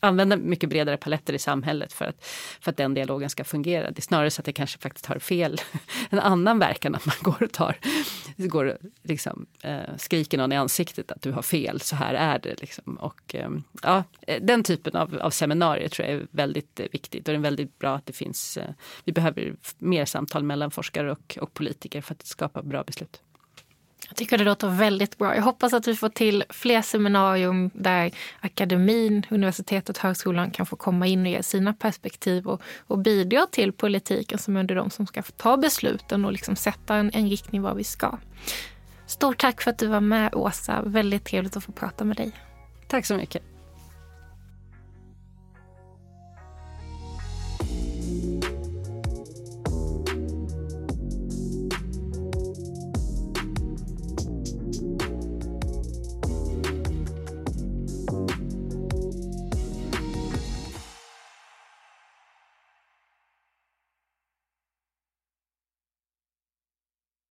använda 0.00 0.36
mycket 0.36 0.68
bredare 0.68 0.96
paletter 0.96 1.32
i 1.32 1.38
samhället 1.38 1.92
för 1.92 2.04
att, 2.04 2.24
för 2.60 2.70
att 2.70 2.76
den 2.76 2.94
dialogen 2.94 3.30
ska 3.30 3.44
fungera. 3.44 3.90
Det 3.90 3.98
är 3.98 4.02
snarare 4.02 4.30
så 4.30 4.40
att 4.40 4.46
det 4.46 4.52
kanske 4.52 4.78
faktiskt 4.78 5.06
har 5.06 5.18
fel, 5.18 5.60
en 6.10 6.18
annan 6.18 6.58
verkan 6.58 6.94
att 6.94 7.06
man 7.06 7.14
går 7.20 7.42
och 7.42 7.52
tar, 7.52 7.76
går 8.36 8.64
och 8.64 8.76
liksom, 9.02 9.46
eh, 9.62 9.96
skriker 9.96 10.38
någon 10.38 10.52
i 10.52 10.56
ansiktet 10.56 11.12
att 11.12 11.22
du 11.22 11.32
har 11.32 11.42
fel, 11.42 11.80
så 11.80 11.96
här 11.96 12.14
är 12.14 12.38
det. 12.38 12.60
Liksom. 12.60 12.96
Och, 12.96 13.34
ehm, 13.34 13.56
eh, 13.56 13.62
ja, 13.82 14.04
den 14.40 14.62
typen 14.62 14.96
av, 14.96 15.18
av 15.22 15.30
seminarier 15.30 15.88
tror 15.88 16.08
jag 16.08 16.16
är 16.16 16.26
väldigt 16.30 16.80
eh, 16.80 16.86
viktigt 16.92 17.28
och 17.28 17.32
det 17.32 17.38
är 17.38 17.42
väldigt 17.42 17.78
bra 17.78 17.96
att 17.96 18.06
det 18.06 18.12
finns, 18.12 18.56
eh, 18.56 18.70
vi 19.04 19.12
behöver 19.12 19.54
mer 19.78 20.04
samtal 20.04 20.42
mellan 20.42 20.70
forskare 20.70 21.12
och, 21.12 21.38
och 21.40 21.54
politiker 21.54 22.00
för 22.00 22.14
att 22.14 22.26
skapa 22.26 22.62
bra 22.62 22.84
beslut. 22.84 23.22
Jag 24.08 24.16
tycker 24.16 24.38
det 24.38 24.44
låter 24.44 24.68
väldigt 24.68 25.18
bra. 25.18 25.34
Jag 25.34 25.42
hoppas 25.42 25.72
att 25.72 25.88
vi 25.88 25.96
får 25.96 26.08
till 26.08 26.44
fler 26.48 26.82
seminarium 26.82 27.70
där 27.74 28.10
akademin, 28.40 29.26
universitetet, 29.30 29.98
högskolan 29.98 30.50
kan 30.50 30.66
få 30.66 30.76
komma 30.76 31.06
in 31.06 31.20
och 31.20 31.26
ge 31.26 31.42
sina 31.42 31.72
perspektiv 31.72 32.46
och, 32.46 32.62
och 32.86 32.98
bidra 32.98 33.46
till 33.50 33.72
politiken 33.72 34.38
som 34.38 34.56
är 34.56 34.64
de 34.64 34.90
som 34.90 35.06
ska 35.06 35.22
ta 35.22 35.56
besluten 35.56 36.24
och 36.24 36.32
liksom 36.32 36.56
sätta 36.56 36.94
en, 36.94 37.10
en 37.14 37.28
riktning 37.28 37.62
var 37.62 37.74
vi 37.74 37.84
ska. 37.84 38.18
Stort 39.06 39.38
tack 39.38 39.62
för 39.62 39.70
att 39.70 39.78
du 39.78 39.86
var 39.86 40.00
med 40.00 40.34
Åsa. 40.34 40.82
Väldigt 40.82 41.24
trevligt 41.24 41.56
att 41.56 41.64
få 41.64 41.72
prata 41.72 42.04
med 42.04 42.16
dig. 42.16 42.32
Tack 42.88 43.06
så 43.06 43.14
mycket. 43.14 43.42